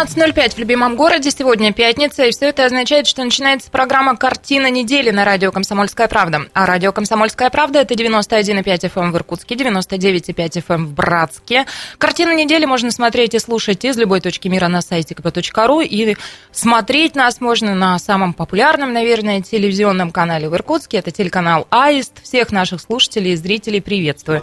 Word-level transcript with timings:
17.05 0.00 0.54
в 0.54 0.58
любимом 0.58 0.96
городе. 0.96 1.30
Сегодня 1.30 1.74
пятница, 1.74 2.24
и 2.24 2.30
все 2.30 2.46
это 2.46 2.64
означает, 2.64 3.06
что 3.06 3.22
начинается 3.22 3.70
программа 3.70 4.16
«Картина 4.16 4.70
недели» 4.70 5.10
на 5.10 5.26
радио 5.26 5.52
«Комсомольская 5.52 6.08
правда». 6.08 6.46
А 6.54 6.64
радио 6.64 6.90
«Комсомольская 6.90 7.50
правда»— 7.50 7.80
это 7.80 7.92
91,5 7.92 8.64
FM 8.64 8.90
эм 8.94 9.12
в 9.12 9.16
Иркутске, 9.16 9.56
99,5 9.56 10.34
FM 10.34 10.64
эм 10.68 10.86
в 10.86 10.94
Братске. 10.94 11.66
«Картину 11.98 12.32
недели» 12.32 12.64
можно 12.64 12.90
смотреть 12.90 13.34
и 13.34 13.38
слушать 13.38 13.84
из 13.84 13.98
любой 13.98 14.22
точки 14.22 14.48
мира 14.48 14.68
на 14.68 14.80
сайте 14.80 15.14
kp.ru, 15.14 15.84
и 15.84 16.16
смотреть 16.50 17.14
нас 17.14 17.42
можно 17.42 17.74
на 17.74 17.98
самом 17.98 18.32
популярном, 18.32 18.94
наверное, 18.94 19.42
телевизионном 19.42 20.12
канале 20.12 20.48
в 20.48 20.54
Иркутске. 20.54 20.96
Это 20.96 21.10
телеканал 21.10 21.66
«Аист». 21.68 22.22
Всех 22.22 22.52
наших 22.52 22.80
слушателей 22.80 23.34
и 23.34 23.36
зрителей 23.36 23.82
приветствую. 23.82 24.40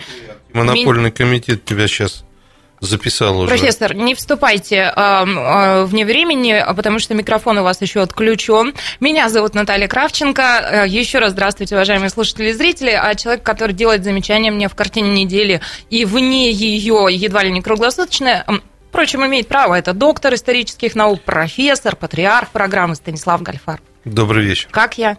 Монопольный 0.54 1.10
комитет 1.10 1.66
тебя 1.66 1.88
сейчас 1.88 2.27
записал 2.80 3.40
уже. 3.40 3.48
Профессор, 3.48 3.94
не 3.94 4.16
вступайте 4.16 4.76
э, 4.76 4.92
э, 4.96 5.86
вне 5.86 6.06
времени, 6.06 6.52
а 6.52 6.74
потому 6.74 7.00
что 7.00 7.14
микрофон 7.14 7.58
у 7.58 7.64
вас 7.64 7.82
еще 7.82 8.02
отключен. 8.02 8.74
Меня 9.00 9.30
зовут 9.30 9.56
Наталья 9.56 9.88
Кравченко. 9.88 10.42
Э, 10.42 10.88
еще 10.88 11.20
раз 11.20 11.32
здравствуйте, 11.32 11.76
уважаемые 11.76 12.10
слушатели 12.10 12.50
и 12.50 12.54
зрители. 12.54 12.92
А 12.92 13.16
человек, 13.16 13.44
который 13.44 13.74
делает 13.74 14.04
замечания 14.04 14.52
мне 14.52 14.70
в 14.70 14.76
картине 14.76 15.24
недели 15.24 15.62
и 15.90 16.06
вне 16.06 16.52
ее 16.52 17.08
едва 17.10 17.44
ли 17.44 17.52
не 17.52 17.62
круглосуточно, 17.62 18.46
впрочем, 18.90 19.26
имеет 19.26 19.48
право. 19.48 19.76
Это 19.76 19.94
доктор 19.94 20.34
исторических 20.34 20.96
наук, 20.96 21.22
профессор, 21.24 21.96
патриарх 21.96 22.50
программы 22.50 22.96
Станислав 22.96 23.42
Гальфар. 23.42 23.82
Добрый 24.06 24.46
вечер. 24.46 24.68
Как 24.72 24.98
я? 24.98 25.18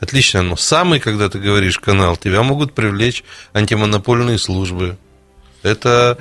Отлично. 0.00 0.42
Но 0.42 0.56
самый, 0.56 1.00
когда 1.00 1.28
ты 1.28 1.38
говоришь 1.38 1.78
канал, 1.78 2.16
тебя 2.16 2.42
могут 2.42 2.74
привлечь 2.74 3.24
антимонопольные 3.52 4.38
службы, 4.38 4.98
это 5.62 6.18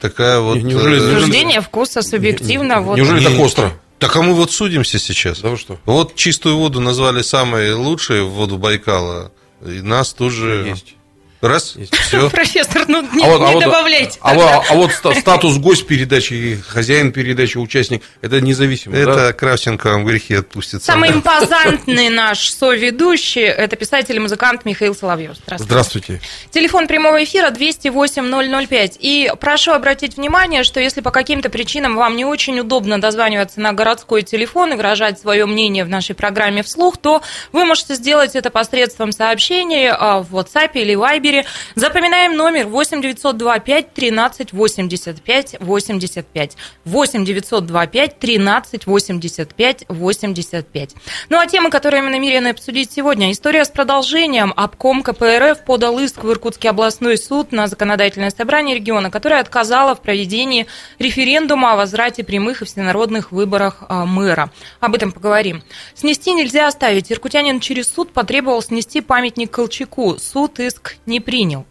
такая 0.00 0.40
вот... 0.40 0.56
Неужели, 0.56 0.96
э, 0.96 1.20
Суждение 1.20 1.60
вкуса 1.60 2.02
субъективно. 2.02 2.74
Не, 2.74 2.80
вот. 2.80 2.96
Неужели 2.96 3.24
так 3.24 3.38
остро? 3.38 3.72
Так 3.98 4.16
а 4.16 4.22
мы 4.22 4.34
вот 4.34 4.50
судимся 4.50 4.98
сейчас. 4.98 5.40
Да 5.40 5.50
вы 5.50 5.56
что? 5.56 5.78
Вот 5.84 6.16
чистую 6.16 6.56
воду 6.56 6.80
назвали 6.80 7.22
самой 7.22 7.72
лучшей 7.72 8.22
воду 8.22 8.58
Байкала. 8.58 9.32
И 9.64 9.80
нас 9.80 10.12
тоже... 10.12 10.66
Есть. 10.70 10.96
Раз, 11.42 11.74
все. 11.90 12.30
Профессор, 12.30 12.84
ну 12.86 13.02
не, 13.12 13.24
а 13.24 13.26
вот, 13.26 13.40
не 13.40 13.56
а 13.56 13.66
добавляйте. 13.66 14.16
А, 14.20 14.32
а, 14.32 14.64
а 14.70 14.74
вот 14.74 14.92
статус 14.92 15.58
гость 15.58 15.88
передачи, 15.88 16.62
хозяин 16.68 17.10
передачи, 17.10 17.58
участник, 17.58 18.04
это 18.20 18.40
независимо, 18.40 18.96
Это 18.96 19.14
да? 19.16 19.32
Кравченко 19.32 19.90
вам 19.90 20.04
грехи 20.04 20.34
отпустит. 20.34 20.84
Самый 20.84 21.10
импозантный 21.10 22.10
наш 22.10 22.48
соведущий, 22.48 23.42
это 23.42 23.74
писатель 23.74 24.14
и 24.14 24.20
музыкант 24.20 24.64
Михаил 24.64 24.94
Соловьев. 24.94 25.32
Здравствуйте. 25.42 25.64
Здравствуйте. 25.64 26.20
Телефон 26.52 26.86
прямого 26.86 27.24
эфира 27.24 27.50
208-005. 27.50 28.98
И 29.00 29.32
прошу 29.40 29.72
обратить 29.72 30.18
внимание, 30.18 30.62
что 30.62 30.78
если 30.78 31.00
по 31.00 31.10
каким-то 31.10 31.50
причинам 31.50 31.96
вам 31.96 32.14
не 32.14 32.24
очень 32.24 32.60
удобно 32.60 33.00
дозваниваться 33.00 33.60
на 33.60 33.72
городской 33.72 34.22
телефон 34.22 34.74
и 34.74 34.76
выражать 34.76 35.18
свое 35.18 35.46
мнение 35.46 35.84
в 35.84 35.88
нашей 35.88 36.14
программе 36.14 36.62
вслух, 36.62 36.98
то 36.98 37.20
вы 37.50 37.64
можете 37.64 37.96
сделать 37.96 38.36
это 38.36 38.50
посредством 38.50 39.10
сообщений 39.10 39.88
а, 39.88 40.20
в 40.20 40.36
WhatsApp 40.36 40.70
или 40.74 40.94
Viber 40.94 41.31
эфире. 41.32 41.46
Запоминаем 41.74 42.36
номер 42.36 42.66
8 42.66 43.00
925 43.00 43.94
13 43.94 44.52
85 44.52 45.56
85. 45.60 46.56
8 46.84 47.24
925 47.24 48.18
13 48.18 48.86
85 48.86 49.84
85. 49.88 50.90
Ну 51.28 51.38
а 51.38 51.46
темы, 51.46 51.70
которые 51.70 52.02
мы 52.02 52.10
намерены 52.10 52.48
обсудить 52.48 52.92
сегодня. 52.92 53.32
История 53.32 53.64
с 53.64 53.70
продолжением. 53.70 54.52
Обком 54.56 55.02
КПРФ 55.02 55.64
подал 55.64 55.98
иск 55.98 56.22
в 56.22 56.30
Иркутский 56.30 56.70
областной 56.70 57.16
суд 57.16 57.52
на 57.52 57.66
законодательное 57.66 58.30
собрание 58.30 58.76
региона, 58.76 59.10
которое 59.10 59.40
отказало 59.40 59.94
в 59.94 60.02
проведении 60.02 60.66
референдума 60.98 61.72
о 61.72 61.76
возврате 61.76 62.24
прямых 62.24 62.62
и 62.62 62.64
всенародных 62.64 63.32
выборах 63.32 63.84
а, 63.88 64.04
мэра. 64.04 64.50
Об 64.80 64.94
этом 64.94 65.12
поговорим. 65.12 65.62
Снести 65.94 66.32
нельзя 66.32 66.66
оставить. 66.66 67.10
Иркутянин 67.10 67.60
через 67.60 67.88
суд 67.88 68.12
потребовал 68.12 68.62
снести 68.62 69.00
памятник 69.00 69.50
Колчаку. 69.50 70.18
Суд 70.18 70.60
иск 70.60 70.96
не 71.06 71.20
принял. 71.22 71.64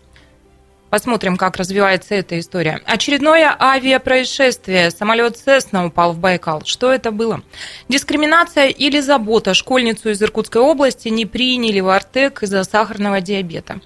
Посмотрим, 0.92 1.38
как 1.38 1.56
развивается 1.56 2.16
эта 2.16 2.38
история. 2.38 2.82
Очередное 2.86 3.56
авиапроисшествие. 3.58 4.92
Самолет 4.92 5.38
Цесна 5.38 5.86
упал 5.86 6.12
в 6.12 6.20
Байкал. 6.20 6.64
Что 6.66 6.92
это 6.92 7.12
было? 7.12 7.44
Дискриминация 7.88 8.68
или 8.68 9.00
забота? 9.00 9.54
Школьницу 9.54 10.10
из 10.10 10.22
Иркутской 10.22 10.62
области 10.62 11.08
не 11.08 11.26
приняли 11.26 11.80
в 11.80 11.88
Артек 11.88 12.44
из-за 12.44 12.66
сахарного 12.66 13.22
диабета. 13.22 13.80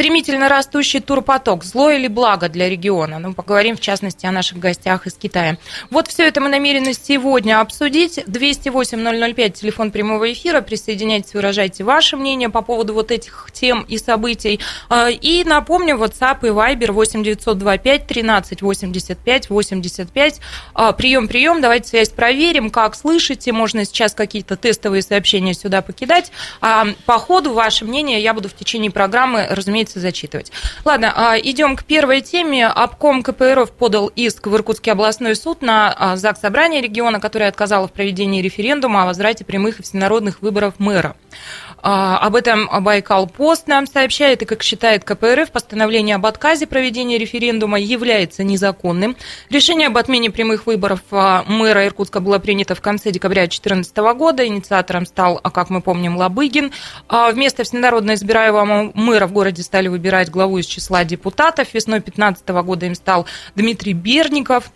Стремительно 0.00 0.48
растущий 0.48 1.00
турпоток. 1.00 1.62
Зло 1.62 1.90
или 1.90 2.08
благо 2.08 2.48
для 2.48 2.70
региона? 2.70 3.18
Ну, 3.18 3.34
поговорим, 3.34 3.76
в 3.76 3.80
частности, 3.80 4.24
о 4.24 4.32
наших 4.32 4.58
гостях 4.58 5.06
из 5.06 5.12
Китая. 5.12 5.58
Вот 5.90 6.08
все 6.08 6.26
это 6.26 6.40
мы 6.40 6.48
намерены 6.48 6.94
сегодня 6.94 7.60
обсудить. 7.60 8.16
208-005, 8.16 9.50
телефон 9.50 9.90
прямого 9.90 10.32
эфира. 10.32 10.62
Присоединяйтесь, 10.62 11.34
выражайте 11.34 11.84
ваше 11.84 12.16
мнение 12.16 12.48
по 12.48 12.62
поводу 12.62 12.94
вот 12.94 13.10
этих 13.10 13.50
тем 13.52 13.82
и 13.82 13.98
событий. 13.98 14.58
А, 14.88 15.10
и 15.10 15.44
напомню, 15.44 15.96
WhatsApp 15.96 16.46
и 16.46 16.50
Viber 16.50 16.92
8925 16.92 18.06
13 18.06 18.62
85 18.62 19.50
85. 19.50 20.40
Прием, 20.96 21.28
прием, 21.28 21.60
давайте 21.60 21.88
связь 21.90 22.08
проверим, 22.08 22.70
как 22.70 22.94
слышите. 22.94 23.52
Можно 23.52 23.84
сейчас 23.84 24.14
какие-то 24.14 24.56
тестовые 24.56 25.02
сообщения 25.02 25.52
сюда 25.52 25.82
покидать. 25.82 26.32
А 26.62 26.86
по 27.04 27.18
ходу 27.18 27.52
ваше 27.52 27.84
мнение 27.84 28.22
я 28.22 28.32
буду 28.32 28.48
в 28.48 28.54
течение 28.54 28.90
программы, 28.90 29.46
разумеется, 29.50 29.89
разумеется, 29.90 30.00
зачитывать. 30.00 30.52
Ладно, 30.84 31.12
а, 31.14 31.38
идем 31.38 31.76
к 31.76 31.84
первой 31.84 32.20
теме. 32.20 32.66
Обком 32.66 33.22
КПРФ 33.22 33.70
подал 33.72 34.08
иск 34.08 34.46
в 34.46 34.54
Иркутский 34.54 34.92
областной 34.92 35.34
суд 35.34 35.62
на 35.62 35.92
а, 35.92 36.16
ЗАГС 36.16 36.40
Собрания 36.40 36.80
региона, 36.80 37.20
которое 37.20 37.48
отказало 37.48 37.88
в 37.88 37.92
проведении 37.92 38.42
референдума 38.42 39.02
о 39.02 39.06
возврате 39.06 39.44
прямых 39.44 39.80
и 39.80 39.82
всенародных 39.82 40.42
выборов 40.42 40.74
мэра. 40.78 41.16
А, 41.82 42.18
об 42.18 42.36
этом 42.36 42.68
Байкал 42.82 43.26
Пост 43.26 43.66
нам 43.66 43.86
сообщает, 43.86 44.42
и, 44.42 44.44
как 44.44 44.62
считает 44.62 45.04
КПРФ, 45.04 45.50
постановление 45.50 46.16
об 46.16 46.26
отказе 46.26 46.66
проведения 46.66 47.18
референдума 47.18 47.78
является 47.78 48.44
незаконным. 48.44 49.16
Решение 49.48 49.88
об 49.88 49.96
отмене 49.96 50.30
прямых 50.30 50.66
выборов 50.66 51.00
мэра 51.10 51.86
Иркутска 51.86 52.20
было 52.20 52.38
принято 52.38 52.74
в 52.74 52.80
конце 52.80 53.10
декабря 53.10 53.42
2014 53.42 53.96
года. 54.14 54.46
Инициатором 54.46 55.06
стал, 55.06 55.38
как 55.38 55.70
мы 55.70 55.80
помним, 55.80 56.16
Лабыгин. 56.16 56.72
Вместо 57.08 57.64
всенародно 57.64 58.14
избираемого 58.14 58.92
мэра 58.94 59.26
в 59.26 59.32
городе 59.32 59.62
стали 59.62 59.88
выбирать 59.88 60.30
главу 60.30 60.58
из 60.58 60.66
числа 60.66 61.04
депутатов. 61.04 61.72
Весной 61.72 62.00
2015 62.00 62.48
года 62.64 62.86
им 62.86 62.94
стал 62.94 63.26
Дмитрий 63.54 63.94
Берников. 63.94 64.70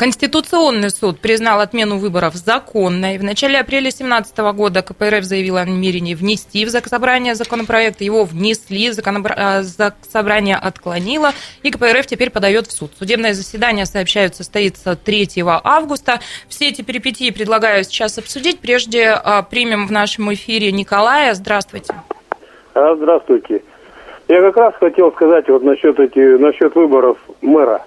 А, 0.00 0.04
Конституционный 0.04 0.90
суд 0.90 1.20
признал 1.20 1.60
отмену 1.60 1.98
выборов 1.98 2.34
законной. 2.34 3.18
В 3.18 3.24
начале 3.24 3.58
апреля 3.58 3.90
2017 3.90 4.38
года 4.54 4.82
КПРФ 4.82 5.24
заявила 5.24 5.60
о 5.60 5.66
намерении 5.66 6.14
внести 6.14 6.64
в 6.64 6.70
Заксобрание 6.70 7.34
законопроект. 7.34 8.00
Его 8.00 8.24
внесли, 8.24 8.90
а, 9.36 9.62
Заксобрание 9.62 10.56
отклонило, 10.56 11.30
и 11.62 11.70
КПРФ 11.70 12.06
теперь 12.06 12.30
подает 12.30 12.66
в 12.66 12.72
суд. 12.72 12.90
Судебное 12.98 13.34
заседание, 13.34 13.86
сообщают, 13.86 14.34
состоится 14.34 14.96
3 14.96 15.60
августа. 15.64 16.20
Все 16.48 16.68
эти 16.68 16.82
перипетии 16.82 17.30
предлагаю 17.30 17.84
сейчас 17.84 18.18
обсудить. 18.18 18.60
Прежде 18.60 19.10
а, 19.10 19.42
примем 19.42 19.86
в 19.86 19.92
нашем 19.92 20.32
эфире 20.32 20.72
Николая. 20.72 21.34
Здравствуйте. 21.34 21.94
А, 22.74 22.96
здравствуйте. 22.96 23.62
Я 24.28 24.40
как 24.42 24.56
раз 24.56 24.74
хотел 24.76 25.12
сказать 25.12 25.48
вот 25.48 25.62
насчет, 25.62 25.98
эти, 25.98 26.38
насчет 26.38 26.74
выборов 26.74 27.18
мэра. 27.42 27.82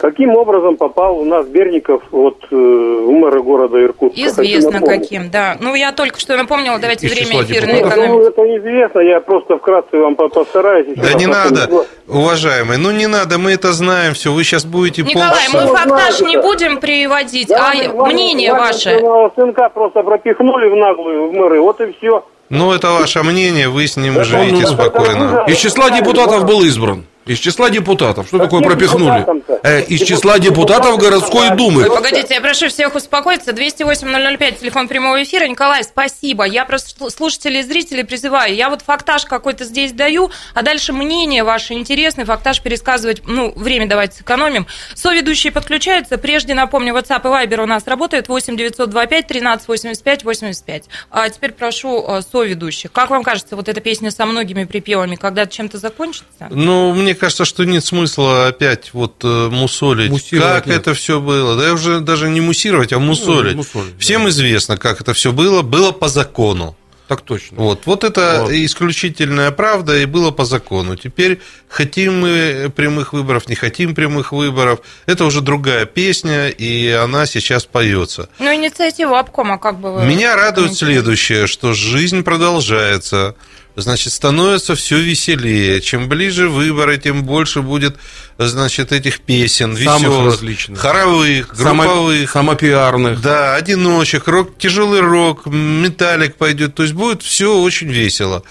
Каким 0.00 0.34
образом 0.34 0.78
попал 0.78 1.18
у 1.18 1.26
нас 1.26 1.46
Берников 1.46 2.02
вот 2.10 2.38
э, 2.50 2.54
в 2.54 3.10
мэра 3.10 3.42
города 3.42 3.78
Иркутска? 3.84 4.18
Известно 4.18 4.80
каким, 4.80 5.30
да. 5.30 5.58
Ну, 5.60 5.74
я 5.74 5.92
только 5.92 6.18
что 6.18 6.38
напомнила, 6.38 6.78
давайте 6.78 7.06
Из 7.06 7.12
время 7.12 7.44
эфирное 7.44 7.80
экономить. 7.82 8.08
Ну, 8.08 8.20
это 8.22 8.42
известно, 8.56 9.00
я 9.00 9.20
просто 9.20 9.58
вкратце 9.58 9.98
вам 9.98 10.14
постараюсь. 10.14 10.86
Да 10.96 11.12
не 11.12 11.26
надо, 11.26 11.84
уважаемый, 12.08 12.78
ну 12.78 12.90
не 12.92 13.08
надо, 13.08 13.36
мы 13.36 13.52
это 13.52 13.72
знаем 13.72 14.14
все, 14.14 14.32
вы 14.32 14.42
сейчас 14.42 14.64
будете 14.64 15.02
Николай, 15.02 15.48
мы 15.52 15.66
фактаж 15.66 16.22
не 16.22 16.38
будем 16.38 16.78
приводить, 16.78 17.48
да, 17.48 17.70
а 17.70 18.06
мнение 18.06 18.54
ваше. 18.54 18.98
Сынка 19.36 19.68
просто 19.68 20.02
пропихнули 20.02 20.70
в 20.70 20.76
наглую 20.76 21.28
в 21.28 21.34
мэры, 21.34 21.60
вот 21.60 21.78
и 21.82 21.92
все. 21.98 22.24
Ну, 22.48 22.72
это 22.72 22.88
ваше 22.88 23.22
мнение, 23.22 23.68
вы 23.68 23.86
с 23.86 23.98
ним 23.98 24.24
живите 24.24 24.66
спокойно. 24.66 25.44
Из 25.46 25.58
числа 25.58 25.90
депутатов 25.90 26.46
был 26.46 26.62
избран. 26.62 27.04
Из 27.26 27.38
числа 27.38 27.70
депутатов. 27.70 28.28
Что 28.28 28.38
такое 28.38 28.62
пропихнули? 28.62 29.26
э, 29.62 29.82
из 29.84 30.00
числа 30.02 30.38
депутатов 30.38 30.98
городской 30.98 31.50
думы. 31.50 31.82
Ой, 31.82 31.90
погодите, 31.90 32.34
я 32.34 32.40
прошу 32.40 32.68
всех 32.68 32.94
успокоиться. 32.94 33.52
208-005, 33.52 34.60
телефон 34.60 34.88
прямого 34.88 35.22
эфира. 35.22 35.46
Николай, 35.46 35.84
спасибо. 35.84 36.44
Я 36.44 36.64
просто 36.64 37.10
слушателей 37.10 37.60
и 37.60 37.62
зрителей 37.62 38.04
призываю. 38.04 38.54
Я 38.54 38.70
вот 38.70 38.82
фактаж 38.82 39.26
какой-то 39.26 39.64
здесь 39.64 39.92
даю, 39.92 40.30
а 40.54 40.62
дальше 40.62 40.92
мнение 40.92 41.44
ваше 41.44 41.74
интересное, 41.74 42.24
фактаж 42.24 42.62
пересказывать, 42.62 43.22
ну, 43.26 43.52
время 43.54 43.86
давайте 43.86 44.16
сэкономим. 44.16 44.66
Соведущие 44.94 45.52
подключаются. 45.52 46.16
Прежде 46.16 46.54
напомню, 46.54 46.94
WhatsApp 46.94 47.20
и 47.20 47.46
Viber 47.46 47.62
у 47.62 47.66
нас 47.66 47.86
работает 47.86 48.28
8 48.28 48.56
925 48.56 49.26
13 49.26 49.68
85 49.68 50.24
85. 50.24 50.84
А 51.10 51.28
теперь 51.28 51.52
прошу 51.52 52.02
э, 52.06 52.22
соведущих. 52.22 52.90
Как 52.92 53.10
вам 53.10 53.22
кажется, 53.22 53.56
вот 53.56 53.68
эта 53.68 53.80
песня 53.80 54.10
со 54.10 54.24
многими 54.26 54.64
припевами, 54.64 55.16
когда 55.16 55.46
чем-то 55.46 55.78
закончится? 55.78 56.48
Ну, 56.50 56.92
мне 56.94 57.09
кажется, 57.14 57.44
что 57.44 57.64
нет 57.64 57.84
смысла 57.84 58.48
опять 58.48 58.92
вот 58.92 59.22
э, 59.24 59.48
мусолить. 59.50 60.10
Муссировать 60.10 60.54
как 60.54 60.66
нет. 60.66 60.76
это 60.78 60.94
все 60.94 61.20
было? 61.20 61.56
Да 61.56 61.72
уже 61.72 62.00
даже 62.00 62.28
не 62.28 62.40
муссировать, 62.40 62.92
а 62.92 62.98
мусолить. 62.98 63.56
мусолить, 63.56 63.94
Всем 63.98 64.24
да. 64.24 64.30
известно, 64.30 64.76
как 64.76 65.00
это 65.00 65.12
все 65.14 65.32
было. 65.32 65.62
Было 65.62 65.92
по 65.92 66.08
закону. 66.08 66.76
Так 67.08 67.22
точно. 67.22 67.56
Вот, 67.56 67.86
вот 67.86 68.04
это 68.04 68.42
Вот. 68.42 68.52
исключительная 68.52 69.50
правда 69.50 69.98
и 69.98 70.04
было 70.04 70.30
по 70.30 70.44
закону. 70.44 70.94
Теперь 70.94 71.40
хотим 71.68 72.20
мы 72.20 72.70
прямых 72.76 73.12
выборов, 73.12 73.48
не 73.48 73.56
хотим 73.56 73.96
прямых 73.96 74.30
выборов, 74.30 74.78
это 75.06 75.24
уже 75.24 75.40
другая 75.40 75.86
песня, 75.86 76.50
и 76.50 76.88
она 76.90 77.26
сейчас 77.26 77.64
поется. 77.64 78.28
Ну, 78.38 78.54
инициатива 78.54 79.18
обкома, 79.18 79.58
как 79.58 79.80
бы. 79.80 80.04
Меня 80.04 80.36
радует 80.36 80.74
следующее, 80.76 81.48
что 81.48 81.72
жизнь 81.72 82.22
продолжается, 82.22 83.34
значит, 83.80 84.12
становится 84.12 84.74
все 84.74 84.98
веселее. 84.98 85.80
Чем 85.80 86.08
ближе 86.08 86.48
выборы, 86.48 86.98
тем 86.98 87.24
больше 87.24 87.62
будет, 87.62 87.96
значит, 88.38 88.92
этих 88.92 89.20
песен, 89.20 89.76
Самых 89.76 90.00
веселых, 90.00 90.26
различных. 90.34 90.78
хоровых, 90.80 91.54
Само- 91.54 91.82
групповых. 91.84 92.30
самопиарных. 92.30 93.20
Да, 93.20 93.54
одиночек, 93.56 94.26
рок, 94.28 94.58
тяжелый 94.58 95.00
рок, 95.00 95.46
металлик 95.46 96.36
пойдет. 96.36 96.74
То 96.74 96.82
есть 96.82 96.94
будет 96.94 97.22
все 97.22 97.58
очень 97.58 97.88
весело. 97.88 98.42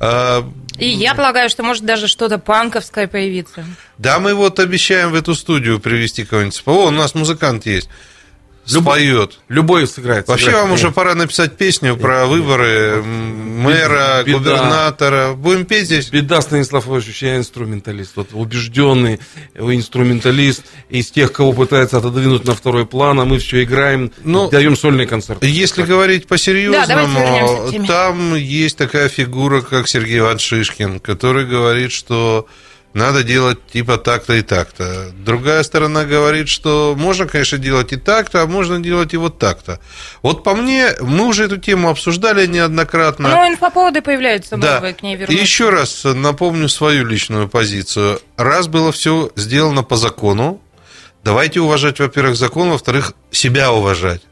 А, 0.00 0.44
И 0.78 0.88
я 0.88 1.14
полагаю, 1.14 1.48
что 1.48 1.62
может 1.62 1.84
даже 1.84 2.08
что-то 2.08 2.38
панковское 2.38 3.06
появиться. 3.06 3.64
Да, 3.98 4.18
мы 4.18 4.34
вот 4.34 4.58
обещаем 4.58 5.10
в 5.12 5.14
эту 5.14 5.34
студию 5.34 5.78
привести 5.80 6.24
кого-нибудь. 6.24 6.62
О, 6.66 6.86
у 6.86 6.90
нас 6.90 7.14
музыкант 7.14 7.64
есть. 7.66 7.88
Любой- 8.70 8.98
Споет. 9.00 9.38
Любой 9.48 9.86
сыграет. 9.86 10.26
Вообще 10.28 10.46
сыграет. 10.46 10.64
вам 10.64 10.74
уже 10.74 10.90
пора 10.90 11.14
написать 11.14 11.56
песню 11.56 11.96
про 11.96 12.26
выборы 12.26 13.02
мэра, 13.02 14.22
Беда. 14.24 14.38
губернатора. 14.38 15.32
Будем 15.34 15.64
петь 15.66 15.86
здесь? 15.86 16.08
Беда, 16.10 16.40
Станислав 16.40 16.86
Иванович, 16.86 17.22
я 17.22 17.36
инструменталист. 17.36 18.12
Вот 18.16 18.28
убежденный 18.32 19.20
инструменталист 19.54 20.64
из 20.88 21.10
тех, 21.10 21.32
кого 21.32 21.52
пытается 21.52 21.98
отодвинуть 21.98 22.44
на 22.44 22.54
второй 22.54 22.86
план, 22.86 23.20
а 23.20 23.24
мы 23.24 23.38
все 23.38 23.62
играем, 23.64 24.12
Ну, 24.22 24.48
даем 24.50 24.76
сольный 24.76 25.06
концерт. 25.06 25.42
Если 25.44 25.82
говорить 25.82 26.26
Да, 26.26 26.36
давайте 26.36 27.12
вернемся 27.12 27.16
по-серьезному, 27.16 27.70
теме. 27.72 27.86
там 27.86 28.34
есть 28.34 28.76
такая 28.76 29.08
фигура, 29.08 29.60
как 29.60 29.88
Сергей 29.88 30.18
Иванович 30.20 30.42
Шишкин, 30.46 31.00
который 31.00 31.46
говорит, 31.46 31.92
что 31.92 32.46
надо 32.94 33.22
делать 33.24 33.58
типа 33.66 33.98
так-то 33.98 34.34
и 34.34 34.42
так-то. 34.42 35.10
Другая 35.18 35.62
сторона 35.64 36.04
говорит, 36.04 36.48
что 36.48 36.94
можно, 36.96 37.26
конечно, 37.26 37.58
делать 37.58 37.92
и 37.92 37.96
так-то, 37.96 38.42
а 38.42 38.46
можно 38.46 38.80
делать 38.80 39.12
и 39.12 39.16
вот 39.16 39.38
так-то. 39.38 39.80
Вот 40.22 40.42
по 40.44 40.54
мне, 40.54 40.90
мы 41.00 41.26
уже 41.26 41.44
эту 41.44 41.58
тему 41.58 41.90
обсуждали 41.90 42.46
неоднократно. 42.46 43.28
Ну, 43.30 43.48
инфоповоды 43.48 44.00
появляются 44.00 44.56
Да. 44.56 44.76
новые, 44.76 44.94
к 44.94 45.02
ней 45.02 45.14
И 45.14 45.18
вернуться. 45.18 45.42
еще 45.42 45.70
раз 45.70 46.04
напомню 46.04 46.68
свою 46.68 47.04
личную 47.04 47.48
позицию. 47.48 48.20
Раз 48.36 48.68
было 48.68 48.92
все 48.92 49.30
сделано 49.36 49.82
по 49.82 49.96
закону, 49.96 50.60
давайте 51.24 51.60
уважать, 51.60 51.98
во-первых, 51.98 52.36
закон, 52.36 52.70
во-вторых, 52.70 53.12
себя 53.32 53.72
уважать. 53.72 54.22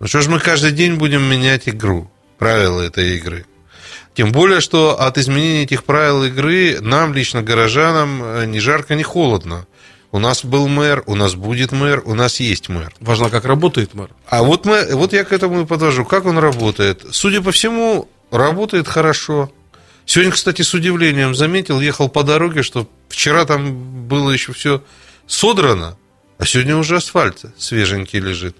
Ну 0.00 0.08
что 0.08 0.20
ж 0.20 0.26
мы 0.26 0.40
каждый 0.40 0.72
день 0.72 0.94
будем 0.96 1.22
менять 1.22 1.68
игру, 1.68 2.10
правила 2.38 2.82
этой 2.82 3.16
игры. 3.16 3.46
Тем 4.14 4.30
более, 4.30 4.60
что 4.60 5.00
от 5.00 5.18
изменения 5.18 5.64
этих 5.64 5.84
правил 5.84 6.24
игры 6.24 6.78
нам, 6.80 7.12
лично 7.12 7.42
горожанам, 7.42 8.22
э, 8.22 8.46
ни 8.46 8.60
жарко, 8.60 8.94
ни 8.94 9.02
холодно. 9.02 9.66
У 10.12 10.20
нас 10.20 10.44
был 10.44 10.68
мэр, 10.68 11.02
у 11.06 11.16
нас 11.16 11.34
будет 11.34 11.72
мэр, 11.72 12.00
у 12.06 12.14
нас 12.14 12.38
есть 12.38 12.68
мэр. 12.68 12.94
Важно, 13.00 13.28
как 13.28 13.44
работает 13.44 13.94
мэр. 13.94 14.10
А 14.28 14.44
вот, 14.44 14.64
мы, 14.64 14.94
вот 14.94 15.12
я 15.12 15.24
к 15.24 15.32
этому 15.32 15.62
и 15.62 15.66
подвожу. 15.66 16.04
Как 16.04 16.26
он 16.26 16.38
работает? 16.38 17.04
Судя 17.10 17.42
по 17.42 17.50
всему, 17.50 18.08
работает 18.30 18.86
хорошо. 18.86 19.50
Сегодня, 20.06 20.30
кстати, 20.30 20.62
с 20.62 20.72
удивлением 20.72 21.34
заметил, 21.34 21.80
ехал 21.80 22.08
по 22.08 22.22
дороге, 22.22 22.62
что 22.62 22.88
вчера 23.08 23.44
там 23.44 24.06
было 24.06 24.30
еще 24.30 24.52
все 24.52 24.84
содрано, 25.26 25.96
а 26.38 26.44
сегодня 26.44 26.76
уже 26.76 26.96
асфальт 26.96 27.46
свеженький 27.58 28.20
лежит. 28.20 28.56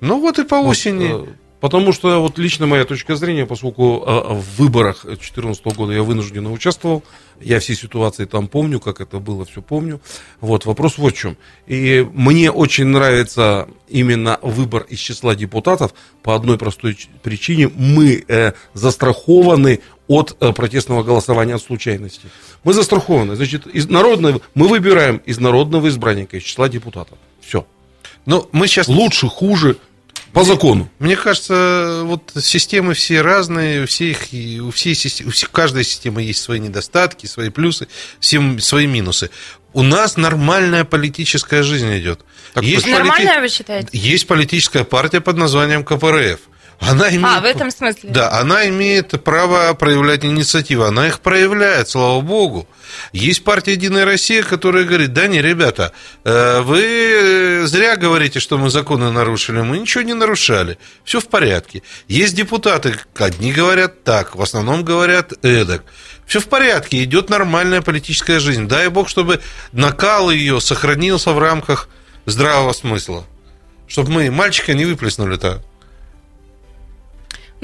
Ну 0.00 0.20
вот 0.20 0.38
и 0.38 0.44
по 0.44 0.54
осени. 0.54 1.12
Вот, 1.12 1.28
э, 1.28 1.32
Потому 1.60 1.92
что 1.92 2.20
вот 2.20 2.38
лично 2.38 2.66
моя 2.66 2.84
точка 2.84 3.16
зрения, 3.16 3.46
поскольку 3.46 4.04
э, 4.06 4.34
в 4.34 4.58
выборах 4.58 5.04
2014 5.04 5.64
года 5.76 5.92
я 5.92 6.02
вынужденно 6.02 6.52
участвовал, 6.52 7.02
я 7.40 7.58
все 7.58 7.74
ситуации 7.74 8.26
там 8.26 8.48
помню, 8.48 8.80
как 8.80 9.00
это 9.00 9.18
было, 9.18 9.44
все 9.44 9.62
помню. 9.62 10.00
Вот 10.40 10.66
вопрос 10.66 10.98
вот 10.98 11.14
в 11.14 11.16
чем. 11.16 11.36
И 11.66 12.06
мне 12.12 12.50
очень 12.50 12.86
нравится 12.86 13.68
именно 13.88 14.38
выбор 14.42 14.82
из 14.88 14.98
числа 14.98 15.34
депутатов 15.34 15.94
по 16.22 16.34
одной 16.34 16.58
простой 16.58 16.98
причине. 17.22 17.70
Мы 17.74 18.24
э, 18.28 18.52
застрахованы 18.74 19.80
от 20.06 20.36
э, 20.40 20.52
протестного 20.52 21.02
голосования 21.02 21.54
от 21.54 21.62
случайности. 21.62 22.28
Мы 22.62 22.74
застрахованы. 22.74 23.36
Значит, 23.36 23.66
из 23.66 23.88
народного, 23.88 24.40
мы 24.54 24.68
выбираем 24.68 25.18
из 25.18 25.38
народного 25.38 25.88
избранника, 25.88 26.36
из 26.36 26.42
числа 26.42 26.68
депутатов. 26.68 27.18
Все. 27.40 27.66
Ну, 28.26 28.48
мы 28.52 28.68
сейчас... 28.68 28.88
Лучше, 28.88 29.28
хуже, 29.28 29.76
по 30.34 30.42
закону. 30.44 30.90
Мне 30.98 31.16
кажется, 31.16 32.02
вот 32.04 32.32
системы 32.40 32.94
все 32.94 33.22
разные, 33.22 33.84
у 33.84 33.86
всех, 33.86 34.18
у 34.62 34.70
всей 34.72 34.94
системы, 34.94 35.28
у 35.28 35.32
всех- 35.32 35.50
каждой 35.52 35.84
системы 35.84 36.22
есть 36.22 36.42
свои 36.42 36.58
недостатки, 36.58 37.26
свои 37.26 37.48
плюсы, 37.50 37.86
всем 38.18 38.58
свои 38.58 38.86
минусы. 38.86 39.30
У 39.72 39.82
нас 39.82 40.16
нормальная 40.16 40.84
политическая 40.84 41.62
жизнь 41.62 41.96
идет. 41.98 42.20
Так 42.52 42.64
есть, 42.64 42.84
полити- 42.86 43.40
вы 43.40 43.48
считаете? 43.48 43.88
есть 43.92 44.26
политическая 44.26 44.84
партия 44.84 45.20
под 45.20 45.36
названием 45.36 45.84
КПРФ. 45.84 46.40
Она 46.80 47.08
имеет... 47.08 47.24
А, 47.24 47.40
в 47.40 47.44
этом 47.44 47.70
смысле? 47.70 48.10
Да, 48.10 48.32
она 48.32 48.68
имеет 48.68 49.22
право 49.22 49.72
проявлять 49.74 50.24
инициативу. 50.24 50.84
Она 50.84 51.08
их 51.08 51.20
проявляет, 51.20 51.88
слава 51.88 52.20
богу. 52.20 52.68
Есть 53.12 53.44
партия 53.44 53.72
«Единая 53.72 54.04
Россия», 54.04 54.42
которая 54.42 54.84
говорит, 54.84 55.12
да 55.12 55.26
не, 55.26 55.40
ребята, 55.40 55.92
э, 56.24 56.60
вы 56.60 57.62
зря 57.66 57.96
говорите, 57.96 58.40
что 58.40 58.58
мы 58.58 58.70
законы 58.70 59.10
нарушили. 59.10 59.60
Мы 59.60 59.78
ничего 59.78 60.02
не 60.02 60.14
нарушали. 60.14 60.78
Все 61.04 61.20
в 61.20 61.28
порядке. 61.28 61.82
Есть 62.08 62.34
депутаты, 62.34 62.98
одни 63.16 63.52
говорят 63.52 64.04
так, 64.04 64.36
в 64.36 64.42
основном 64.42 64.84
говорят 64.84 65.32
эдак. 65.42 65.84
Все 66.26 66.40
в 66.40 66.46
порядке, 66.46 67.02
идет 67.04 67.30
нормальная 67.30 67.82
политическая 67.82 68.38
жизнь. 68.38 68.66
Дай 68.66 68.88
бог, 68.88 69.08
чтобы 69.08 69.40
накал 69.72 70.30
ее 70.30 70.60
сохранился 70.60 71.32
в 71.32 71.38
рамках 71.38 71.88
здравого 72.26 72.72
смысла. 72.72 73.24
Чтобы 73.86 74.10
мы 74.12 74.30
мальчика 74.30 74.74
не 74.74 74.86
выплеснули-то. 74.86 75.62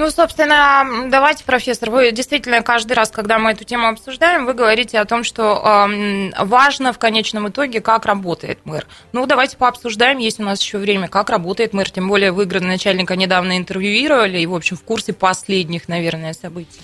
Ну, 0.01 0.11
собственно, 0.11 1.11
давайте, 1.11 1.45
профессор, 1.45 1.91
вы 1.91 2.11
действительно 2.11 2.63
каждый 2.63 2.95
раз, 2.95 3.11
когда 3.11 3.39
мы 3.39 3.51
эту 3.51 3.65
тему 3.65 3.87
обсуждаем, 3.87 4.47
вы 4.47 4.55
говорите 4.55 4.99
о 4.99 5.05
том, 5.05 5.25
что 5.25 5.63
эм, 5.63 6.33
важно 6.39 6.95
в 6.95 6.99
конечном 6.99 7.51
итоге, 7.51 7.83
как 7.83 8.07
работает 8.07 8.61
мэр. 8.65 8.87
Ну, 9.13 9.27
давайте 9.27 9.59
пообсуждаем, 9.59 10.17
есть 10.17 10.41
у 10.41 10.43
нас 10.43 10.63
еще 10.63 10.79
время, 10.79 11.09
как 11.09 11.29
работает 11.29 11.75
мэр, 11.75 11.91
тем 11.91 12.09
более 12.09 12.33
вы 12.33 12.47
градоначальника 12.47 13.15
недавно 13.15 13.59
интервьюировали 13.59 14.39
и, 14.39 14.47
в 14.47 14.55
общем, 14.55 14.79
в 14.79 14.83
курсе 14.85 15.13
последних, 15.13 15.87
наверное, 15.87 16.33
событий. 16.33 16.81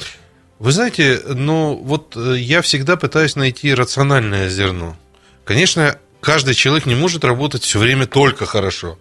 Вы 0.58 0.73
знаете, 0.73 1.18
ну 1.26 1.75
вот 1.75 2.18
э, 2.18 2.37
я 2.37 2.61
всегда 2.61 2.99
пытаюсь 2.99 3.35
найти 3.35 3.73
рациональное 3.73 4.50
зерно. 4.50 4.94
Конечно, 5.46 5.99
каждый 6.26 6.54
человек 6.54 6.87
не 6.87 6.97
может 6.97 7.25
работать 7.25 7.62
все 7.62 7.78
время 7.78 8.06
только 8.06 8.47
хорошо. 8.47 8.99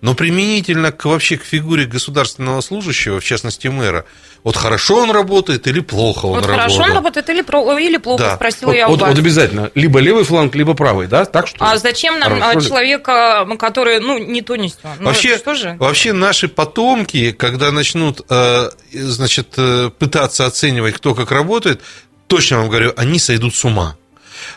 Но 0.00 0.14
применительно 0.14 0.90
к, 0.90 1.04
вообще 1.04 1.36
к 1.36 1.44
фигуре 1.44 1.84
государственного 1.86 2.60
служащего, 2.62 3.20
в 3.20 3.24
частности 3.24 3.68
мэра, 3.68 4.04
вот 4.42 4.56
хорошо 4.56 4.96
он 4.96 5.12
работает 5.12 5.66
или 5.68 5.78
плохо 5.80 6.26
он 6.26 6.32
вот 6.40 6.46
работает. 6.46 6.60
хорошо 6.72 6.82
он 6.90 6.92
работает 6.96 7.30
или, 7.30 7.42
про- 7.42 7.78
или 7.78 7.96
плохо, 7.96 8.24
Да. 8.24 8.34
спросила 8.36 8.70
Вот, 8.70 8.76
я 8.76 8.86
у 8.88 8.90
вот- 8.90 9.00
вас. 9.02 9.10
вот 9.10 9.18
обязательно. 9.20 9.70
Либо 9.76 10.00
левый 10.00 10.24
фланг, 10.24 10.56
либо 10.56 10.74
правый, 10.74 11.06
да? 11.06 11.24
Так 11.26 11.46
что? 11.46 11.64
А 11.64 11.76
зачем 11.78 12.18
нам 12.18 12.40
Хорошо 12.40 12.58
а, 12.58 12.60
ли? 12.60 12.66
человека, 12.68 13.46
который, 13.58 14.00
ну, 14.00 14.18
не 14.18 14.42
то, 14.42 14.56
не 14.56 14.68
сё? 14.68 14.74
Ну, 14.98 15.06
Вообще, 15.06 15.38
что 15.38 15.54
же? 15.54 15.76
вообще 15.78 16.12
наши 16.12 16.48
потомки, 16.48 17.30
когда 17.30 17.70
начнут 17.70 18.20
э, 18.28 18.70
значит, 18.92 19.54
э, 19.58 19.90
пытаться 19.96 20.44
оценивать, 20.44 20.94
кто 20.96 21.14
как 21.14 21.30
работает, 21.30 21.80
точно 22.26 22.58
вам 22.58 22.68
говорю, 22.68 22.92
они 22.96 23.18
сойдут 23.20 23.54
с 23.54 23.64
ума. 23.64 23.96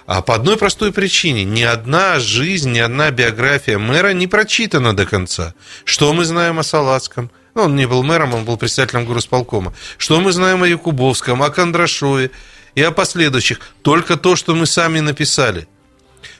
А 0.06 0.22
по 0.22 0.36
одной 0.36 0.58
простой 0.58 0.92
причине. 0.92 1.44
Ни 1.44 1.64
одна 1.64 2.20
жизнь, 2.20 2.72
ни 2.72 2.80
одна 2.80 3.12
биография 3.12 3.78
мэра 3.78 4.14
не 4.14 4.28
прочитана 4.28 4.96
до 4.96 5.06
конца. 5.06 5.54
Что 5.86 6.14
мы 6.14 6.26
знаем 6.26 6.60
о 6.60 6.64
Салацком? 6.64 7.32
Ну, 7.56 7.64
он 7.64 7.76
не 7.76 7.88
был 7.88 8.04
мэром, 8.04 8.34
он 8.34 8.46
был 8.46 8.58
председателем 8.58 9.06
горосполкома. 9.06 9.74
Что 9.98 10.20
мы 10.20 10.32
знаем 10.32 10.62
о 10.64 10.68
Якубовском, 10.68 11.42
о 11.42 11.50
Кондрашове 11.50 12.32
и 12.76 12.84
о 12.84 12.92
последующих? 12.92 13.60
Только 13.82 14.16
то, 14.16 14.36
что 14.36 14.54
мы 14.54 14.66
сами 14.66 15.00
написали. 15.00 15.68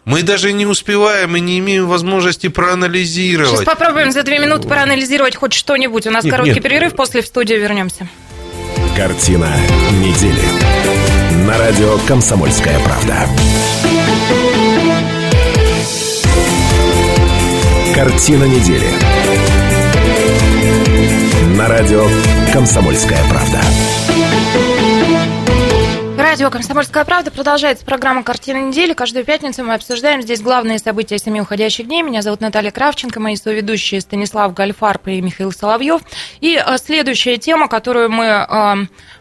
Мы 0.06 0.24
даже 0.24 0.54
не 0.54 0.66
успеваем 0.66 1.36
и 1.36 1.40
не 1.40 1.60
имеем 1.60 1.88
возможности 1.88 2.48
проанализировать. 2.48 3.50
Сейчас 3.50 3.66
попробуем 3.66 4.12
за 4.12 4.24
две 4.24 4.40
минуты 4.40 4.68
проанализировать 4.68 5.36
хоть 5.36 5.54
что-нибудь. 5.54 6.08
У 6.08 6.12
нас 6.12 6.24
Нет, 6.24 6.32
короткий 6.32 6.54
нет. 6.54 6.64
перерыв, 6.64 6.96
после 6.96 7.22
в 7.22 7.26
студию 7.26 7.60
вернемся. 7.60 8.08
Картина 8.96 9.54
недели. 9.92 11.17
На 11.48 11.58
радио 11.58 11.98
«Комсомольская 12.06 12.78
правда». 12.80 13.26
Картина 17.96 18.44
недели. 18.44 18.90
На 21.58 21.70
радио 21.70 22.06
«Комсомольская 22.52 23.22
правда». 23.30 23.62
Радио 26.18 26.50
«Комсомольская 26.50 27.06
правда» 27.06 27.32
продолжается 27.32 27.86
программа 27.86 28.24
«Картина 28.24 28.68
недели». 28.68 28.92
Каждую 28.94 29.24
пятницу 29.24 29.64
мы 29.64 29.76
обсуждаем 29.76 30.22
здесь 30.22 30.42
главные 30.42 30.80
события 30.80 31.18
семи 31.18 31.40
уходящих 31.40 31.88
дней. 31.88 32.02
Меня 32.02 32.22
зовут 32.22 32.42
Наталья 32.42 32.72
Кравченко, 32.72 33.22
мои 33.22 33.38
соведущие 33.38 34.02
Станислав 34.02 34.54
Гальфарб 34.54 35.08
и 35.08 35.22
Михаил 35.22 35.54
Соловьев. 35.54 36.02
И 36.42 36.62
э, 36.62 36.78
следующая 36.78 37.38
тема, 37.38 37.70
которую 37.70 38.12
мы 38.12 38.26
э, 38.26 38.76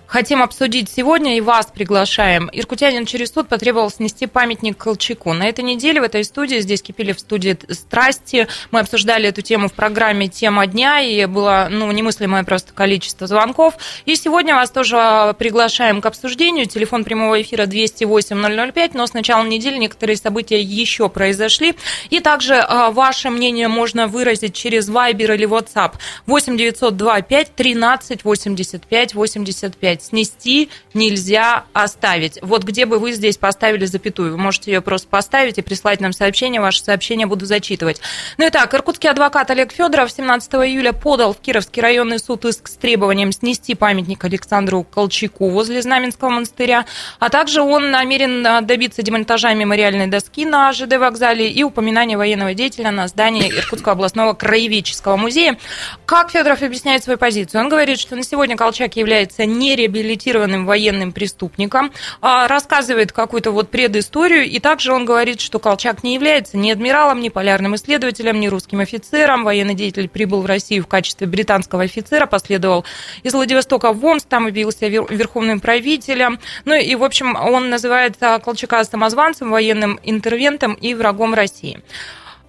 хотим 0.06 0.42
обсудить 0.42 0.90
сегодня 0.90 1.36
и 1.36 1.40
вас 1.40 1.66
приглашаем. 1.66 2.48
Иркутянин 2.52 3.06
через 3.06 3.32
суд 3.32 3.48
потребовал 3.48 3.90
снести 3.90 4.26
памятник 4.26 4.76
Колчаку. 4.76 5.32
На 5.32 5.44
этой 5.44 5.64
неделе 5.64 6.00
в 6.00 6.04
этой 6.04 6.24
студии, 6.24 6.60
здесь 6.60 6.82
кипели 6.82 7.12
в 7.12 7.20
студии 7.20 7.56
страсти, 7.70 8.48
мы 8.70 8.80
обсуждали 8.80 9.28
эту 9.28 9.42
тему 9.42 9.68
в 9.68 9.72
программе 9.72 10.28
«Тема 10.28 10.66
дня», 10.66 11.00
и 11.00 11.26
было 11.26 11.68
ну, 11.70 11.90
немыслимое 11.90 12.44
просто 12.44 12.72
количество 12.72 13.26
звонков. 13.26 13.74
И 14.04 14.16
сегодня 14.16 14.54
вас 14.54 14.70
тоже 14.70 15.34
приглашаем 15.38 16.00
к 16.00 16.06
обсуждению. 16.06 16.66
Телефон 16.66 17.04
прямого 17.04 17.40
эфира 17.40 17.64
208-005, 17.66 18.90
но 18.94 19.06
с 19.06 19.14
начала 19.14 19.44
недели 19.44 19.76
некоторые 19.76 20.16
события 20.16 20.60
еще 20.60 21.08
произошли. 21.08 21.74
И 22.10 22.20
также 22.20 22.54
э, 22.54 22.90
ваше 22.90 23.30
мнение 23.30 23.68
можно 23.68 24.06
выразить 24.06 24.54
через 24.54 24.88
Viber 24.88 25.34
или 25.34 25.46
WhatsApp 25.46 25.94
8 26.26 26.56
902 26.56 27.22
5 27.22 27.54
13 27.54 28.24
85 28.24 29.14
85. 29.14 29.95
Снести 30.02 30.70
нельзя 30.94 31.64
оставить. 31.72 32.38
Вот 32.42 32.64
где 32.64 32.86
бы 32.86 32.98
вы 32.98 33.12
здесь 33.12 33.36
поставили 33.36 33.84
запятую. 33.86 34.32
Вы 34.32 34.38
можете 34.38 34.72
ее 34.72 34.80
просто 34.80 35.08
поставить 35.08 35.58
и 35.58 35.62
прислать 35.62 36.00
нам 36.00 36.12
сообщение. 36.12 36.60
Ваше 36.60 36.82
сообщение 36.82 37.26
буду 37.26 37.46
зачитывать. 37.46 38.00
Ну 38.38 38.46
и 38.46 38.50
так, 38.50 38.72
иркутский 38.74 39.10
адвокат 39.10 39.50
Олег 39.50 39.72
Федоров 39.72 40.10
17 40.10 40.52
июля 40.54 40.92
подал 40.92 41.34
в 41.34 41.38
Кировский 41.38 41.82
районный 41.82 42.18
суд 42.18 42.44
иск 42.44 42.68
с 42.68 42.74
требованием 42.74 43.32
снести 43.32 43.74
памятник 43.74 44.24
Александру 44.24 44.82
Колчаку 44.82 45.50
возле 45.50 45.82
Знаменского 45.82 46.30
монастыря, 46.30 46.86
а 47.18 47.28
также 47.28 47.62
он 47.62 47.90
намерен 47.90 48.46
а, 48.46 48.60
добиться 48.60 49.02
демонтажа 49.02 49.54
мемориальной 49.54 50.06
доски 50.06 50.44
на 50.44 50.72
ЖД 50.72 50.98
вокзале 50.98 51.50
и 51.50 51.62
упоминания 51.62 52.16
военного 52.16 52.54
деятеля 52.54 52.90
на 52.90 53.08
здании 53.08 53.48
Иркутского 53.48 53.92
областного 53.92 54.34
краеведческого 54.34 55.16
музея. 55.16 55.58
Как 56.04 56.30
Федоров 56.30 56.62
объясняет 56.62 57.04
свою 57.04 57.18
позицию? 57.18 57.60
Он 57.60 57.68
говорит, 57.68 57.98
что 57.98 58.16
на 58.16 58.22
сегодня 58.22 58.56
Колчак 58.56 58.96
является 58.96 59.46
нереабилитированным 59.86 60.66
военным 60.66 61.12
преступником, 61.12 61.92
а, 62.20 62.48
рассказывает 62.48 63.12
какую-то 63.12 63.50
вот 63.50 63.70
предысторию, 63.70 64.44
и 64.44 64.58
также 64.58 64.92
он 64.92 65.04
говорит, 65.04 65.40
что 65.40 65.58
Колчак 65.58 66.02
не 66.02 66.14
является 66.14 66.56
ни 66.56 66.70
адмиралом, 66.70 67.20
ни 67.20 67.28
полярным 67.28 67.74
исследователем, 67.76 68.40
ни 68.40 68.48
русским 68.48 68.80
офицером. 68.80 69.44
Военный 69.44 69.74
деятель 69.74 70.08
прибыл 70.08 70.42
в 70.42 70.46
Россию 70.46 70.84
в 70.84 70.86
качестве 70.86 71.26
британского 71.26 71.84
офицера, 71.84 72.26
последовал 72.26 72.84
из 73.22 73.32
Владивостока 73.32 73.92
в 73.92 74.04
Омск, 74.04 74.26
там 74.28 74.46
объявился 74.46 74.86
вер- 74.86 75.06
верховным 75.12 75.60
правителем. 75.60 76.38
Ну 76.64 76.74
и, 76.74 76.94
в 76.94 77.04
общем, 77.04 77.36
он 77.36 77.70
называет 77.70 78.16
Колчака 78.18 78.84
самозванцем, 78.84 79.50
военным 79.50 79.98
интервентом 80.02 80.74
и 80.74 80.94
врагом 80.94 81.34
России. 81.34 81.80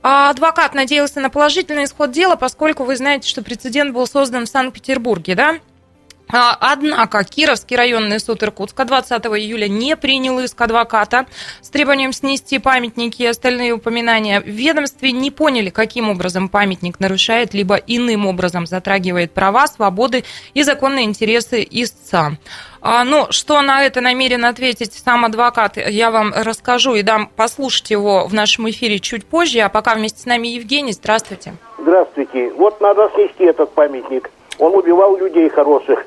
А 0.03 0.29
Адвокат 0.29 0.73
надеялся 0.73 1.19
на 1.19 1.29
положительный 1.29 1.85
исход 1.85 2.11
дела, 2.11 2.35
поскольку 2.35 2.83
вы 2.83 2.95
знаете, 2.95 3.27
что 3.27 3.41
прецедент 3.41 3.93
был 3.93 4.07
создан 4.07 4.45
в 4.45 4.49
Санкт-Петербурге, 4.49 5.35
да? 5.35 5.59
А, 6.31 6.57
Однако 6.59 7.23
Кировский 7.23 7.77
районный 7.77 8.19
суд 8.19 8.43
Иркутска 8.43 8.83
20 8.83 9.25
июля 9.27 9.67
не 9.67 9.95
принял 9.95 10.39
иск 10.39 10.59
адвоката 10.59 11.25
с 11.61 11.69
требованием 11.69 12.11
снести 12.11 12.59
памятники 12.59 13.21
и 13.21 13.27
остальные 13.27 13.73
упоминания. 13.73 14.41
В 14.41 14.47
ведомстве 14.47 15.13
не 15.13 15.31
поняли, 15.31 15.69
каким 15.69 16.09
образом 16.09 16.49
памятник 16.49 16.99
нарушает, 16.99 17.53
либо 17.53 17.75
иным 17.75 18.25
образом 18.25 18.65
затрагивает 18.65 19.31
права, 19.31 19.67
свободы 19.67 20.25
и 20.53 20.63
законные 20.63 21.05
интересы 21.05 21.65
истца. 21.69 22.33
А, 22.81 23.05
Ну, 23.05 23.27
что 23.29 23.61
на 23.61 23.83
это 23.83 24.01
намерен 24.01 24.43
ответить 24.43 24.93
сам 24.93 25.23
адвокат, 25.23 25.77
я 25.77 26.11
вам 26.11 26.33
расскажу 26.35 26.95
и 26.95 27.03
дам 27.03 27.29
послушать 27.35 27.89
его 27.91 28.27
в 28.27 28.33
нашем 28.33 28.69
эфире 28.69 28.99
чуть 28.99 29.25
позже. 29.25 29.59
А 29.59 29.69
пока 29.69 29.95
вместе 29.95 30.21
с 30.21 30.25
нами 30.25 30.49
Евгений. 30.49 30.91
Здравствуйте. 30.91 31.53
Здравствуйте. 31.79 32.51
Вот 32.57 32.81
надо 32.81 33.09
снести 33.15 33.45
этот 33.45 33.71
памятник. 33.73 34.29
Он 34.59 34.75
убивал 34.75 35.15
людей 35.17 35.49
хороших. 35.49 36.05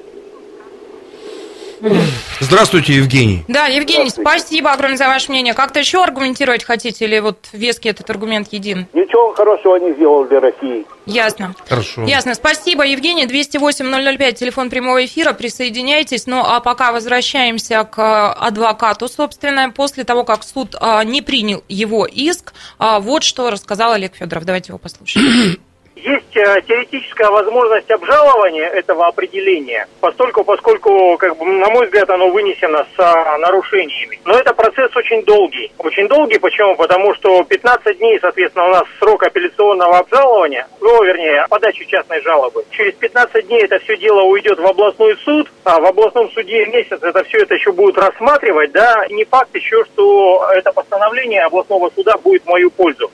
Здравствуйте, 2.41 2.95
Евгений. 2.95 3.45
Да, 3.49 3.67
Евгений, 3.67 4.11
спасибо 4.11 4.73
огромное 4.73 4.97
за 4.97 5.07
ваше 5.07 5.31
мнение. 5.31 5.55
Как-то 5.55 5.79
еще 5.79 6.03
аргументировать 6.03 6.65
хотите 6.65 7.05
или 7.05 7.19
вот 7.21 7.49
веский 7.53 7.89
этот 7.89 8.09
аргумент 8.11 8.49
един? 8.53 8.87
Ничего 8.93 9.33
хорошего 9.35 9.77
не 9.77 9.93
сделал 9.95 10.25
для 10.25 10.41
России. 10.41 10.87
Ясно. 11.07 11.55
Хорошо. 11.69 12.05
Ясно. 12.05 12.35
Спасибо, 12.35 12.85
Евгений. 12.85 13.27
208-005, 13.27 14.33
телефон 14.33 14.71
прямого 14.71 15.05
эфира. 15.05 15.33
Присоединяйтесь. 15.33 16.27
Ну, 16.27 16.43
а 16.45 16.61
пока 16.61 16.93
возвращаемся 16.93 17.85
к 17.85 17.99
э, 17.99 18.47
адвокату, 18.47 19.09
собственно. 19.09 19.71
После 19.71 20.05
того, 20.05 20.25
как 20.25 20.45
суд 20.45 20.77
а, 20.81 21.03
не 21.05 21.23
принял 21.23 21.65
его 21.69 22.07
иск, 22.07 22.53
а, 22.79 23.01
вот 23.01 23.23
что 23.25 23.51
рассказал 23.51 23.93
Олег 23.93 24.15
Федоров. 24.15 24.45
Давайте 24.45 24.69
его 24.71 24.79
послушаем. 24.79 25.57
Есть 26.03 26.35
э, 26.35 26.63
теоретическая 26.67 27.29
возможность 27.29 27.91
обжалования 27.91 28.67
этого 28.67 29.07
определения, 29.07 29.87
постольку, 30.01 30.45
поскольку, 30.45 31.19
как 31.19 31.37
бы, 31.37 31.45
на 31.45 31.69
мой 31.69 31.87
взгляд, 31.87 32.09
оно 32.09 32.31
вынесено 32.31 32.87
с 32.97 32.99
а, 32.99 33.37
нарушениями. 33.37 34.19
Но 34.25 34.35
это 34.35 34.55
процесс 34.55 34.95
очень 34.97 35.23
долгий. 35.25 35.71
Очень 35.77 36.09
долгий, 36.09 36.39
почему? 36.39 36.75
Потому 36.77 37.15
что 37.15 37.45
15 37.45 37.99
дней, 37.99 38.19
соответственно, 38.19 38.67
у 38.67 38.71
нас 38.71 38.85
срок 38.99 39.23
апелляционного 39.25 39.99
обжалования, 39.99 40.67
ну, 40.81 41.03
вернее, 41.03 41.47
подачи 41.51 41.85
частной 41.85 42.23
жалобы. 42.23 42.65
Через 42.71 42.95
15 42.95 43.47
дней 43.47 43.63
это 43.65 43.79
все 43.81 43.97
дело 43.99 44.23
уйдет 44.23 44.59
в 44.59 44.67
областной 44.67 45.17
суд, 45.19 45.51
а 45.65 45.81
в 45.81 45.85
областном 45.85 46.31
суде 46.31 46.65
месяц 46.67 47.03
это 47.03 47.23
все 47.25 47.39
это 47.39 47.55
еще 47.55 47.73
будут 47.73 47.99
рассматривать, 47.99 48.73
да, 48.73 49.05
не 49.11 49.25
факт 49.25 49.55
еще, 49.55 49.85
что 49.85 50.49
это 50.55 50.73
постановление 50.73 51.43
областного 51.43 51.91
суда 51.95 52.17
будет 52.17 52.45
в 52.45 52.49
мою 52.49 52.71
пользу. 52.71 53.11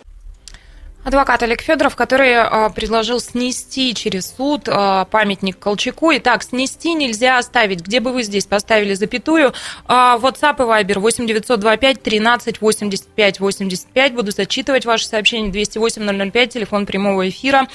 Адвокат 1.07 1.41
Олег 1.45 1.63
Федоров, 1.63 1.95
который 1.95 2.35
а, 2.35 2.69
предложил 2.69 3.21
снести 3.21 3.95
через 3.95 4.35
суд 4.37 4.63
а, 4.67 5.05
памятник 5.05 5.57
Колчаку. 5.57 6.11
Итак, 6.17 6.43
снести 6.43 6.95
нельзя 6.95 7.39
оставить. 7.39 7.79
Где 7.79 8.01
бы 8.01 8.13
вы 8.13 8.25
здесь 8.25 8.45
поставили 8.45 8.93
запятую? 8.95 9.53
А, 9.87 10.19
WhatsApp 10.19 10.57
и 10.57 10.63
Viber 10.63 10.99
8 10.99 11.29
925 11.29 12.03
13 12.03 12.61
85 12.61 13.39
85. 13.39 14.15
Буду 14.15 14.33
зачитывать 14.33 14.85
ваши 14.85 15.07
сообщения. 15.07 15.53
208 15.53 16.33
005, 16.33 16.53
телефон 16.53 16.87
прямого 16.87 17.29
эфира. 17.29 17.69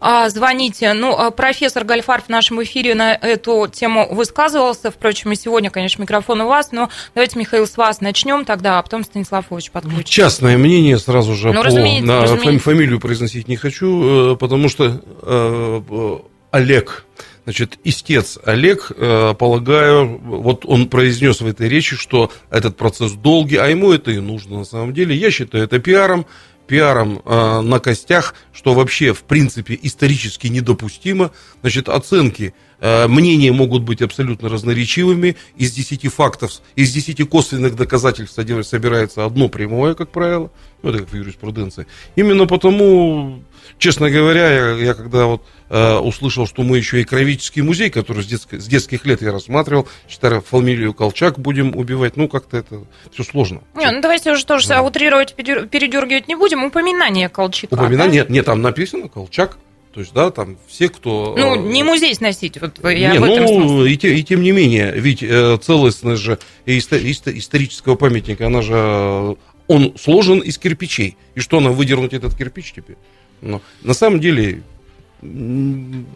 А, 0.00 0.28
Звоните. 0.28 0.92
Ну, 0.92 1.16
а, 1.16 1.30
профессор 1.30 1.84
Гальфарб 1.84 2.26
в 2.26 2.28
нашем 2.28 2.62
эфире 2.62 2.94
на 2.94 3.14
эту 3.14 3.68
тему 3.72 4.06
высказывался. 4.12 4.90
Впрочем, 4.90 5.32
и 5.32 5.36
сегодня, 5.36 5.70
конечно, 5.70 6.02
микрофон 6.02 6.40
у 6.42 6.48
вас. 6.48 6.72
Но 6.72 6.88
давайте, 7.14 7.38
Михаил, 7.38 7.66
с 7.66 7.76
вас 7.76 8.00
начнем 8.00 8.44
тогда, 8.44 8.78
а 8.78 8.82
потом 8.82 9.04
Станислав 9.04 9.46
Ильич 9.50 9.70
подключит. 9.70 10.06
Частное 10.06 10.56
мнение 10.58 10.98
сразу 10.98 11.34
же 11.34 11.52
Ну, 11.52 11.60
по 11.60 11.66
разумеется, 11.66 12.06
на 12.06 12.22
разумеется. 12.22 12.46
фами- 12.50 12.58
фамилию 12.58 13.00
произносить 13.00 13.48
не 13.48 13.56
хочу, 13.56 14.32
э, 14.34 14.36
потому 14.36 14.68
что 14.68 15.00
э, 15.22 16.18
Олег, 16.50 17.04
значит, 17.44 17.78
истец 17.84 18.38
Олег, 18.44 18.90
э, 18.96 19.34
полагаю, 19.38 20.18
вот 20.18 20.64
он 20.64 20.88
произнес 20.88 21.40
в 21.40 21.46
этой 21.46 21.68
речи, 21.68 21.96
что 21.96 22.30
этот 22.50 22.76
процесс 22.76 23.12
долгий, 23.12 23.56
а 23.56 23.66
ему 23.66 23.92
это 23.92 24.10
и 24.10 24.18
нужно 24.20 24.58
на 24.58 24.64
самом 24.64 24.94
деле. 24.94 25.14
Я 25.14 25.30
считаю 25.30 25.64
это 25.64 25.78
пиаром, 25.78 26.26
пиаром 26.66 27.22
э, 27.24 27.60
на 27.60 27.78
костях, 27.80 28.34
что 28.52 28.74
вообще 28.74 29.12
в 29.12 29.22
принципе 29.22 29.78
исторически 29.82 30.48
недопустимо. 30.48 31.30
Значит, 31.60 31.88
оценки, 31.88 32.54
э, 32.80 33.06
мнения 33.08 33.52
могут 33.52 33.82
быть 33.82 34.02
абсолютно 34.02 34.48
разноречивыми. 34.48 35.36
Из 35.56 35.72
10 35.72 36.12
фактов, 36.12 36.60
из 36.74 36.92
10 36.92 37.28
косвенных 37.28 37.76
доказательств 37.76 38.34
собирается 38.34 39.24
одно 39.24 39.48
прямое, 39.48 39.94
как 39.94 40.10
правило. 40.10 40.50
Ну, 40.82 40.90
это 40.90 41.00
как 41.00 41.10
в 41.10 41.16
юриспруденции. 41.16 41.86
Именно 42.16 42.46
потому, 42.46 43.42
честно 43.78 44.10
говоря, 44.10 44.50
я, 44.50 44.70
я 44.84 44.94
когда 44.94 45.26
вот 45.26 45.42
э, 45.70 45.94
услышал, 45.98 46.46
что 46.46 46.62
мы 46.62 46.76
еще 46.78 47.00
и 47.00 47.04
кровический 47.04 47.62
музей, 47.62 47.90
который 47.90 48.22
с, 48.22 48.26
детско- 48.26 48.58
с 48.60 48.66
детских 48.66 49.04
лет 49.06 49.22
я 49.22 49.32
рассматривал, 49.32 49.88
считаю, 50.08 50.40
фамилию 50.42 50.94
Колчак 50.94 51.38
будем 51.38 51.76
убивать, 51.76 52.16
ну, 52.16 52.28
как-то 52.28 52.56
это 52.58 52.84
все 53.12 53.24
сложно. 53.24 53.62
Не, 53.74 53.90
ну 53.90 54.00
давайте 54.00 54.32
уже 54.32 54.44
тоже 54.46 54.80
утрировать, 54.80 55.34
передер- 55.36 55.66
передергивать 55.66 56.28
не 56.28 56.34
будем. 56.36 56.64
Упоминание 56.64 57.28
Колчака. 57.28 57.74
Упоминание, 57.74 58.22
да? 58.22 58.28
нет, 58.28 58.30
нет, 58.30 58.44
там 58.46 58.62
написано 58.62 59.08
Колчак. 59.08 59.58
То 59.92 60.00
есть, 60.00 60.12
да, 60.12 60.30
там 60.30 60.58
все, 60.68 60.90
кто... 60.90 61.34
Ну, 61.38 61.54
э, 61.54 61.72
не 61.72 61.82
музей 61.82 62.14
сносить, 62.14 62.60
вот 62.60 62.78
я 62.84 63.12
не, 63.12 63.16
об 63.16 63.24
этом 63.24 63.48
смысле. 63.48 63.64
ну, 63.64 63.84
и, 63.86 63.96
те- 63.96 64.14
и 64.14 64.22
тем 64.22 64.42
не 64.42 64.50
менее, 64.52 64.92
ведь 64.94 65.22
э, 65.22 65.56
целостность 65.62 66.20
же 66.20 66.38
и 66.66 66.76
исто- 66.76 67.02
исто- 67.02 67.32
исторического 67.34 67.94
памятника, 67.94 68.46
она 68.46 68.60
же 68.60 68.74
э, 68.76 69.34
он 69.68 69.94
сложен 69.98 70.40
из 70.40 70.58
кирпичей. 70.58 71.16
И 71.34 71.40
что, 71.40 71.60
нам 71.60 71.72
выдернуть 71.72 72.12
этот 72.12 72.36
кирпич 72.36 72.72
теперь? 72.72 72.96
Но 73.40 73.60
на 73.82 73.94
самом 73.94 74.20
деле, 74.20 74.62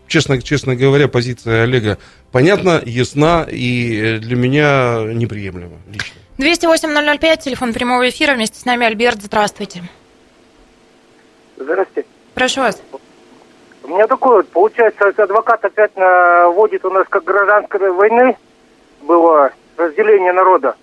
честно, 0.06 0.40
честно 0.40 0.76
говоря, 0.76 1.08
позиция 1.08 1.64
Олега 1.64 1.98
понятна, 2.32 2.82
ясна 2.84 3.46
и 3.50 4.18
для 4.18 4.36
меня 4.36 5.04
неприемлема 5.12 5.78
лично. 5.92 6.20
208-005, 6.38 7.42
телефон 7.42 7.72
прямого 7.74 8.08
эфира. 8.08 8.34
Вместе 8.34 8.58
с 8.58 8.64
нами 8.64 8.86
Альберт. 8.86 9.20
Здравствуйте. 9.22 9.82
Здравствуйте. 11.56 12.08
Прошу 12.34 12.60
вас. 12.62 12.80
У 13.82 13.88
меня 13.88 14.06
такое, 14.06 14.36
вот, 14.36 14.48
получается, 14.48 15.08
адвокат 15.08 15.64
опять 15.64 15.94
наводит 15.96 16.84
у 16.84 16.90
нас 16.90 17.06
как 17.08 17.24
гражданской 17.24 17.90
войны 17.90 18.36
было 19.02 19.50
разделение 19.76 20.32
народа. 20.32 20.76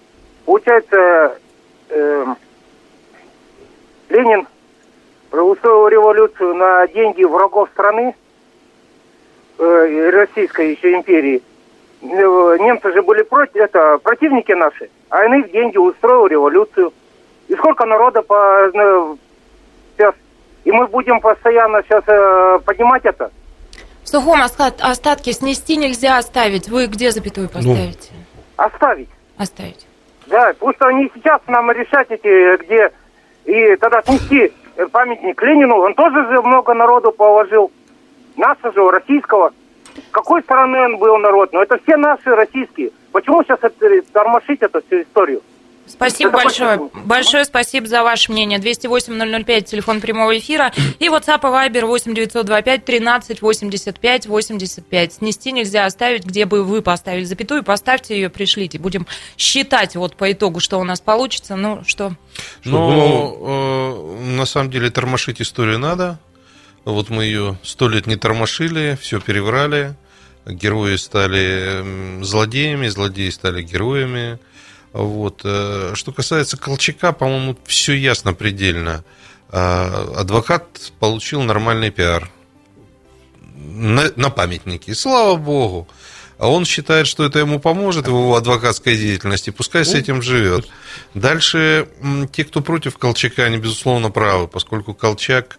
Получается, 0.46 1.38
э, 1.90 2.26
Ленин 4.10 4.48
устроил 5.32 5.88
революцию 5.88 6.56
на 6.56 6.88
деньги 6.88 7.24
врагов 7.24 7.70
страны, 7.74 8.16
э, 9.60 10.10
Российской 10.10 10.72
еще 10.72 10.94
империи. 10.94 11.42
Э, 12.02 12.58
немцы 12.60 12.92
же 12.94 13.02
были 13.02 13.24
против, 13.24 13.56
это 13.56 13.98
противники 13.98 14.52
наши, 14.52 14.90
а 15.10 15.20
они 15.20 15.44
в 15.44 15.52
деньги 15.52 15.78
устроил 15.78 16.28
революцию. 16.28 16.94
И 17.48 17.56
сколько 17.56 17.86
народа 17.86 18.22
по, 18.22 18.70
сейчас. 19.96 20.14
И 20.66 20.72
мы 20.72 20.86
будем 20.88 21.20
постоянно 21.22 21.82
сейчас 21.84 22.04
э, 22.08 22.60
поднимать 22.66 23.06
это. 23.06 23.32
В 24.04 24.10
сухом 24.10 24.42
остатке 24.42 25.34
снести 25.34 25.78
нельзя 25.78 26.18
оставить. 26.18 26.70
Вы 26.70 26.88
где 26.88 27.12
запятую 27.12 27.50
поставите? 27.50 28.12
Ну, 28.12 28.66
оставить. 28.66 29.10
Оставить. 29.38 29.88
Да, 30.28 30.54
пусть 30.60 30.82
они 30.82 31.12
сейчас 31.14 31.42
нам 31.48 31.72
решать 31.72 32.08
эти, 32.10 32.58
где... 32.64 32.92
И 33.46 33.76
тогда 33.78 34.02
снести 34.04 34.52
памятник 34.92 35.42
Ленину, 35.42 35.78
он 35.78 35.94
тоже 35.96 36.28
же 36.28 36.42
много 36.42 36.74
народу 36.74 37.12
положил. 37.12 37.72
Нашего 38.36 38.72
же, 38.72 38.92
российского. 38.92 39.52
С 39.96 40.12
какой 40.12 40.44
стороны 40.44 40.80
он 40.80 40.98
был 40.98 41.18
народ? 41.18 41.54
Но 41.54 41.64
это 41.64 41.80
все 41.80 41.98
наши 41.98 42.30
российские. 42.36 42.92
Почему 43.12 43.44
сейчас 43.44 43.60
тормошить 44.14 44.62
эту 44.62 44.82
всю 44.86 45.02
историю? 45.02 45.42
Спасибо 45.88 46.30
Это 46.30 46.38
большое. 46.44 46.78
Почему? 46.78 47.06
Большое 47.06 47.46
спасибо 47.46 47.88
за 47.88 48.04
ваше 48.04 48.32
мнение. 48.32 48.60
208-005, 48.60 49.62
телефон 49.64 50.02
прямого 50.02 50.38
эфира. 50.38 50.72
И 51.00 51.08
WhatsApp 51.08 51.40
и 51.40 51.72
Viber 51.74 51.86
8925 51.86 52.86
13 52.86 53.42
85 53.42 54.28
85. 54.28 55.14
Снести 55.14 55.52
нельзя 55.52 55.86
оставить, 55.86 56.26
где 56.26 56.46
бы 56.46 56.64
вы 56.64 56.82
поставили 56.82 57.24
запятую. 57.24 57.64
Поставьте 57.64 58.16
ее, 58.16 58.30
пришлите. 58.30 58.80
Будем 58.80 59.08
считать 59.38 59.96
вот 59.96 60.16
по 60.16 60.32
итогу, 60.32 60.60
что 60.60 60.80
у 60.80 60.84
нас 60.84 61.00
получится. 61.00 61.56
Ну, 61.56 61.84
что? 61.86 62.14
Ну, 62.64 63.38
э, 63.42 64.36
на 64.36 64.46
самом 64.46 64.70
деле, 64.70 64.90
тормошить 64.90 65.42
историю 65.42 65.80
надо. 65.80 66.20
Вот 66.86 67.10
мы 67.10 67.26
ее 67.26 67.58
сто 67.64 67.90
лет 67.90 68.08
не 68.08 68.16
тормошили, 68.16 68.98
все 69.02 69.20
переврали. 69.20 69.96
Герои 70.46 70.96
стали 70.96 72.24
злодеями, 72.24 72.88
злодеи 72.88 73.30
стали 73.30 73.62
героями. 73.62 74.40
Вот. 74.94 75.42
Э, 75.44 75.92
что 75.96 76.12
касается 76.12 76.58
Колчака, 76.58 77.12
по-моему, 77.12 77.58
все 77.66 77.94
ясно 77.94 78.34
предельно. 78.34 79.04
Э, 79.52 80.14
адвокат 80.18 80.92
получил 81.00 81.42
нормальный 81.42 81.92
пиар 81.92 82.30
на, 83.56 84.12
на 84.16 84.30
памятнике. 84.30 84.96
слава 84.96 85.36
богу. 85.36 85.88
А 86.38 86.50
он 86.50 86.66
считает, 86.66 87.08
что 87.08 87.26
это 87.26 87.40
ему 87.40 87.60
поможет 87.60 88.06
в 88.08 88.12
его 88.12 88.36
адвокатской 88.36 88.96
деятельности, 88.96 89.50
пускай 89.50 89.84
с 89.84 89.96
этим 89.96 90.22
живет. 90.22 90.68
Дальше 91.16 91.88
те, 92.32 92.44
кто 92.44 92.62
против 92.62 92.98
Колчака, 93.00 93.46
они, 93.46 93.58
безусловно, 93.58 94.12
правы, 94.12 94.48
поскольку 94.48 94.94
Колчак 94.94 95.58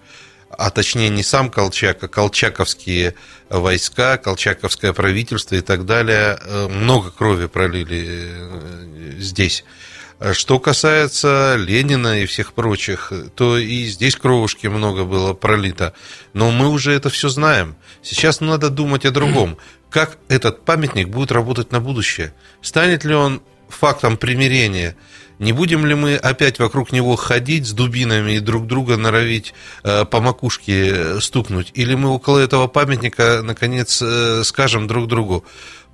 а 0.50 0.70
точнее 0.70 1.08
не 1.08 1.22
сам 1.22 1.50
Колчак, 1.50 2.02
а 2.02 2.08
колчаковские 2.08 3.14
войска, 3.50 4.16
колчаковское 4.16 4.92
правительство 4.92 5.54
и 5.54 5.60
так 5.60 5.84
далее, 5.84 6.38
э, 6.40 6.68
много 6.68 7.10
крови 7.10 7.46
пролили 7.46 8.06
э, 8.06 9.14
здесь. 9.18 9.64
Что 10.32 10.58
касается 10.58 11.54
Ленина 11.56 12.20
и 12.20 12.26
всех 12.26 12.52
прочих, 12.52 13.12
то 13.36 13.56
и 13.56 13.84
здесь 13.84 14.16
кровушки 14.16 14.66
много 14.66 15.04
было 15.04 15.32
пролито. 15.32 15.94
Но 16.32 16.50
мы 16.50 16.68
уже 16.68 16.92
это 16.92 17.08
все 17.08 17.28
знаем. 17.28 17.76
Сейчас 18.02 18.40
надо 18.40 18.68
думать 18.68 19.06
о 19.06 19.12
другом. 19.12 19.58
Как 19.90 20.18
этот 20.28 20.64
памятник 20.64 21.08
будет 21.08 21.30
работать 21.30 21.70
на 21.70 21.80
будущее? 21.80 22.34
Станет 22.62 23.04
ли 23.04 23.14
он 23.14 23.42
фактом 23.68 24.16
примирения? 24.16 24.96
Не 25.38 25.52
будем 25.52 25.86
ли 25.86 25.94
мы 25.94 26.16
опять 26.16 26.58
вокруг 26.58 26.92
него 26.92 27.16
ходить 27.16 27.66
с 27.66 27.72
дубинами 27.72 28.32
и 28.32 28.40
друг 28.40 28.66
друга 28.66 28.96
норовить 28.96 29.54
э, 29.84 30.04
по 30.04 30.20
макушке 30.20 30.90
э, 30.90 31.20
стукнуть? 31.20 31.70
Или 31.74 31.94
мы 31.94 32.10
около 32.10 32.38
этого 32.38 32.66
памятника, 32.66 33.40
наконец, 33.42 34.02
э, 34.02 34.42
скажем 34.44 34.86
друг 34.88 35.06
другу, 35.06 35.44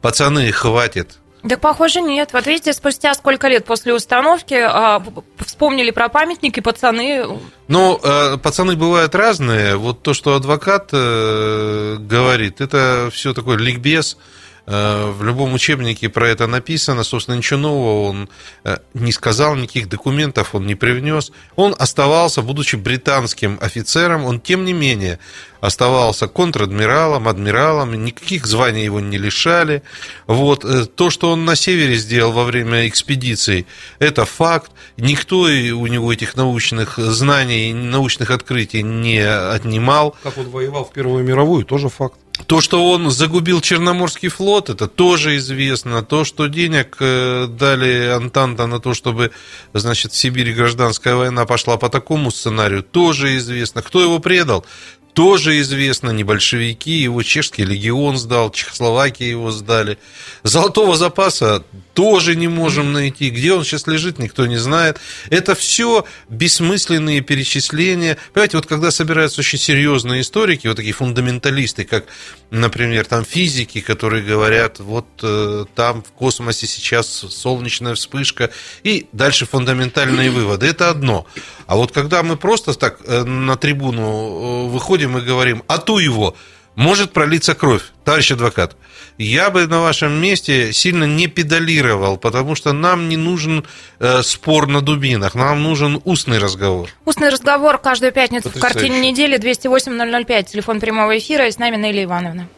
пацаны, 0.01 0.51
хватит, 0.53 1.19
да, 1.45 1.59
похоже, 1.59 2.01
нет. 2.01 2.31
Вот 2.33 2.47
видите, 2.47 2.73
спустя 2.73 3.13
сколько 3.13 3.49
лет 3.49 3.67
после 3.67 3.93
установки 3.93 4.55
а, 4.55 5.03
вспомнили 5.37 5.91
про 5.91 6.09
памятники, 6.09 6.61
пацаны... 6.61 7.39
Ну, 7.69 8.01
э, 8.03 8.39
пацаны 8.39 8.77
бывают 8.77 9.15
разные. 9.15 9.77
Вот 9.77 10.03
то, 10.03 10.15
что 10.15 10.37
адвокат 10.37 10.89
э, 10.93 11.97
говорит, 12.01 12.63
это 12.63 13.11
все 13.13 13.35
такой 13.35 13.59
ликбез. 13.59 14.17
Э, 14.66 15.11
в 15.11 15.22
любом 15.22 15.53
учебнике 15.53 16.09
про 16.09 16.29
это 16.29 16.46
написано, 16.46 17.05
собственно, 17.05 17.37
ничего 17.37 17.61
нового 17.61 18.09
он 18.09 18.31
э, 18.64 18.79
не 18.94 19.12
сказал, 19.12 19.57
никаких 19.57 19.90
документов 19.90 20.55
он 20.55 20.66
не 20.66 20.74
привнес. 20.74 21.33
Он 21.55 21.74
оставался, 21.79 22.40
будучи 22.40 22.77
британским 22.77 23.59
офицером, 23.61 24.24
он, 24.24 24.40
тем 24.40 24.64
не 24.64 24.72
менее, 24.72 25.18
оставался 25.61 26.29
контр-адмиралом, 26.29 27.29
адмиралом, 27.29 27.92
никаких 28.05 28.46
званий 28.46 28.85
его 28.85 29.00
не 29.00 29.18
лишали. 29.18 29.83
Вот. 30.27 30.64
Э, 30.64 30.87
то, 30.87 31.11
что 31.11 31.31
он 31.31 31.44
на 31.44 31.57
севере 31.57 31.96
сделал 31.96 32.33
во 32.33 32.44
время 32.44 32.88
экспедиций, 32.88 33.66
это 33.98 34.24
факт. 34.24 34.72
Никто 34.96 35.40
у 35.40 35.87
него 35.87 36.11
этих 36.11 36.37
научных 36.37 36.96
знаний, 36.96 37.74
научных 37.74 38.31
открытий 38.31 38.83
не 38.83 39.18
отнимал. 39.18 40.16
Как 40.22 40.38
он 40.38 40.48
воевал 40.48 40.87
в 40.87 40.92
Первую 40.92 41.22
мировую, 41.22 41.66
тоже 41.66 41.90
факт. 41.90 42.18
То, 42.47 42.61
что 42.61 42.90
он 42.90 43.11
загубил 43.11 43.61
Черноморский 43.61 44.29
флот, 44.29 44.68
это 44.68 44.88
тоже 44.88 45.37
известно. 45.37 46.03
То, 46.03 46.25
что 46.25 46.49
денег 46.49 46.97
э, 46.99 47.47
дали 47.49 48.09
Антанта 48.09 48.66
на 48.66 48.81
то, 48.81 48.92
чтобы, 48.92 49.31
значит, 49.73 50.12
в 50.12 50.16
Сибири 50.16 50.53
гражданская 50.53 51.14
война 51.14 51.47
пошла 51.47 51.77
по 51.77 51.88
такому 51.88 52.31
сценарию, 52.31 52.83
тоже 52.83 53.37
известно. 53.37 53.83
Кто 53.83 54.03
его 54.03 54.18
предал? 54.18 54.66
Тоже 55.14 55.61
известно, 55.61 56.11
не 56.11 56.24
большевики, 56.24 56.90
его 56.90 57.22
чешский 57.22 57.64
легион 57.64 58.18
сдал, 58.18 58.50
Чехословакия 58.50 59.29
его 59.29 59.53
сдали. 59.53 59.96
Золотого 60.42 60.96
запаса 60.96 61.64
тоже 61.94 62.35
не 62.35 62.48
можем 62.48 62.92
найти. 62.92 63.31
Где 63.31 63.53
он 63.53 63.64
сейчас 63.64 63.87
лежит, 63.87 64.18
никто 64.18 64.46
не 64.46 64.57
знает. 64.57 64.98
Это 65.31 65.55
все 65.55 66.05
бессмысленные 66.29 67.20
перечисления. 67.20 68.18
Понимаете, 68.33 68.57
вот 68.57 68.66
когда 68.66 68.90
собираются 68.90 69.40
очень 69.40 69.59
серьезные 69.59 70.22
историки, 70.22 70.66
вот 70.66 70.77
такие 70.77 70.92
фундаменталисты, 70.92 71.85
как, 71.85 72.07
например, 72.50 73.07
там 73.07 73.24
физики, 73.24 73.81
которые 73.81 74.24
говорят, 74.24 74.81
вот 74.81 75.07
э, 75.22 75.64
там 75.77 76.03
в 76.03 76.11
космосе 76.11 76.66
сейчас 76.66 77.07
солнечная 77.09 77.94
вспышка, 77.94 78.50
и 78.83 79.07
дальше 79.12 79.46
фундаментальные 79.46 80.31
выводы. 80.31 80.66
Это 80.66 80.90
одно. 80.90 81.27
А 81.66 81.77
вот 81.77 81.92
когда 81.92 82.22
мы 82.24 82.37
просто 82.37 82.74
так 82.74 82.98
э, 83.05 83.22
на 83.22 83.57
трибуну 83.57 84.03
э, 84.03 84.68
выходим, 84.70 85.04
подходим 85.05 85.19
и 85.19 85.21
говорим, 85.21 85.62
а 85.69 85.79
ту 85.79 85.99
его, 85.99 86.35
может 86.77 87.12
пролиться 87.12 87.55
кровь, 87.55 87.83
товарищ 88.05 88.33
адвокат. 88.33 88.77
Я 89.17 89.51
бы 89.51 89.67
на 89.67 89.81
вашем 89.81 90.21
месте 90.21 90.73
сильно 90.73 91.05
не 91.05 91.29
педалировал, 91.29 92.17
потому 92.17 92.57
что 92.57 92.73
нам 92.73 93.09
не 93.09 93.17
нужен 93.17 93.64
э, 94.01 94.23
спор 94.23 94.67
на 94.67 94.81
дубинах, 94.81 95.37
нам 95.37 95.62
нужен 95.62 96.01
устный 96.05 96.38
разговор. 96.38 96.88
Устный 97.05 97.29
разговор 97.29 97.79
каждую 97.79 98.12
пятницу 98.12 98.49
в 98.51 98.59
картине 98.59 99.01
недели 99.01 99.38
208-005, 99.38 100.43
телефон 100.45 100.81
прямого 100.81 101.17
эфира, 101.17 101.47
и 101.47 101.51
с 101.51 101.59
нами 101.59 101.77
Нелли 101.77 102.05
Ивановна. 102.05 102.49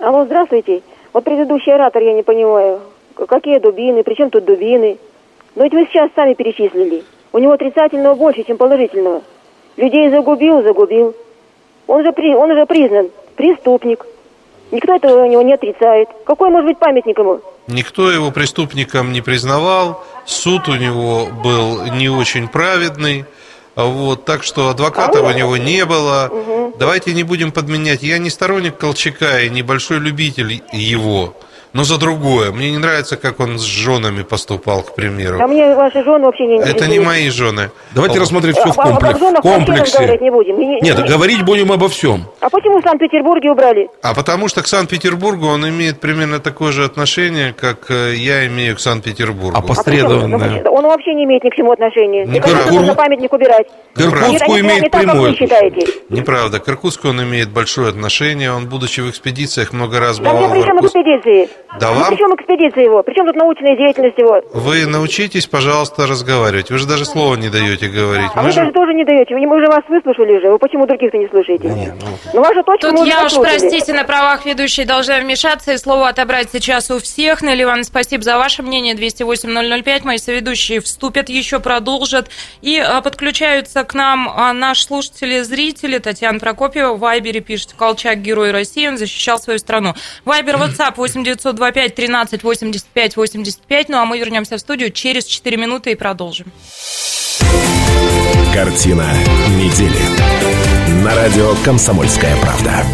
Алло, 0.00 0.24
здравствуйте. 0.24 0.82
Вот 1.12 1.24
предыдущий 1.24 1.72
оратор, 1.72 2.02
я 2.02 2.14
не 2.14 2.22
понимаю, 2.22 2.80
какие 3.14 3.60
дубины, 3.60 4.02
при 4.02 4.14
чем 4.14 4.30
тут 4.30 4.44
дубины? 4.44 4.98
Но 5.54 5.64
ведь 5.64 5.74
вы 5.74 5.86
сейчас 5.90 6.10
сами 6.16 6.34
перечислили. 6.34 7.04
У 7.32 7.38
него 7.38 7.52
отрицательного 7.52 8.14
больше, 8.16 8.42
чем 8.44 8.56
положительного. 8.56 9.22
Людей 9.76 10.10
загубил, 10.10 10.62
загубил. 10.62 11.14
Он 11.90 12.04
же, 12.04 12.12
при, 12.12 12.32
он 12.36 12.54
же 12.54 12.66
признан 12.66 13.10
преступник. 13.34 14.06
Никто 14.70 14.94
этого 14.94 15.24
у 15.24 15.26
него 15.28 15.42
не 15.42 15.54
отрицает. 15.54 16.08
Какой 16.24 16.48
может 16.48 16.68
быть 16.68 16.78
памятник 16.78 17.18
ему? 17.18 17.40
Никто 17.66 18.12
его 18.12 18.30
преступником 18.30 19.12
не 19.12 19.20
признавал. 19.20 20.04
Суд 20.24 20.68
у 20.68 20.76
него 20.76 21.26
был 21.42 21.82
не 21.86 22.08
очень 22.08 22.46
праведный. 22.46 23.24
Вот, 23.74 24.24
так 24.24 24.44
что 24.44 24.68
адвоката 24.68 25.20
у 25.20 25.32
него 25.32 25.56
не 25.56 25.84
было. 25.84 26.30
Угу. 26.30 26.76
Давайте 26.78 27.12
не 27.12 27.24
будем 27.24 27.50
подменять. 27.50 28.04
Я 28.04 28.18
не 28.18 28.30
сторонник 28.30 28.76
Колчака 28.76 29.40
и 29.40 29.50
небольшой 29.50 29.98
любитель 29.98 30.62
его. 30.72 31.34
Но 31.72 31.84
за 31.84 31.98
другое. 31.98 32.50
Мне 32.52 32.70
не 32.72 32.78
нравится, 32.78 33.16
как 33.16 33.40
он 33.40 33.58
с 33.58 33.62
женами 33.62 34.22
поступал, 34.22 34.82
к 34.82 34.94
примеру. 34.94 35.38
А 35.40 35.46
мне 35.46 35.74
ваши 35.74 36.02
жены 36.02 36.24
вообще 36.26 36.46
не 36.46 36.58
Это 36.58 36.86
не 36.88 36.98
мои 37.00 37.28
жены. 37.30 37.70
Давайте 37.94 38.18
О, 38.18 38.22
рассмотреть 38.22 38.56
все 38.56 38.72
в 38.72 38.78
А, 38.78 38.82
а, 38.82 38.98
вообще 39.00 39.40
комплексе. 39.40 39.82
разговаривать 39.82 40.20
не 40.20 40.30
будем. 40.30 40.58
Не- 40.58 40.80
Нет, 40.80 40.98
не- 40.98 41.08
говорить 41.08 41.42
будем 41.44 41.70
обо 41.72 41.88
всем. 41.88 42.24
А 42.40 42.50
почему 42.50 42.80
в 42.80 42.82
Санкт-Петербурге 42.82 43.50
убрали? 43.50 43.88
А 44.02 44.14
потому 44.14 44.48
что 44.48 44.62
к 44.62 44.66
Санкт-Петербургу 44.66 45.46
он 45.46 45.68
имеет 45.68 46.00
примерно 46.00 46.40
такое 46.40 46.72
же 46.72 46.84
отношение, 46.84 47.52
как 47.52 47.90
э, 47.90 48.14
я 48.16 48.46
имею 48.46 48.76
к 48.76 48.80
Санкт-Петербургу. 48.80 49.56
А 49.56 49.62
посредованное. 49.62 50.62
А 50.64 50.70
Он 50.70 50.84
вообще 50.84 51.14
не 51.14 51.24
имеет 51.24 51.44
ни 51.44 51.50
к 51.50 51.54
чему 51.54 51.72
отношения. 51.72 52.24
Не 52.26 52.38
Это 52.38 52.42
правда. 52.48 52.56
просто 52.62 52.74
нужно 52.80 52.94
памятник 52.94 53.32
убирать. 53.32 53.66
К 53.94 54.00
Иркутску 54.00 54.58
имеет 54.58 54.82
не 54.82 54.88
так, 54.88 55.02
как 55.02 55.10
прямое 55.12 55.30
вы 55.30 55.36
считаете. 55.36 55.86
Неправда. 56.08 56.58
К 56.60 56.68
Иркутску 56.68 57.08
он 57.08 57.22
имеет 57.22 57.50
большое 57.50 57.88
отношение. 57.90 58.52
Он, 58.52 58.66
будучи 58.68 59.00
в 59.00 59.10
экспедициях, 59.10 59.72
много 59.72 60.00
раз 60.00 60.18
Да 60.18 60.30
бывал 60.32 60.38
где 60.38 60.48
в 60.48 60.50
при 60.52 60.62
чем 60.68 60.76
Иркутске. 60.76 61.00
экспедиции? 61.00 61.48
Да 61.78 61.90
Ну, 61.92 62.00
вам? 62.00 62.08
При 62.08 62.16
чем 62.16 62.34
экспедиция 62.34 62.84
его? 62.84 63.02
При 63.02 63.14
чем 63.14 63.26
тут 63.26 63.36
научная 63.36 63.76
деятельность 63.76 64.18
его? 64.18 64.40
Вы 64.52 64.86
научитесь, 64.86 65.46
пожалуйста, 65.46 66.06
разговаривать. 66.06 66.70
Вы 66.70 66.78
же 66.78 66.86
даже 66.86 67.04
слова 67.04 67.36
не 67.36 67.48
даете 67.48 67.88
говорить. 67.88 68.30
А 68.34 68.38
Мы 68.40 68.46
вы 68.46 68.50
же- 68.50 68.56
даже 68.56 68.72
тоже 68.72 68.92
не 68.94 69.04
даете. 69.04 69.36
Мы 69.36 69.56
уже 69.56 69.66
вас 69.68 69.82
выслушали 69.88 70.36
уже. 70.38 70.50
Вы 70.50 70.58
почему 70.58 70.86
других-то 70.86 71.16
не 71.16 71.28
слушаете? 71.28 71.94
Ну, 72.34 72.40
вашу 72.40 72.62
точку 72.64 72.88
Тут 72.88 72.92
мы 72.92 73.00
уже 73.02 73.10
я 73.10 73.24
уж, 73.24 73.34
простите, 73.34 73.92
на 73.92 74.04
правах 74.04 74.44
ведущей 74.46 74.84
должна 74.84 75.18
вмешаться 75.20 75.72
и 75.72 75.78
слово 75.78 76.08
отобрать 76.08 76.48
сейчас 76.52 76.90
у 76.90 76.98
всех. 76.98 77.42
Нелли 77.42 77.62
Ивановна, 77.62 77.84
спасибо 77.84 78.22
за 78.22 78.36
ваше 78.36 78.62
мнение. 78.62 78.94
208-005. 78.94 80.04
Мои 80.04 80.18
соведущие 80.18 80.80
вступят, 80.80 81.28
еще 81.28 81.60
продолжат. 81.60 82.30
И 82.62 82.78
а, 82.78 83.00
подключаются 83.00 83.84
к 83.84 83.94
нам 83.94 84.28
а, 84.28 84.52
наши 84.52 84.84
слушатели 84.84 85.40
зрители. 85.42 85.98
Татьяна 85.98 86.38
Прокопьева 86.40 86.94
в 86.94 86.98
Вайбере 86.98 87.40
пишет, 87.40 87.74
Колчак 87.78 88.18
герой 88.22 88.50
России, 88.50 88.88
он 88.88 88.98
защищал 88.98 89.38
свою 89.38 89.58
страну. 89.58 89.94
Вайбер, 90.24 90.56
WhatsApp 90.56 90.94
8925 91.60 91.94
13 91.94 92.42
85 92.42 93.16
85. 93.16 93.88
Ну 93.88 93.98
а 93.98 94.04
мы 94.06 94.18
вернемся 94.18 94.56
в 94.56 94.60
студию 94.60 94.90
через 94.90 95.24
4 95.24 95.56
минуты 95.56 95.92
и 95.92 95.94
продолжим. 95.94 96.46
Картина 98.54 99.06
недели. 99.56 101.04
На 101.04 101.14
радио 101.14 101.54
«Комсомольская 101.64 102.36
правда». 102.36 102.84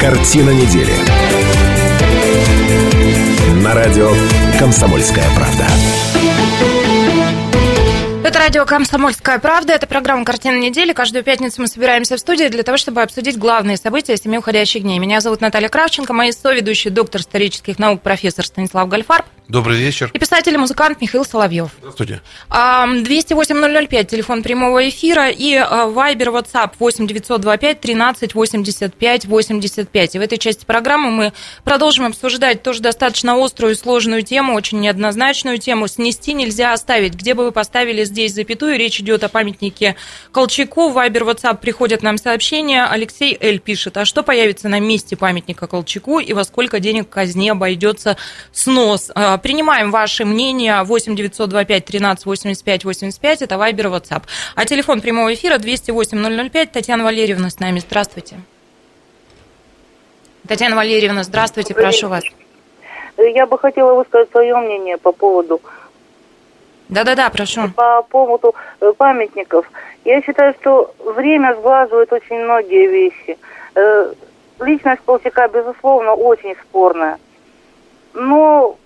Картина 0.00 0.50
недели. 0.50 0.92
На 3.62 3.74
радио 3.74 4.12
«Комсомольская 4.58 5.26
правда». 5.34 6.97
Радио 8.48 8.64
«Комсомольская 8.64 9.38
правда». 9.40 9.74
Это 9.74 9.86
программа 9.86 10.24
«Картина 10.24 10.58
недели». 10.58 10.94
Каждую 10.94 11.22
пятницу 11.22 11.60
мы 11.60 11.66
собираемся 11.66 12.16
в 12.16 12.18
студии 12.18 12.48
для 12.48 12.62
того, 12.62 12.78
чтобы 12.78 13.02
обсудить 13.02 13.36
главные 13.36 13.76
события 13.76 14.16
семи 14.16 14.38
уходящих 14.38 14.84
дней. 14.84 14.98
Меня 14.98 15.20
зовут 15.20 15.42
Наталья 15.42 15.68
Кравченко, 15.68 16.14
мои 16.14 16.32
соведущие 16.32 16.90
доктор 16.90 17.20
исторических 17.20 17.78
наук, 17.78 18.00
профессор 18.00 18.46
Станислав 18.46 18.88
Гальфарб 18.88 19.26
Добрый 19.48 19.78
вечер. 19.78 20.10
и 20.12 20.18
писатель 20.18 20.52
и 20.52 20.58
музыкант 20.58 21.00
Михаил 21.00 21.24
Соловьев. 21.24 21.70
Здравствуйте. 21.78 22.20
208-005, 22.50 24.04
телефон 24.04 24.42
прямого 24.42 24.86
эфира, 24.86 25.30
и 25.30 25.54
а, 25.54 25.86
Вайбер, 25.86 26.28
WhatsApp 26.28 26.72
8925 26.78 27.80
13 27.80 28.34
85 28.34 29.24
85. 29.24 30.14
И 30.14 30.18
в 30.18 30.22
этой 30.22 30.36
части 30.36 30.66
программы 30.66 31.10
мы 31.10 31.32
продолжим 31.64 32.04
обсуждать 32.04 32.62
тоже 32.62 32.80
достаточно 32.80 33.42
острую 33.42 33.72
и 33.72 33.76
сложную 33.76 34.22
тему, 34.22 34.54
очень 34.54 34.80
неоднозначную 34.80 35.56
тему. 35.56 35.88
Снести 35.88 36.34
нельзя 36.34 36.74
оставить. 36.74 37.14
Где 37.14 37.32
бы 37.32 37.44
вы 37.44 37.52
поставили 37.52 38.04
здесь 38.04 38.34
запятую, 38.38 38.78
речь 38.78 39.00
идет 39.00 39.24
о 39.24 39.28
памятнике 39.28 39.96
Колчаку. 40.32 40.90
Вайбер, 40.90 41.24
WhatsApp 41.24 41.58
приходят 41.58 42.02
нам 42.02 42.18
сообщения. 42.18 42.84
Алексей 42.84 43.36
Л. 43.40 43.58
пишет, 43.58 43.96
а 43.96 44.04
что 44.04 44.22
появится 44.22 44.68
на 44.68 44.78
месте 44.78 45.16
памятника 45.16 45.66
Колчаку 45.66 46.20
и 46.20 46.32
во 46.32 46.44
сколько 46.44 46.78
денег 46.78 47.08
казне 47.08 47.52
обойдется 47.52 48.16
снос? 48.52 49.10
А, 49.14 49.38
Принимаем 49.38 49.90
ваши 49.90 50.24
мнения 50.24 50.82
8 50.84 51.16
925 51.16 51.84
13 51.84 52.26
85 52.26 52.84
85, 52.84 53.42
это 53.42 53.58
Вайбер 53.58 53.88
WhatsApp. 53.88 54.22
А 54.54 54.64
телефон 54.64 55.00
прямого 55.00 55.34
эфира 55.34 55.58
208 55.58 56.50
005, 56.50 56.72
Татьяна 56.72 57.04
Валерьевна 57.04 57.50
с 57.50 57.58
нами, 57.58 57.80
здравствуйте. 57.80 58.36
Татьяна 60.46 60.76
Валерьевна, 60.76 61.24
здравствуйте, 61.24 61.74
прошу 61.74 62.08
вас. 62.08 62.22
Я 63.18 63.46
бы 63.46 63.58
хотела 63.58 63.94
высказать 63.94 64.30
свое 64.30 64.56
мнение 64.56 64.96
по 64.96 65.10
поводу 65.10 65.60
Да-да-да, 66.88 67.28
прошу. 67.30 67.70
по 67.74 68.02
поводу 68.02 68.54
э, 68.80 68.92
памятников. 68.96 69.70
Я 70.04 70.22
считаю, 70.22 70.54
что 70.60 70.94
время 70.98 71.54
сглаживает 71.56 72.12
очень 72.12 72.42
многие 72.44 72.86
вещи. 72.86 73.38
Э, 73.74 74.12
Личность 74.60 75.02
Колчака, 75.04 75.46
безусловно, 75.48 76.14
очень 76.14 76.56
спорная. 76.62 77.18
Но 78.14 78.76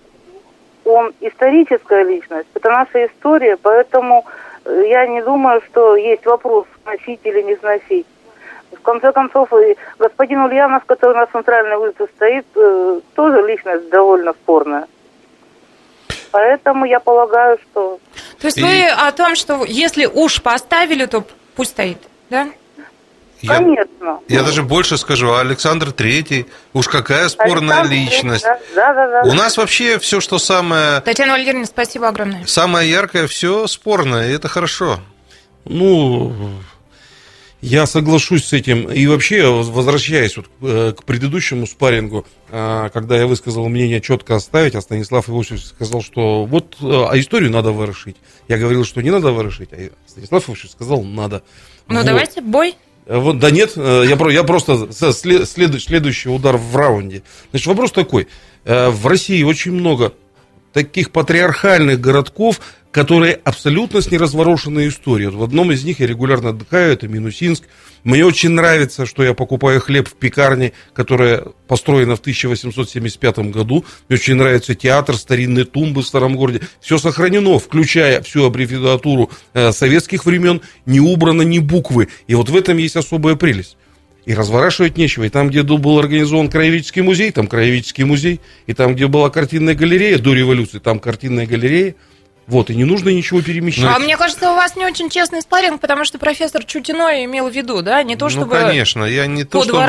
он 0.85 1.13
историческая 1.21 2.03
личность, 2.03 2.47
это 2.53 2.69
наша 2.69 3.07
история, 3.07 3.57
поэтому 3.57 4.25
э, 4.65 4.83
я 4.89 5.07
не 5.07 5.21
думаю, 5.21 5.61
что 5.61 5.95
есть 5.95 6.25
вопрос, 6.25 6.65
сносить 6.83 7.21
или 7.23 7.41
не 7.41 7.55
сносить. 7.55 8.05
В 8.71 8.81
конце 8.81 9.13
концов, 9.13 9.53
и 9.53 9.77
господин 9.97 10.41
Ульянов, 10.41 10.83
который 10.85 11.15
на 11.15 11.25
центральной 11.27 11.77
улице 11.77 12.07
стоит, 12.15 12.45
тоже 13.15 13.47
личность 13.47 13.89
довольно 13.89 14.33
спорная. 14.33 14.87
Поэтому 16.33 16.85
я 16.85 16.99
полагаю, 16.99 17.59
что 17.61 17.99
То 18.41 18.47
есть 18.47 18.57
И- 18.57 18.63
вы 18.63 18.87
о 18.89 19.11
том, 19.11 19.35
что 19.35 19.63
если 19.63 20.07
уж 20.07 20.41
поставили, 20.41 21.05
то 21.05 21.23
пусть 21.55 21.71
стоит, 21.71 21.99
да? 22.31 22.49
Я, 23.41 23.57
Конечно. 23.57 24.19
я 24.29 24.41
даже 24.41 24.63
больше 24.63 24.97
скажу, 24.97 25.31
а 25.33 25.41
Александр 25.41 25.91
Третий, 25.91 26.47
уж 26.73 26.87
какая 26.87 27.27
спорная 27.27 27.81
Александр, 27.81 27.91
личность. 27.93 28.45
Да, 28.73 28.93
да, 28.93 29.07
да. 29.23 29.29
У 29.29 29.33
нас 29.33 29.57
вообще 29.57 29.99
все, 29.99 30.21
что 30.21 30.39
самое, 30.39 31.01
Татьяна 31.01 31.33
Валерьевна, 31.33 31.65
спасибо 31.65 32.07
огромное. 32.07 32.45
самое 32.45 32.89
яркое, 32.89 33.27
все 33.27 33.67
спорное, 33.67 34.29
и 34.29 34.33
это 34.33 34.47
хорошо. 34.47 34.99
Ну, 35.65 36.33
я 37.63 37.85
соглашусь 37.85 38.43
с 38.43 38.51
этим. 38.51 38.91
И 38.91 39.07
вообще, 39.07 39.47
возвращаясь 39.47 40.35
вот 40.35 40.47
э, 40.61 40.93
к 40.97 41.05
предыдущему 41.05 41.65
спаррингу, 41.65 42.25
э, 42.49 42.89
когда 42.93 43.17
я 43.17 43.25
высказал 43.25 43.69
мнение 43.69 44.01
четко 44.01 44.35
оставить, 44.35 44.75
а 44.75 44.81
Станислав 44.81 45.29
Иосифович 45.29 45.63
сказал, 45.63 46.01
что 46.01 46.43
вот, 46.43 46.75
э, 46.81 46.85
а 47.09 47.17
историю 47.17 47.51
надо 47.51 47.71
ворошить. 47.71 48.17
Я 48.49 48.57
говорил, 48.57 48.83
что 48.83 49.01
не 49.01 49.11
надо 49.11 49.31
ворошить, 49.31 49.69
а 49.71 49.89
Станислав 50.05 50.43
Иосифович 50.49 50.71
сказал, 50.71 51.03
надо. 51.03 51.41
Ну, 51.87 51.95
Вот. 51.95 52.05
давайте 52.05 52.41
бой. 52.41 52.75
Вот, 53.07 53.39
да 53.39 53.49
нет, 53.49 53.75
я, 53.77 54.03
я 54.03 54.43
просто 54.43 54.91
след- 55.13 55.47
следу- 55.47 55.79
следующий 55.79 56.29
удар 56.29 56.57
в 56.57 56.75
раунде. 56.75 57.23
Значит, 57.51 57.67
вопрос 57.67 57.91
такой. 57.93 58.27
В 58.65 59.07
России 59.07 59.43
очень 59.43 59.71
много 59.73 60.13
таких 60.73 61.11
патриархальных 61.11 61.99
городков, 61.99 62.59
которые 62.93 63.39
абсолютно 63.43 64.01
с 64.01 64.11
неразворошенной 64.11 64.87
историей. 64.87 65.29
Вот 65.29 65.39
в 65.39 65.43
одном 65.43 65.71
из 65.71 65.83
них 65.83 65.99
я 65.99 66.05
регулярно 66.05 66.49
отдыхаю, 66.49 66.93
это 66.93 67.07
Минусинск. 67.07 67.63
Мне 68.03 68.23
очень 68.23 68.51
нравится, 68.51 69.07
что 69.07 69.23
я 69.23 69.33
покупаю 69.33 69.81
хлеб 69.81 70.07
в 70.07 70.13
пекарне, 70.13 70.73
которая 70.93 71.43
построена 71.67 72.15
в 72.15 72.19
1875 72.19 73.39
году. 73.49 73.83
Мне 74.07 74.19
очень 74.19 74.35
нравится 74.35 74.75
театр, 74.75 75.17
старинные 75.17 75.65
тумбы 75.65 76.03
в 76.03 76.05
старом 76.05 76.35
городе. 76.35 76.61
Все 76.81 76.99
сохранено, 76.99 77.57
включая 77.57 78.21
всю 78.21 78.45
аббревиатуру 78.45 79.31
э, 79.55 79.71
советских 79.71 80.25
времен, 80.27 80.61
не 80.85 80.99
убрано 80.99 81.41
ни 81.41 81.57
буквы. 81.57 82.09
И 82.27 82.35
вот 82.35 82.49
в 82.49 82.55
этом 82.55 82.77
есть 82.77 82.95
особая 82.95 83.35
прелесть. 83.35 83.75
И 84.25 84.35
разворачивать 84.35 84.97
нечего. 84.97 85.23
И 85.23 85.29
там, 85.29 85.49
где 85.49 85.63
был 85.63 85.97
организован 85.97 86.47
краеведческий 86.47 87.01
музей, 87.01 87.31
там 87.31 87.47
краеведческий 87.47 88.03
музей. 88.03 88.39
И 88.67 88.73
там, 88.73 88.93
где 88.93 89.07
была 89.07 89.31
картинная 89.31 89.73
галерея 89.73 90.19
до 90.19 90.33
революции, 90.35 90.77
там 90.77 90.99
картинная 90.99 91.47
галерея. 91.47 91.95
Вот, 92.45 92.69
и 92.69 92.75
не 92.75 92.83
нужно 92.83 93.09
ничего 93.09 93.41
перемещать. 93.41 93.85
А 93.85 93.99
мне 93.99 94.17
кажется, 94.17 94.51
у 94.51 94.55
вас 94.55 94.75
не 94.75 94.85
очень 94.85 95.09
честный 95.09 95.41
спарринг, 95.41 95.79
потому 95.79 96.03
что 96.03 96.17
профессор 96.17 96.63
Чутиной 96.65 97.23
имел 97.23 97.49
в 97.49 97.53
виду, 97.53 97.81
да, 97.81 98.03
не 98.03 98.17
то, 98.17 98.27
чтобы 98.27 98.47
ну, 98.47 98.51
конечно, 98.67 99.05
я 99.05 99.27
не 99.27 99.45
то, 99.45 99.63
чтобы... 99.63 99.79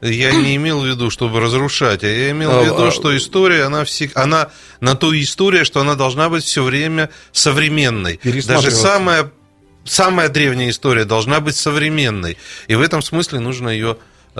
Я 0.00 0.32
не 0.32 0.56
имел 0.56 0.80
в 0.80 0.86
виду, 0.86 1.10
чтобы 1.10 1.38
разрушать, 1.38 2.02
а 2.02 2.08
я 2.08 2.30
имел 2.32 2.50
А, 2.50 2.62
в 2.62 2.64
виду, 2.64 2.86
а- 2.86 2.90
что 2.90 3.16
история, 3.16 3.64
она, 3.64 3.82
всег- 3.82 4.12
она 4.16 4.48
на 4.80 4.96
то 4.96 5.18
история, 5.20 5.62
что 5.64 5.80
она 5.80 5.94
должна 5.94 6.28
быть 6.28 6.44
все 6.44 6.64
время 6.64 7.10
современной. 7.30 8.18
Даже 8.46 8.72
самая, 8.72 9.30
самая 9.84 10.28
древняя 10.28 10.70
история 10.70 11.04
должна 11.04 11.38
быть 11.40 11.54
современной. 11.54 12.38
И 12.66 12.74
в 12.74 12.80
этом 12.80 13.02
смысле 13.02 13.38
нужно 13.38 13.68
ее 13.68 13.98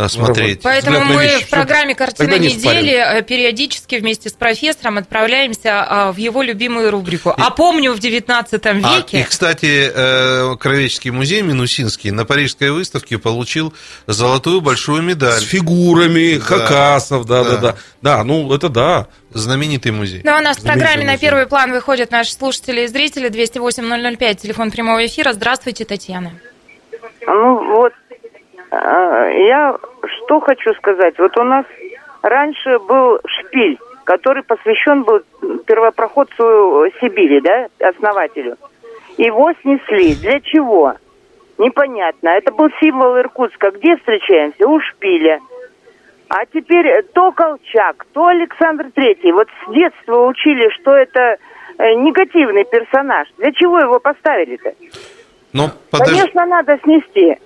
смотреть. 0.08 0.60
Поэтому 0.62 0.98
на 0.98 1.04
мы 1.04 1.22
вещи. 1.22 1.44
в 1.44 1.50
программе 1.50 1.94
«Картина 1.94 2.38
не 2.38 2.54
недели» 2.54 2.92
э, 2.92 3.22
периодически 3.22 3.96
вместе 3.96 4.28
с 4.28 4.32
профессором 4.32 4.98
отправляемся 4.98 5.84
а, 5.86 6.12
в 6.12 6.16
его 6.16 6.42
любимую 6.42 6.90
рубрику. 6.90 7.32
А 7.36 7.50
помню 7.50 7.92
в 7.92 7.98
19 8.00 8.66
А, 8.66 8.70
и, 8.70 8.74
веке... 8.80 9.26
кстати, 9.28 9.90
э, 9.94 10.56
Кровеческий 10.58 11.10
музей 11.10 11.42
Минусинский 11.42 12.10
на 12.10 12.24
Парижской 12.24 12.70
выставке 12.70 13.18
получил 13.18 13.72
золотую 14.06 14.60
большую 14.60 15.02
медаль. 15.02 15.40
С 15.40 15.42
фигурами, 15.44 16.38
Да. 16.38 16.44
хакасов, 16.44 17.24
да, 17.26 17.44
да, 17.44 17.50
Да. 17.50 17.56
да. 17.58 17.76
Да, 18.02 18.24
ну 18.24 18.52
это 18.52 18.68
да. 18.68 19.06
Знаменитый 19.32 19.90
музей. 19.92 20.20
Ну, 20.24 20.32
а 20.32 20.38
у 20.38 20.42
нас 20.42 20.58
в 20.58 20.62
программе 20.62 21.04
на 21.04 21.12
музей. 21.12 21.20
первый 21.28 21.46
план 21.46 21.72
выходят 21.72 22.10
наши 22.10 22.32
слушатели 22.32 22.82
и 22.82 22.86
зрители. 22.86 23.28
208-005, 23.30 24.34
телефон 24.36 24.70
прямого 24.70 25.04
эфира. 25.06 25.32
Здравствуйте, 25.32 25.84
Татьяна. 25.84 26.32
Ну 27.26 27.74
вот, 27.76 27.92
э, 27.92 28.03
я 28.76 29.76
что 30.04 30.40
хочу 30.40 30.72
сказать. 30.74 31.18
Вот 31.18 31.36
у 31.38 31.42
нас 31.42 31.64
раньше 32.22 32.78
был 32.80 33.18
шпиль, 33.26 33.78
который 34.04 34.42
посвящен 34.42 35.02
был 35.02 35.20
первопроходцу 35.66 36.86
Сибири, 37.00 37.40
да, 37.40 37.68
основателю. 37.88 38.56
Его 39.16 39.52
снесли. 39.62 40.14
Для 40.16 40.40
чего? 40.40 40.94
Непонятно. 41.58 42.28
Это 42.30 42.52
был 42.52 42.68
символ 42.80 43.16
Иркутска. 43.18 43.70
Где 43.70 43.96
встречаемся? 43.96 44.66
У 44.66 44.80
шпиля. 44.80 45.40
А 46.28 46.46
теперь 46.46 47.02
то 47.12 47.30
Колчак, 47.32 48.06
то 48.12 48.26
Александр 48.26 48.90
Третий. 48.94 49.30
Вот 49.30 49.46
с 49.48 49.72
детства 49.72 50.26
учили, 50.26 50.68
что 50.70 50.92
это 50.96 51.36
э, 51.78 51.94
негативный 51.94 52.64
персонаж. 52.64 53.28
Для 53.38 53.52
чего 53.52 53.78
его 53.78 54.00
поставили-то? 54.00 54.72
Но 55.52 55.68
подож- 55.92 56.08
Конечно, 56.08 56.46
надо 56.46 56.76
снести. 56.82 57.36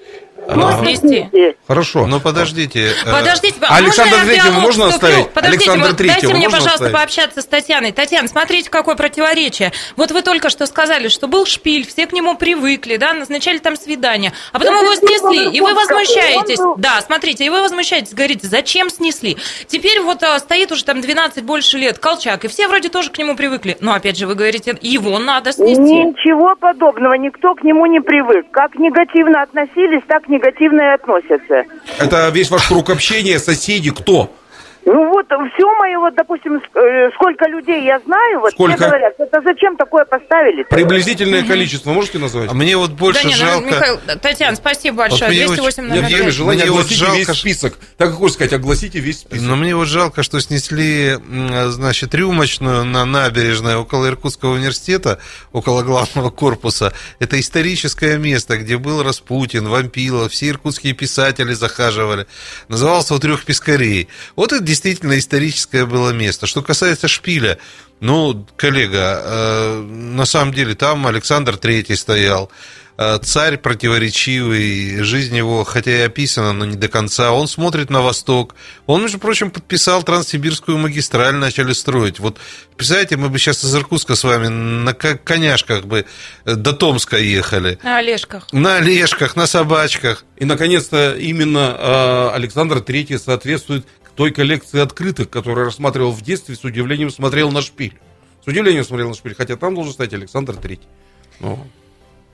Ну, 0.47 0.67
Ага. 0.67 0.85
снести. 0.85 1.29
Хорошо. 1.67 2.07
Но 2.07 2.21
подождите. 2.21 2.89
э, 3.05 3.11
Подождите, 3.13 3.57
А 3.69 3.77
Александра 3.77 4.19
Третьего 4.25 4.53
можно 4.61 4.87
оставить? 4.87 5.29
Подождите, 5.31 5.71
Александра 5.71 5.89
вот 5.89 5.97
дайте 5.97 6.29
мне, 6.29 6.45
пожалуйста, 6.47 6.73
оставить? 6.75 6.95
пообщаться 6.95 7.43
с 7.43 7.45
Татьяной. 7.45 7.93
Татьяна, 7.93 8.29
смотрите, 8.29 8.71
какое 8.71 8.95
противоречие. 8.95 9.73
Вот 9.97 10.11
вы 10.13 10.23
только 10.23 10.49
что 10.49 10.67
сказали, 10.67 11.09
что 11.09 11.27
был 11.29 11.45
шпиль, 11.45 11.87
все 11.87 12.07
к 12.07 12.13
нему 12.13 12.37
привыкли, 12.37 12.97
да, 12.97 13.13
назначали 13.13 13.59
там 13.59 13.77
свидание, 13.77 14.33
а 14.53 14.59
потом 14.59 14.77
его 14.77 14.95
снесли, 14.95 15.51
и 15.55 15.61
вы 15.61 15.75
возмущаетесь. 15.75 16.59
Да, 16.79 17.01
смотрите, 17.03 17.45
и 17.45 17.51
вы 17.51 17.61
возмущаетесь, 17.61 18.15
говорите, 18.15 18.47
зачем 18.47 18.89
снесли? 18.91 19.37
Теперь 19.67 20.01
вот 20.01 20.23
а, 20.23 20.39
стоит 20.39 20.73
уже 20.73 20.85
там 20.85 21.01
12 21.01 21.43
больше 21.45 21.79
лет 21.79 21.99
Колчак, 21.99 22.45
и 22.45 22.49
все 22.49 22.69
вроде 22.69 22.89
тоже 22.89 23.11
к 23.11 23.19
нему 23.19 23.37
привыкли. 23.37 23.77
Но 23.81 23.93
опять 23.93 24.17
же, 24.17 24.27
вы 24.27 24.35
говорите, 24.35 24.77
его 24.81 25.19
надо 25.19 25.53
снести. 25.53 25.81
Ничего 25.83 26.55
подобного, 26.59 27.15
никто 27.15 27.55
к 27.55 27.63
нему 27.65 27.87
не 27.87 28.01
привык. 28.01 28.51
Как 28.51 28.75
негативно 28.77 29.43
относились, 29.43 30.03
так 30.09 30.28
негативно 30.29 30.81
и 30.83 30.95
относятся. 30.95 31.65
Это 31.99 32.29
весь 32.29 32.51
ваш 32.51 32.69
круг 32.69 32.91
общения, 32.91 33.39
соседи, 33.39 33.91
кто? 33.91 34.31
Ну 34.91 35.11
вот, 35.11 35.27
все 35.27 35.67
мое, 35.77 35.99
вот, 35.99 36.15
допустим, 36.15 36.55
э, 36.57 37.11
сколько 37.15 37.47
людей 37.47 37.85
я 37.85 37.99
знаю, 38.07 38.41
вот 38.41 38.53
Сколько? 38.53 38.77
все 38.77 38.87
говорят, 38.87 39.15
это 39.19 39.43
зачем 39.43 39.77
такое 39.77 40.07
поставили? 40.07 40.63
Приблизительное 40.63 41.45
количество 41.45 41.91
можете 41.93 42.19
назвать? 42.19 42.51
А 42.51 42.55
мне 42.55 42.75
вот 42.75 42.93
больше 42.93 43.23
да 43.23 43.29
не, 43.29 43.35
ну, 43.35 43.39
жалко... 43.39 43.67
Михаил, 43.67 44.01
Татьяна, 44.23 44.57
спасибо 44.57 44.97
большое. 44.97 45.31
мне 45.31 45.45
очень- 45.45 45.57
208 45.57 45.83
Я 45.89 45.95
номер 45.95 46.09
теме 46.09 46.23
пять. 46.25 46.33
желания 46.35 46.63
Мне 46.63 46.71
вот 46.71 46.79
огласите 46.81 47.05
жалко, 47.05 47.17
весь 47.19 47.39
список. 47.39 47.75
Так 47.99 48.09
как 48.09 48.17
хочешь 48.17 48.35
сказать, 48.37 48.53
огласите 48.55 48.99
весь 49.01 49.19
список. 49.21 49.47
Но 49.47 49.57
мне 49.57 49.77
вот 49.77 49.89
жалко, 49.89 50.23
что 50.23 50.41
снесли, 50.41 51.09
м, 51.11 51.71
значит, 51.71 52.15
рюмочную 52.15 52.87
на 52.87 53.05
набережной 53.05 53.77
около 53.77 54.07
Иркутского 54.07 54.55
университета, 54.55 55.19
около 55.53 55.83
главного 55.83 56.31
корпуса. 56.31 56.95
Это 57.19 57.39
историческое 57.39 58.17
место, 58.17 58.57
где 58.57 58.79
был 58.79 59.03
Распутин, 59.03 59.69
Вампилов, 59.69 60.33
все 60.33 60.49
иркутские 60.49 60.95
писатели 60.95 61.53
захаживали. 61.53 62.27
Назывался 62.69 63.15
у 63.15 63.19
трех 63.19 63.45
пескарей. 63.45 64.09
Вот 64.35 64.53
это 64.55 64.63
действительно 64.79 65.19
историческое 65.19 65.87
было 65.87 66.11
место. 66.11 66.47
Что 66.47 66.63
касается 66.63 67.09
шпиля, 67.09 67.59
ну, 68.01 68.47
коллега, 68.57 69.21
э, 69.25 69.83
на 69.83 70.25
самом 70.25 70.55
деле 70.55 70.75
там 70.75 71.07
Александр 71.07 71.57
Третий 71.57 71.97
стоял. 71.97 72.51
Э, 72.97 73.19
Царь 73.23 73.59
противоречивый, 73.59 75.03
жизнь 75.03 75.37
его, 75.37 75.65
хотя 75.65 75.91
и 75.91 76.01
описана, 76.03 76.53
но 76.53 76.65
не 76.65 76.77
до 76.77 76.89
конца. 76.89 77.33
Он 77.33 77.49
смотрит 77.49 77.91
на 77.91 78.03
восток. 78.03 78.55
Он, 78.87 79.03
между 79.03 79.19
прочим, 79.19 79.51
подписал 79.51 80.03
Транссибирскую 80.05 80.79
магистраль, 80.79 81.35
начали 81.35 81.73
строить. 81.73 82.21
Вот, 82.21 82.39
представляете, 82.77 83.17
мы 83.17 83.29
бы 83.29 83.39
сейчас 83.39 83.65
из 83.65 83.75
Иркутска 83.75 84.15
с 84.15 84.23
вами 84.25 84.49
на 84.49 84.95
ко- 84.95 85.19
коняшках 85.19 85.85
бы 85.85 86.07
э, 86.45 86.55
до 86.55 86.73
Томска 86.73 87.19
ехали. 87.19 87.79
На 87.83 87.99
Олежках. 87.99 88.53
На 88.53 88.77
олежках, 88.77 89.35
на 89.37 89.47
собачках. 89.47 90.25
И, 90.37 90.45
наконец-то, 90.45 91.15
именно 91.15 91.77
э, 91.79 92.31
Александр 92.35 92.81
Третий 92.81 93.19
соответствует 93.19 93.87
той 94.19 94.33
коллекции 94.33 94.81
открытых, 94.81 95.31
которую 95.31 95.67
рассматривал 95.67 96.11
в 96.11 96.23
детстве, 96.23 96.57
с 96.57 96.65
удивлением 96.65 97.09
смотрел 97.09 97.53
на 97.53 97.63
шпиль. 97.63 97.97
С 98.45 98.49
удивлением 98.49 98.83
смотрел 98.83 99.11
на 99.11 99.15
шпиль, 99.15 99.37
хотя 99.37 99.55
там 99.55 99.77
должен 99.77 99.93
стоять 99.93 100.13
Александр 100.13 100.57
Третий. 100.57 100.89
Ну, 101.39 101.57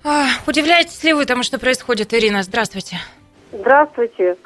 А, 0.02 0.28
Удивляетесь 0.46 1.04
ли 1.04 1.12
вы 1.12 1.26
тому, 1.26 1.42
что 1.42 1.58
происходит, 1.58 2.14
Ирина? 2.14 2.42
Здравствуйте. 2.42 2.96
Здравствуйте. 3.52 4.36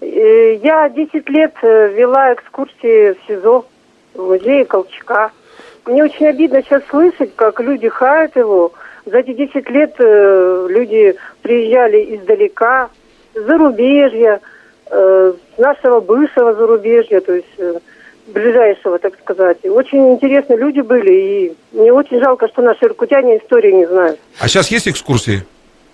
Э, 0.00 0.54
Я 0.62 0.88
10 0.88 1.28
лет 1.28 1.54
э, 1.60 1.92
вела 1.92 2.32
экскурсии 2.32 3.12
в 3.12 3.16
СИЗО, 3.28 3.66
в 4.14 4.18
музее 4.22 4.64
Колчака. 4.64 5.32
Мне 5.84 6.02
очень 6.02 6.26
обидно 6.28 6.62
сейчас 6.62 6.82
слышать, 6.88 7.36
как 7.36 7.60
люди 7.60 7.90
хаят 7.90 8.36
его. 8.36 8.72
За 9.04 9.18
эти 9.18 9.34
10 9.34 9.68
лет 9.68 9.94
э, 9.98 10.66
люди 10.70 11.14
приезжали 11.42 12.16
издалека, 12.16 12.88
с 13.34 13.40
зарубежья, 13.44 14.40
нашего 15.58 16.00
бывшего 16.00 16.54
зарубежья, 16.54 17.20
то 17.20 17.34
есть 17.34 17.46
э, 17.58 17.74
ближайшего, 18.28 18.98
так 18.98 19.14
сказать. 19.20 19.58
Очень 19.64 20.12
интересные 20.14 20.58
люди 20.58 20.80
были, 20.80 21.12
и 21.12 21.56
мне 21.72 21.92
очень 21.92 22.20
жалко, 22.20 22.48
что 22.48 22.62
наши 22.62 22.84
иркутяне 22.84 23.38
истории 23.38 23.72
не 23.72 23.86
знают. 23.86 24.18
А 24.40 24.48
сейчас 24.48 24.70
есть 24.70 24.88
экскурсии? 24.88 25.44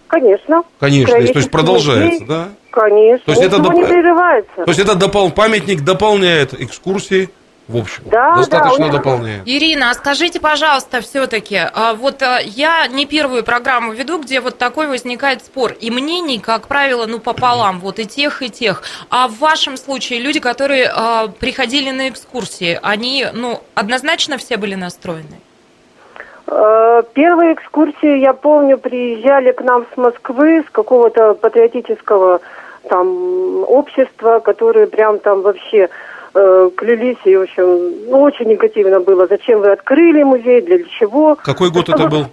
Конечно. 0.08 0.62
Конечно, 0.78 1.14
то 1.14 1.20
есть 1.38 1.50
продолжается, 1.50 2.22
музей. 2.22 2.26
да? 2.28 2.48
Конечно. 2.70 3.24
То 3.24 3.32
есть 3.32 3.42
это 3.44 3.56
доп- 3.56 3.74
не 3.74 3.84
прерывается. 3.84 4.56
То 4.56 4.68
есть 4.70 4.80
это 4.80 4.92
допол- 4.92 5.32
памятник 5.32 5.82
дополняет 5.82 6.52
экскурсии, 6.52 7.30
в 7.68 7.76
общем. 7.76 8.02
Да, 8.06 8.36
достаточно 8.36 8.86
да, 8.86 8.92
дополняет. 8.98 9.42
Ирина, 9.46 9.90
а 9.90 9.94
скажите, 9.94 10.40
пожалуйста, 10.40 11.00
все-таки, 11.00 11.60
вот 11.96 12.22
а, 12.22 12.38
я 12.40 12.86
не 12.88 13.06
первую 13.06 13.44
программу 13.44 13.92
веду, 13.92 14.18
где 14.18 14.40
вот 14.40 14.58
такой 14.58 14.88
возникает 14.88 15.44
спор, 15.44 15.72
и 15.72 15.90
мнений, 15.90 16.38
как 16.38 16.66
правило, 16.66 17.06
ну 17.06 17.18
пополам, 17.18 17.80
вот 17.80 17.98
и 17.98 18.06
тех, 18.06 18.42
и 18.42 18.50
тех. 18.50 18.82
А 19.10 19.28
в 19.28 19.38
вашем 19.38 19.76
случае 19.76 20.20
люди, 20.20 20.40
которые 20.40 20.90
а, 20.92 21.28
приходили 21.28 21.90
на 21.90 22.08
экскурсии, 22.08 22.78
они, 22.82 23.26
ну, 23.32 23.60
однозначно 23.74 24.38
все 24.38 24.56
были 24.56 24.74
настроены? 24.74 25.40
Э, 26.46 27.02
Первые 27.14 27.54
экскурсии, 27.54 28.18
я 28.18 28.32
помню, 28.32 28.76
приезжали 28.76 29.52
к 29.52 29.62
нам 29.62 29.86
с 29.92 29.96
Москвы, 29.96 30.64
с 30.66 30.70
какого-то 30.70 31.34
патриотического 31.34 32.40
там 32.88 33.64
общества, 33.64 34.40
которые 34.40 34.86
прям 34.86 35.18
там 35.18 35.42
вообще 35.42 35.88
э, 36.34 36.70
клялись, 36.76 37.18
и, 37.24 37.36
в 37.36 37.42
общем, 37.42 38.10
ну, 38.10 38.22
очень 38.22 38.46
негативно 38.46 39.00
было. 39.00 39.26
Зачем 39.26 39.60
вы 39.60 39.72
открыли 39.72 40.22
музей, 40.22 40.60
для 40.62 40.82
чего? 40.98 41.36
Какой 41.36 41.70
год 41.70 41.88
это 41.88 42.08
был? 42.08 42.26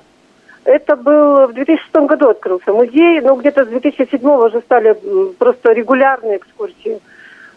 Это 0.65 0.95
был 0.95 1.47
в 1.47 1.53
2006 1.53 1.95
году 2.07 2.29
открылся 2.29 2.71
музей, 2.73 3.21
но 3.21 3.35
где-то 3.35 3.65
с 3.65 3.67
2007 3.69 4.29
уже 4.29 4.61
стали 4.61 4.95
просто 5.37 5.71
регулярные 5.71 6.37
экскурсии. 6.37 6.99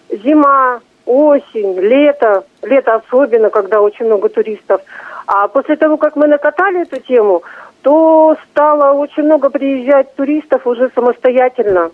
Зима, 0.09 0.81
осень, 1.05 1.79
лето, 1.79 2.45
лето 2.63 2.95
особенно, 2.95 3.51
когда 3.51 3.81
очень 3.81 4.07
много 4.07 4.29
туристов. 4.29 4.81
А 5.27 5.49
после 5.49 5.77
того, 5.77 5.97
как 5.97 6.17
мы 6.17 6.27
накатали 6.27 6.83
эту 6.83 7.01
тему, 7.01 7.43
то 7.83 8.37
стало 8.51 8.93
очень 8.93 9.25
много 9.25 9.51
приезжать 9.51 10.15
туристов 10.15 10.67
уже 10.67 10.91
самостоятельно. 10.95 11.91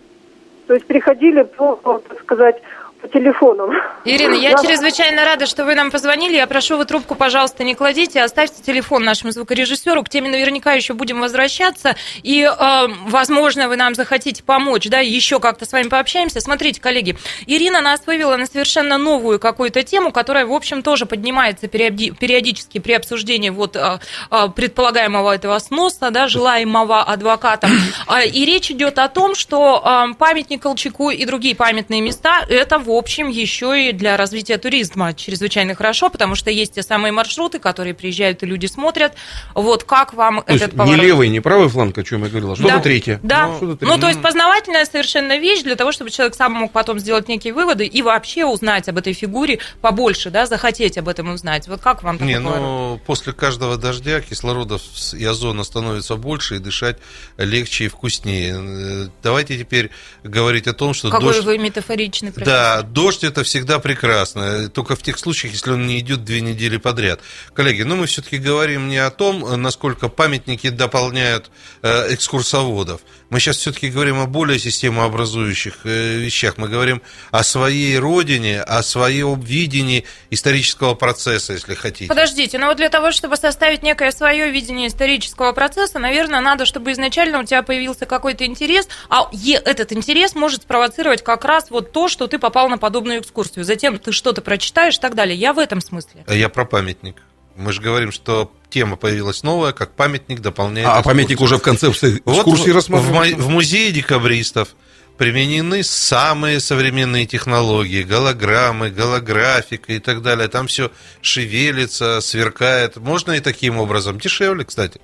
То 0.66 0.74
есть 0.74 0.86
приходили 0.86 1.42
по, 1.42 1.76
так 2.08 2.20
сказать, 2.20 2.62
по 3.00 3.08
телефонам. 3.08 3.70
Ирина, 4.04 4.34
я 4.34 4.52
Да. 4.52 4.62
чрезвычайно 4.64 5.24
рада, 5.24 5.46
что 5.46 5.64
вы 5.64 5.74
нам 5.74 5.90
позвонили. 5.90 6.34
Я 6.36 6.46
прошу, 6.46 6.76
вы 6.76 6.84
трубку, 6.84 7.14
пожалуйста, 7.14 7.62
не 7.62 7.74
кладите. 7.74 8.22
Оставьте 8.22 8.62
телефон 8.62 9.04
нашему 9.04 9.30
звукорежиссеру. 9.32 10.02
К 10.02 10.08
теме 10.08 10.28
наверняка 10.30 10.72
еще 10.72 10.94
будем 10.94 11.20
возвращаться. 11.20 11.94
И, 12.22 12.42
э, 12.42 12.86
возможно, 13.06 13.68
вы 13.68 13.76
нам 13.76 13.94
захотите 13.94 14.42
помочь, 14.42 14.88
да, 14.88 14.98
еще 14.98 15.38
как-то 15.38 15.64
с 15.64 15.72
вами 15.72 15.88
пообщаемся. 15.88 16.40
Смотрите, 16.40 16.80
коллеги, 16.80 17.16
Ирина 17.46 17.80
нас 17.80 18.00
вывела 18.06 18.36
на 18.36 18.46
совершенно 18.46 18.98
новую 18.98 19.38
какую-то 19.38 19.82
тему, 19.82 20.10
которая, 20.10 20.46
в 20.46 20.52
общем, 20.52 20.82
тоже 20.82 21.06
поднимается 21.06 21.66
периоди- 21.66 22.14
периодически 22.18 22.78
при 22.78 22.92
обсуждении 22.94 23.50
вот 23.50 23.76
э, 23.76 23.98
э, 24.30 24.48
предполагаемого 24.54 25.34
этого 25.34 25.58
сноса, 25.60 26.10
да, 26.10 26.26
желаемого 26.28 27.02
адвокатом. 27.02 27.70
А, 28.06 28.22
И 28.24 28.44
речь 28.44 28.70
идет 28.70 28.98
о 28.98 29.08
том, 29.08 29.34
что 29.34 29.82
э, 29.84 30.14
памятник 30.18 30.62
Колчаку 30.62 31.10
и 31.10 31.24
другие 31.24 31.54
памятные 31.54 32.00
места– 32.00 32.44
это, 32.48 32.78
в 32.88 32.92
общем, 32.92 33.28
еще 33.28 33.88
и 33.88 33.92
для 33.92 34.16
развития 34.16 34.58
туризма 34.58 35.14
чрезвычайно 35.14 35.74
хорошо, 35.74 36.08
потому 36.10 36.34
что 36.34 36.50
есть 36.50 36.74
те 36.74 36.82
самые 36.82 37.12
маршруты, 37.12 37.58
которые 37.58 37.94
приезжают 37.94 38.42
и 38.42 38.46
люди 38.46 38.66
смотрят. 38.66 39.12
Вот 39.54 39.84
как 39.84 40.14
вам 40.14 40.42
То 40.42 40.52
есть 40.52 40.64
этот 40.64 40.74
не 40.74 40.78
поворот? 40.78 41.00
левый, 41.04 41.28
не 41.28 41.40
правый 41.40 41.68
фланг, 41.68 41.96
о 41.98 42.02
чем 42.02 42.24
я 42.24 42.28
говорил, 42.30 42.52
а 42.52 42.56
что-то 42.56 42.74
Да. 42.74 42.80
третье. 42.80 43.20
Да. 43.22 43.48
Ну, 43.48 43.56
что-то 43.56 43.66
Ну, 43.66 43.76
третье. 43.76 44.00
то 44.00 44.08
есть 44.08 44.22
познавательная 44.22 44.84
совершенно 44.84 45.38
вещь 45.38 45.62
для 45.62 45.76
того, 45.76 45.92
чтобы 45.92 46.10
человек 46.10 46.34
сам 46.34 46.52
мог 46.52 46.72
потом 46.72 46.98
сделать 46.98 47.28
некие 47.28 47.52
выводы 47.52 47.86
и 47.86 48.02
вообще 48.02 48.44
узнать 48.44 48.88
об 48.88 48.98
этой 48.98 49.12
фигуре 49.12 49.58
побольше, 49.80 50.30
да, 50.30 50.46
захотеть 50.46 50.98
об 50.98 51.08
этом 51.08 51.30
узнать. 51.32 51.68
Вот 51.68 51.80
как 51.80 52.02
вам 52.02 52.18
такой 52.18 52.32
Не, 52.32 52.40
поворот? 52.40 52.60
ну, 52.60 53.00
после 53.06 53.32
каждого 53.32 53.76
дождя 53.76 54.20
кислорода 54.20 54.78
и 55.12 55.24
озона 55.24 55.64
становится 55.64 56.16
больше, 56.16 56.56
и 56.56 56.58
дышать 56.58 56.96
легче 57.36 57.84
и 57.84 57.88
вкуснее. 57.88 58.56
Э, 58.58 59.08
Давайте 59.22 59.58
теперь 59.58 59.90
говорить 60.24 60.66
о 60.66 60.72
том, 60.72 60.94
что 60.94 61.10
Какой 61.10 61.32
дождь... 61.34 61.44
вы 61.44 61.58
метафоричный 61.58 62.32
профессор. 62.32 62.54
Да, 62.54 62.77
Дождь 62.82 63.24
это 63.24 63.42
всегда 63.44 63.78
прекрасно, 63.78 64.68
только 64.68 64.96
в 64.96 65.02
тех 65.02 65.18
случаях, 65.18 65.54
если 65.54 65.70
он 65.70 65.86
не 65.86 65.98
идет 65.98 66.24
две 66.24 66.40
недели 66.40 66.76
подряд. 66.76 67.20
Коллеги, 67.54 67.82
ну 67.82 67.96
мы 67.96 68.06
все-таки 68.06 68.38
говорим 68.38 68.88
не 68.88 68.98
о 68.98 69.10
том, 69.10 69.60
насколько 69.60 70.08
памятники 70.08 70.70
дополняют 70.70 71.50
э, 71.82 72.14
экскурсоводов. 72.14 73.00
Мы 73.30 73.40
сейчас 73.40 73.58
все-таки 73.58 73.90
говорим 73.90 74.20
о 74.20 74.26
более 74.26 74.58
системообразующих 74.58 75.80
э, 75.84 76.16
вещах. 76.18 76.56
Мы 76.56 76.68
говорим 76.68 77.02
о 77.30 77.42
своей 77.42 77.98
родине, 77.98 78.62
о 78.62 78.82
своем 78.82 79.40
видении 79.40 80.04
исторического 80.30 80.94
процесса, 80.94 81.52
если 81.52 81.74
хотите. 81.74 82.08
Подождите, 82.08 82.58
но 82.58 82.66
вот 82.66 82.76
для 82.78 82.88
того, 82.88 83.12
чтобы 83.12 83.36
составить 83.36 83.82
некое 83.82 84.12
свое 84.12 84.50
видение 84.50 84.88
исторического 84.88 85.52
процесса, 85.52 85.98
наверное, 85.98 86.40
надо, 86.40 86.64
чтобы 86.64 86.92
изначально 86.92 87.40
у 87.40 87.44
тебя 87.44 87.62
появился 87.62 88.06
какой-то 88.06 88.46
интерес, 88.46 88.88
а 89.10 89.30
этот 89.64 89.92
интерес 89.92 90.34
может 90.34 90.62
спровоцировать 90.62 91.22
как 91.22 91.44
раз 91.44 91.70
вот 91.70 91.92
то, 91.92 92.08
что 92.08 92.26
ты 92.26 92.38
попал 92.38 92.67
на 92.68 92.78
подобную 92.78 93.20
экскурсию. 93.20 93.64
Затем 93.64 93.98
ты 93.98 94.12
что-то 94.12 94.40
прочитаешь 94.40 94.96
и 94.96 95.00
так 95.00 95.14
далее. 95.14 95.36
Я 95.36 95.52
в 95.52 95.58
этом 95.58 95.80
смысле. 95.80 96.24
Я 96.28 96.48
про 96.48 96.64
памятник. 96.64 97.16
Мы 97.56 97.72
же 97.72 97.82
говорим, 97.82 98.12
что 98.12 98.52
тема 98.70 98.96
появилась 98.96 99.42
новая, 99.42 99.72
как 99.72 99.92
памятник 99.92 100.40
дополняет. 100.40 100.86
А, 100.86 100.98
а 100.98 101.02
памятник 101.02 101.40
уже 101.40 101.56
в 101.56 101.62
концепции 101.62 102.22
экскурсии 102.24 102.68
вот 102.68 102.76
рассматривается? 102.76 103.36
В, 103.36 103.46
в 103.46 103.48
музее 103.48 103.90
декабристов 103.90 104.76
применены 105.18 105.82
самые 105.82 106.60
современные 106.60 107.26
технологии, 107.26 108.04
голограммы, 108.04 108.90
голографика 108.90 109.92
и 109.92 109.98
так 109.98 110.22
далее. 110.22 110.46
Там 110.48 110.68
все 110.68 110.92
шевелится, 111.20 112.20
сверкает. 112.20 112.96
Можно 112.96 113.32
и 113.32 113.40
таким 113.40 113.78
образом. 113.78 114.18
Дешевле, 114.18 114.64
кстати. 114.64 115.00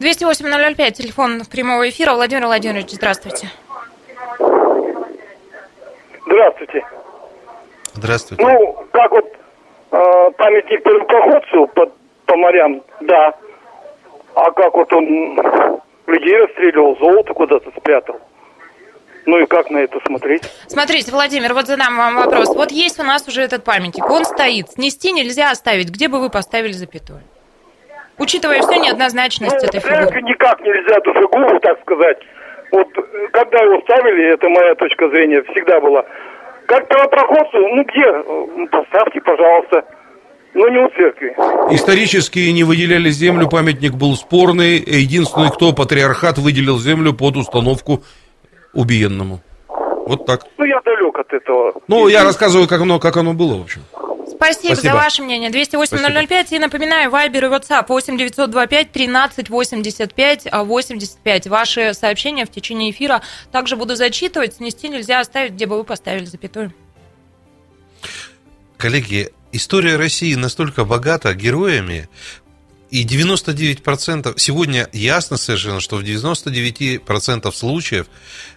208-005, 0.00 0.92
телефон 0.92 1.44
прямого 1.44 1.88
эфира. 1.88 2.14
Владимир 2.14 2.46
Владимирович, 2.46 2.90
здравствуйте. 2.90 3.50
Здравствуйте. 6.26 6.84
Здравствуйте. 7.92 8.44
Ну, 8.44 8.86
как 8.92 9.10
вот 9.10 9.24
э, 9.92 10.30
памятник 10.36 10.82
первопроходцу 10.82 11.66
по, 11.68 11.90
по 12.26 12.36
морям, 12.36 12.82
да. 13.00 13.34
А 14.34 14.50
как 14.50 14.74
вот 14.74 14.92
он 14.92 15.38
людей 16.06 16.36
расстреливал, 16.38 16.96
золото 16.98 17.34
куда-то 17.34 17.70
спрятал. 17.76 18.20
Ну 19.26 19.38
и 19.38 19.46
как 19.46 19.70
на 19.70 19.78
это 19.78 19.98
смотреть? 20.06 20.42
Смотрите, 20.66 21.10
Владимир, 21.10 21.54
вот 21.54 21.66
задам 21.66 21.96
вам 21.96 22.16
вопрос. 22.16 22.48
Вот 22.54 22.70
есть 22.70 23.00
у 23.00 23.04
нас 23.04 23.26
уже 23.26 23.42
этот 23.42 23.64
памятник, 23.64 24.08
он 24.08 24.24
стоит. 24.24 24.70
Снести 24.70 25.12
нельзя 25.12 25.50
оставить. 25.50 25.90
Где 25.90 26.08
бы 26.08 26.20
вы 26.20 26.28
поставили 26.30 26.72
запятую? 26.72 27.20
Учитывая 28.18 28.60
всю 28.60 28.74
неоднозначность 28.74 29.56
ну, 29.60 29.68
этой 29.68 29.80
фигуры. 29.80 30.22
Никак 30.22 30.60
нельзя 30.60 30.96
эту 30.96 31.12
фигуру, 31.14 31.58
так 31.60 31.80
сказать. 31.80 32.18
Вот 32.72 32.88
когда 33.32 33.58
его 33.58 33.80
ставили, 33.82 34.34
это 34.34 34.48
моя 34.48 34.74
точка 34.74 35.08
зрения 35.08 35.42
всегда 35.52 35.80
была. 35.80 36.04
Как 36.66 36.88
первопроходцу, 36.88 37.58
ну 37.58 37.84
где? 37.84 38.68
Поставьте, 38.70 39.20
пожалуйста. 39.20 39.84
Но 40.54 40.68
не 40.68 40.78
у 40.78 40.88
церкви. 40.90 41.34
Исторически 41.74 42.38
не 42.50 42.62
выделяли 42.62 43.10
землю, 43.10 43.48
памятник 43.48 43.94
был 43.94 44.14
спорный. 44.14 44.76
Единственный, 44.76 45.50
кто 45.50 45.72
патриархат 45.72 46.38
выделил 46.38 46.78
землю 46.78 47.12
под 47.12 47.36
установку 47.36 48.02
убиенному. 48.72 49.40
Вот 50.06 50.26
так. 50.26 50.42
Ну, 50.58 50.64
я 50.64 50.80
далек 50.84 51.18
от 51.18 51.32
этого. 51.32 51.74
Ну, 51.88 52.08
я 52.08 52.22
рассказываю, 52.24 52.68
как 52.68 52.80
оно, 52.82 53.00
как 53.00 53.16
оно 53.16 53.32
было, 53.32 53.58
в 53.58 53.62
общем. 53.62 53.82
Спасибо, 54.36 54.74
Спасибо 54.74 54.94
за 54.94 54.94
ваше 54.94 55.22
мнение. 55.22 55.50
208-005. 55.50 56.46
И 56.50 56.58
напоминаю, 56.58 57.10
Вайбер 57.10 57.46
и 57.46 57.48
WhatsApp 57.48 57.86
8 57.88 58.18
925 58.18 58.92
13 58.92 59.50
85 59.50 60.48
85. 60.52 61.46
Ваши 61.46 61.94
сообщения 61.94 62.44
в 62.44 62.50
течение 62.50 62.90
эфира 62.90 63.22
также 63.52 63.76
буду 63.76 63.96
зачитывать. 63.96 64.56
Снести 64.56 64.88
нельзя 64.88 65.20
оставить, 65.20 65.52
где 65.52 65.66
бы 65.66 65.76
вы 65.76 65.84
поставили 65.84 66.24
запятую. 66.24 66.72
Коллеги, 68.76 69.30
история 69.52 69.96
России 69.96 70.34
настолько 70.34 70.84
богата 70.84 71.32
героями, 71.34 72.08
и 72.90 73.04
99%, 73.04 74.34
сегодня 74.36 74.88
ясно 74.92 75.36
совершенно, 75.36 75.80
что 75.80 75.96
в 75.96 76.02
99% 76.02 77.50
случаев, 77.50 78.06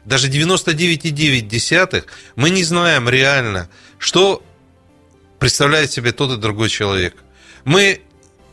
даже 0.05 0.27
99,9 0.27 2.03
мы 2.35 2.51
не 2.51 2.63
знаем 2.63 3.09
реально, 3.09 3.67
что 3.97 4.43
представляет 5.39 5.91
себе 5.91 6.11
тот 6.11 6.31
и 6.31 6.41
другой 6.41 6.69
человек. 6.69 7.15
Мы, 7.65 8.01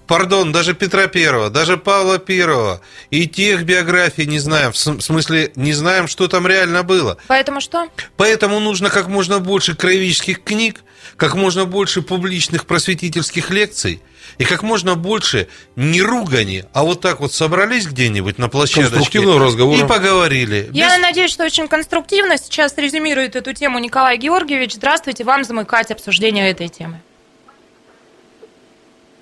пардон, 0.07 0.53
даже 0.53 0.75
Петра 0.75 1.07
Первого, 1.07 1.51
даже 1.51 1.77
Павла 1.77 2.19
Первого 2.19 2.81
и 3.11 3.27
тех 3.27 3.65
биографий 3.65 4.27
не 4.27 4.39
знаем, 4.39 4.73
в 4.73 4.77
смысле 4.77 5.53
не 5.57 5.73
знаем, 5.73 6.09
что 6.09 6.29
там 6.29 6.47
реально 6.47 6.83
было. 6.83 7.17
Поэтому 7.29 7.61
что? 7.61 7.89
Поэтому 8.17 8.61
нужно 8.61 8.91
как 8.91 9.09
можно 9.09 9.39
больше 9.41 9.75
краеведческих 9.75 10.43
книг, 10.43 10.83
как 11.17 11.35
можно 11.35 11.65
больше 11.65 12.03
публичных 12.03 12.67
просветительских 12.67 13.51
лекций– 13.51 14.03
и 14.39 14.45
как 14.45 14.63
можно 14.63 14.97
больше 14.97 15.49
не 15.77 16.03
ругани, 16.03 16.65
а 16.73 16.85
вот 16.85 17.01
так 17.01 17.21
вот 17.21 17.33
собрались 17.33 17.87
где-нибудь 17.87 18.39
на 18.39 18.49
площадке 18.49 18.91
Конструктивного 18.91 19.41
разговора. 19.41 19.79
и 19.85 19.87
поговорили. 19.87 20.69
Я 20.73 20.97
Без... 20.97 21.03
надеюсь, 21.03 21.31
что 21.31 21.45
очень 21.45 21.69
конструктивно. 21.69 22.37
Сейчас 22.37 22.77
резюмирует 22.77 23.37
эту 23.37 23.53
тему 23.53 23.79
Николай 23.79 24.17
Георгиевич. 24.17 24.75
Здравствуйте, 24.75 25.25
вам 25.25 25.45
замыкать 25.45 25.91
обсуждение 25.91 26.51
этой 26.51 26.69
темы. 26.69 27.01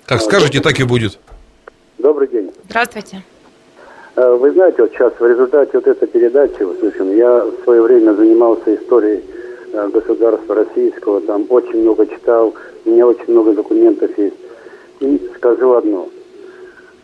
Как 0.05 0.21
скажете, 0.21 0.59
так 0.59 0.79
и 0.79 0.83
будет. 0.83 1.19
Добрый 1.97 2.27
день. 2.27 2.51
Здравствуйте. 2.65 3.23
Э, 4.15 4.35
вы 4.35 4.51
знаете, 4.51 4.81
вот 4.81 4.91
сейчас 4.91 5.13
в 5.17 5.25
результате 5.25 5.71
вот 5.73 5.87
этой 5.87 6.07
передачи, 6.07 6.61
услышим, 6.61 7.15
я 7.15 7.45
в 7.45 7.63
свое 7.63 7.81
время 7.81 8.13
занимался 8.13 8.75
историей 8.75 9.23
государства 9.73 10.55
российского, 10.55 11.21
там 11.21 11.45
очень 11.49 11.81
много 11.81 12.05
читал, 12.07 12.53
у 12.85 12.89
меня 12.89 13.07
очень 13.07 13.31
много 13.31 13.53
документов 13.53 14.17
есть. 14.17 14.35
И 14.99 15.29
скажу 15.35 15.73
одно. 15.73 16.09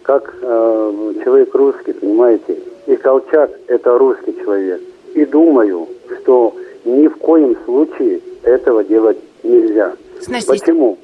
Как 0.04 0.34
э, 0.42 1.14
человек 1.24 1.54
русский, 1.54 1.94
понимаете, 1.94 2.60
и 2.86 2.96
Колчак– 2.96 3.52
это 3.68 3.98
русский 3.98 4.36
человек. 4.38 4.82
И 5.14 5.26
думаю, 5.26 5.88
что 6.22 6.56
ни 6.86 7.08
в 7.08 7.18
коем 7.18 7.56
случае 7.66 8.22
этого 8.44 8.84
делать 8.84 9.18
нельзя. 9.44 9.94
Сносить. 10.22 10.48
Почему? 10.48 10.98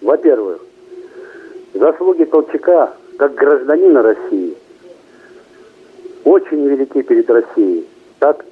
Во-первых, 0.00 0.60
заслуги 1.74 2.24
Колчака 2.24 2.92
как 3.16 3.34
гражданина 3.34 4.02
России 4.02 4.54
очень 6.24 6.66
велики 6.66 7.02
перед 7.02 7.28
Россией. 7.30 7.86
Так 8.18 8.44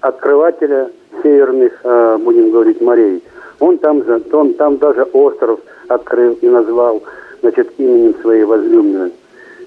открывателя 0.00 0.90
северных, 1.22 1.80
э, 1.84 2.18
будем 2.18 2.50
говорить, 2.50 2.80
морей. 2.80 3.22
Он 3.58 3.78
там, 3.78 4.02
он 4.32 4.54
там 4.54 4.78
даже 4.78 5.02
остров 5.02 5.60
открыл 5.88 6.34
и 6.40 6.48
назвал 6.48 7.02
значит, 7.40 7.72
именем 7.78 8.14
своей 8.20 8.44
возлюбленной 8.44 9.12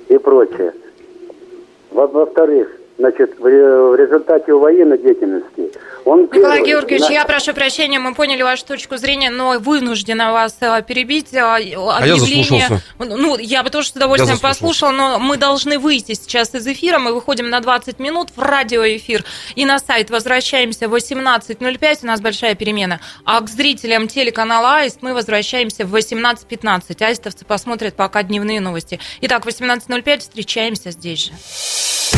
и 0.10 0.18
прочее. 0.18 0.74
Во-вторых, 1.92 2.70
значит, 2.98 3.40
в 3.40 3.96
результате 3.96 4.54
военной 4.54 4.98
деятельности 4.98 5.72
он 6.06 6.24
Николай 6.24 6.58
первый, 6.58 6.68
Георгиевич, 6.68 7.08
на... 7.08 7.14
я 7.14 7.26
прошу 7.26 7.54
прощения, 7.54 7.98
мы 7.98 8.14
поняли 8.14 8.42
вашу 8.42 8.66
точку 8.66 8.98
зрения, 8.98 9.30
но 9.30 9.58
вынуждена 9.58 10.34
вас 10.34 10.58
э, 10.60 10.82
перебить. 10.86 11.34
А, 11.34 11.56
а 11.56 12.06
я 12.06 12.18
заслушался. 12.18 12.82
Ну, 13.00 13.38
я 13.38 13.64
бы 13.64 13.70
тоже 13.70 13.90
с 13.90 13.92
удовольствием 13.92 14.38
послушала, 14.40 14.92
но 14.92 15.20
мы 15.20 15.38
должны 15.38 15.80
выйти 15.80 16.14
сейчас 16.14 16.54
из 16.56 16.68
эфира. 16.68 17.00
Мы 17.00 17.14
выходим 17.14 17.50
на 17.50 17.62
20 17.62 18.00
минут 18.00 18.30
в 18.36 18.42
радиоэфир 18.42 19.24
и 19.56 19.66
на 19.66 19.80
сайт 19.80 20.10
возвращаемся 20.10 20.90
в 20.90 20.96
18.05. 20.96 22.00
У 22.04 22.06
нас 22.06 22.20
большая 22.20 22.56
перемена. 22.56 23.00
А 23.24 23.40
к 23.40 23.48
зрителям 23.50 24.08
телеканала 24.08 24.78
Аист 24.78 25.00
мы 25.02 25.14
возвращаемся 25.14 25.86
в 25.86 25.96
18.15. 25.96 27.02
Аистовцы 27.02 27.46
посмотрят 27.46 27.96
пока 27.96 28.24
дневные 28.24 28.60
новости. 28.60 29.00
Итак, 29.22 29.46
18.05 29.46 30.20
встречаемся 30.20 30.92
здесь 30.92 31.26
же. 31.26 31.32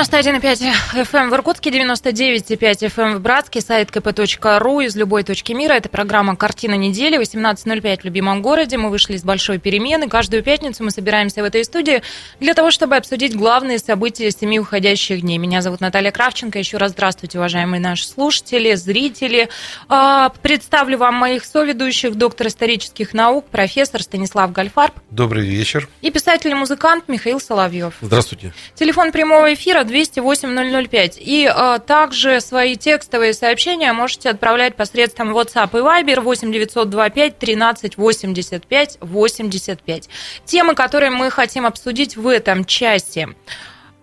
91,5 0.00 0.72
FM 0.94 1.28
в 1.28 1.34
Иркутске, 1.34 1.68
99,5 1.68 2.56
FM 2.58 3.16
в 3.16 3.20
Братске, 3.20 3.60
сайт 3.60 3.90
kp.ru 3.90 4.82
из 4.82 4.96
любой 4.96 5.24
точки 5.24 5.52
мира. 5.52 5.74
Это 5.74 5.90
программа 5.90 6.36
«Картина 6.36 6.72
недели», 6.72 7.20
18.05 7.20 8.00
в 8.00 8.04
любимом 8.04 8.40
городе. 8.40 8.78
Мы 8.78 8.88
вышли 8.88 9.16
из 9.16 9.24
большой 9.24 9.58
перемены. 9.58 10.08
Каждую 10.08 10.42
пятницу 10.42 10.82
мы 10.84 10.90
собираемся 10.90 11.42
в 11.42 11.44
этой 11.44 11.66
студии 11.66 12.00
для 12.40 12.54
того, 12.54 12.70
чтобы 12.70 12.96
обсудить 12.96 13.36
главные 13.36 13.78
события 13.78 14.30
семи 14.30 14.58
уходящих 14.58 15.20
дней. 15.20 15.36
Меня 15.36 15.60
зовут 15.60 15.82
Наталья 15.82 16.12
Кравченко. 16.12 16.58
Еще 16.58 16.78
раз 16.78 16.92
здравствуйте, 16.92 17.36
уважаемые 17.36 17.82
наши 17.82 18.08
слушатели, 18.08 18.72
зрители. 18.76 19.50
А, 19.90 20.30
представлю 20.40 20.96
вам 20.96 21.16
моих 21.16 21.44
соведущих, 21.44 22.14
доктор 22.14 22.46
исторических 22.46 23.12
наук, 23.12 23.44
профессор 23.50 24.02
Станислав 24.02 24.50
Гальфарб. 24.50 24.94
Добрый 25.10 25.46
вечер. 25.46 25.90
И 26.00 26.10
писатель 26.10 26.52
и 26.52 26.54
музыкант 26.54 27.04
Михаил 27.06 27.38
Соловьев. 27.38 27.96
Здравствуйте. 28.00 28.54
Телефон 28.74 29.12
прямого 29.12 29.52
эфира 29.52 29.84
208-005. 29.90 31.18
И 31.18 31.46
а, 31.46 31.78
также 31.78 32.40
свои 32.40 32.76
текстовые 32.76 33.34
сообщения 33.34 33.92
можете 33.92 34.30
отправлять 34.30 34.76
посредством 34.76 35.36
WhatsApp 35.36 35.70
и 35.72 35.82
Viber 35.82 36.20
8 36.20 36.52
925 36.52 37.38
13 37.38 37.96
85 37.96 38.98
85. 39.00 40.08
Темы, 40.44 40.74
которые 40.74 41.10
мы 41.10 41.30
хотим 41.30 41.66
обсудить 41.66 42.16
в 42.16 42.26
этом 42.28 42.64
части. 42.64 43.28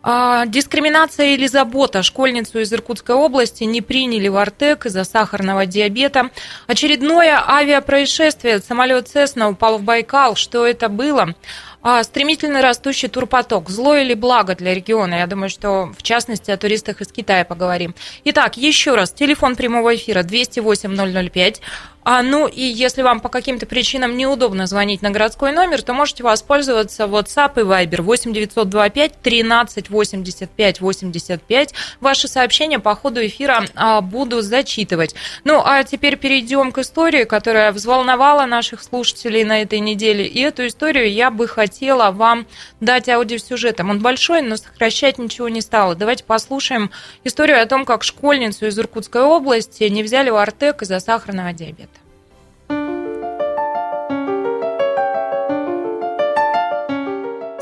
А, 0.09 0.45
дискриминация 0.45 1.33
или 1.33 1.47
забота. 1.47 2.01
Школьницу 2.01 2.59
из 2.59 2.71
Иркутской 2.71 3.13
области 3.13 3.65
не 3.65 3.81
приняли 3.81 4.29
в 4.29 4.37
Артек 4.37 4.85
из-за 4.85 5.03
сахарного 5.03 5.65
диабета. 5.65 6.29
Очередное 6.65 7.37
авиапроисшествие. 7.45 8.59
Самолет 8.59 9.09
Цесна 9.09 9.49
упал 9.49 9.79
в 9.79 9.83
Байкал. 9.83 10.35
Что 10.35 10.65
это 10.65 10.87
было? 10.87 11.35
А, 11.81 12.03
стремительно 12.03 12.61
растущий 12.61 13.07
турпоток. 13.07 13.69
Зло 13.69 13.95
или 13.95 14.13
благо 14.13 14.55
для 14.55 14.73
региона? 14.73 15.15
Я 15.15 15.27
думаю, 15.27 15.49
что 15.49 15.91
в 15.97 16.03
частности 16.03 16.51
о 16.51 16.57
туристах 16.57 17.01
из 17.01 17.11
Китая 17.11 17.45
поговорим. 17.45 17.95
Итак, 18.25 18.57
еще 18.57 18.95
раз, 18.95 19.11
телефон 19.11 19.55
прямого 19.55 19.95
эфира 19.95 20.23
208 20.23 21.29
005. 21.29 21.61
А, 22.09 22.21
ну 22.21 22.47
и 22.47 22.61
если 22.61 23.01
вам 23.01 23.19
по 23.19 23.27
каким-то 23.27 23.65
причинам 23.65 24.15
неудобно 24.15 24.65
звонить 24.65 25.01
на 25.01 25.09
городской 25.09 25.51
номер, 25.51 25.81
то 25.81 25.91
можете 25.93 26.23
воспользоваться 26.23 27.03
WhatsApp 27.03 27.59
и 27.59 27.65
Viber 27.65 28.01
8 28.01 28.31
925 28.31 29.21
13 29.21 29.89
85 29.89 30.79
85. 30.79 31.73
Ваши 31.99 32.29
сообщения 32.29 32.79
по 32.79 32.95
ходу 32.95 33.25
эфира 33.25 33.65
а, 33.75 33.99
буду 33.99 34.39
зачитывать. 34.39 35.15
Ну 35.43 35.61
а 35.61 35.83
теперь 35.83 36.15
перейдем 36.15 36.71
к 36.71 36.77
истории, 36.77 37.25
которая 37.25 37.73
взволновала 37.73 38.45
наших 38.45 38.83
слушателей 38.83 39.43
на 39.43 39.61
этой 39.61 39.81
неделе. 39.81 40.25
И 40.25 40.39
эту 40.39 40.65
историю 40.65 41.11
я 41.11 41.29
бы 41.29 41.45
хотела 41.45 42.11
вам 42.11 42.47
дать 42.79 43.09
аудиосюжетом. 43.09 43.89
Он 43.89 43.99
большой, 43.99 44.43
но 44.43 44.55
сокращать 44.55 45.17
ничего 45.17 45.49
не 45.49 45.59
стало. 45.59 45.93
Давайте 45.93 46.23
послушаем 46.23 46.89
историю 47.25 47.61
о 47.61 47.65
том, 47.65 47.83
как 47.83 48.05
школьницу 48.05 48.67
из 48.67 48.79
Иркутской 48.79 49.23
области 49.23 49.83
не 49.83 50.03
взяли 50.03 50.29
в 50.29 50.37
Артек 50.37 50.83
из-за 50.83 51.01
сахарного 51.01 51.51
диабета. 51.51 51.96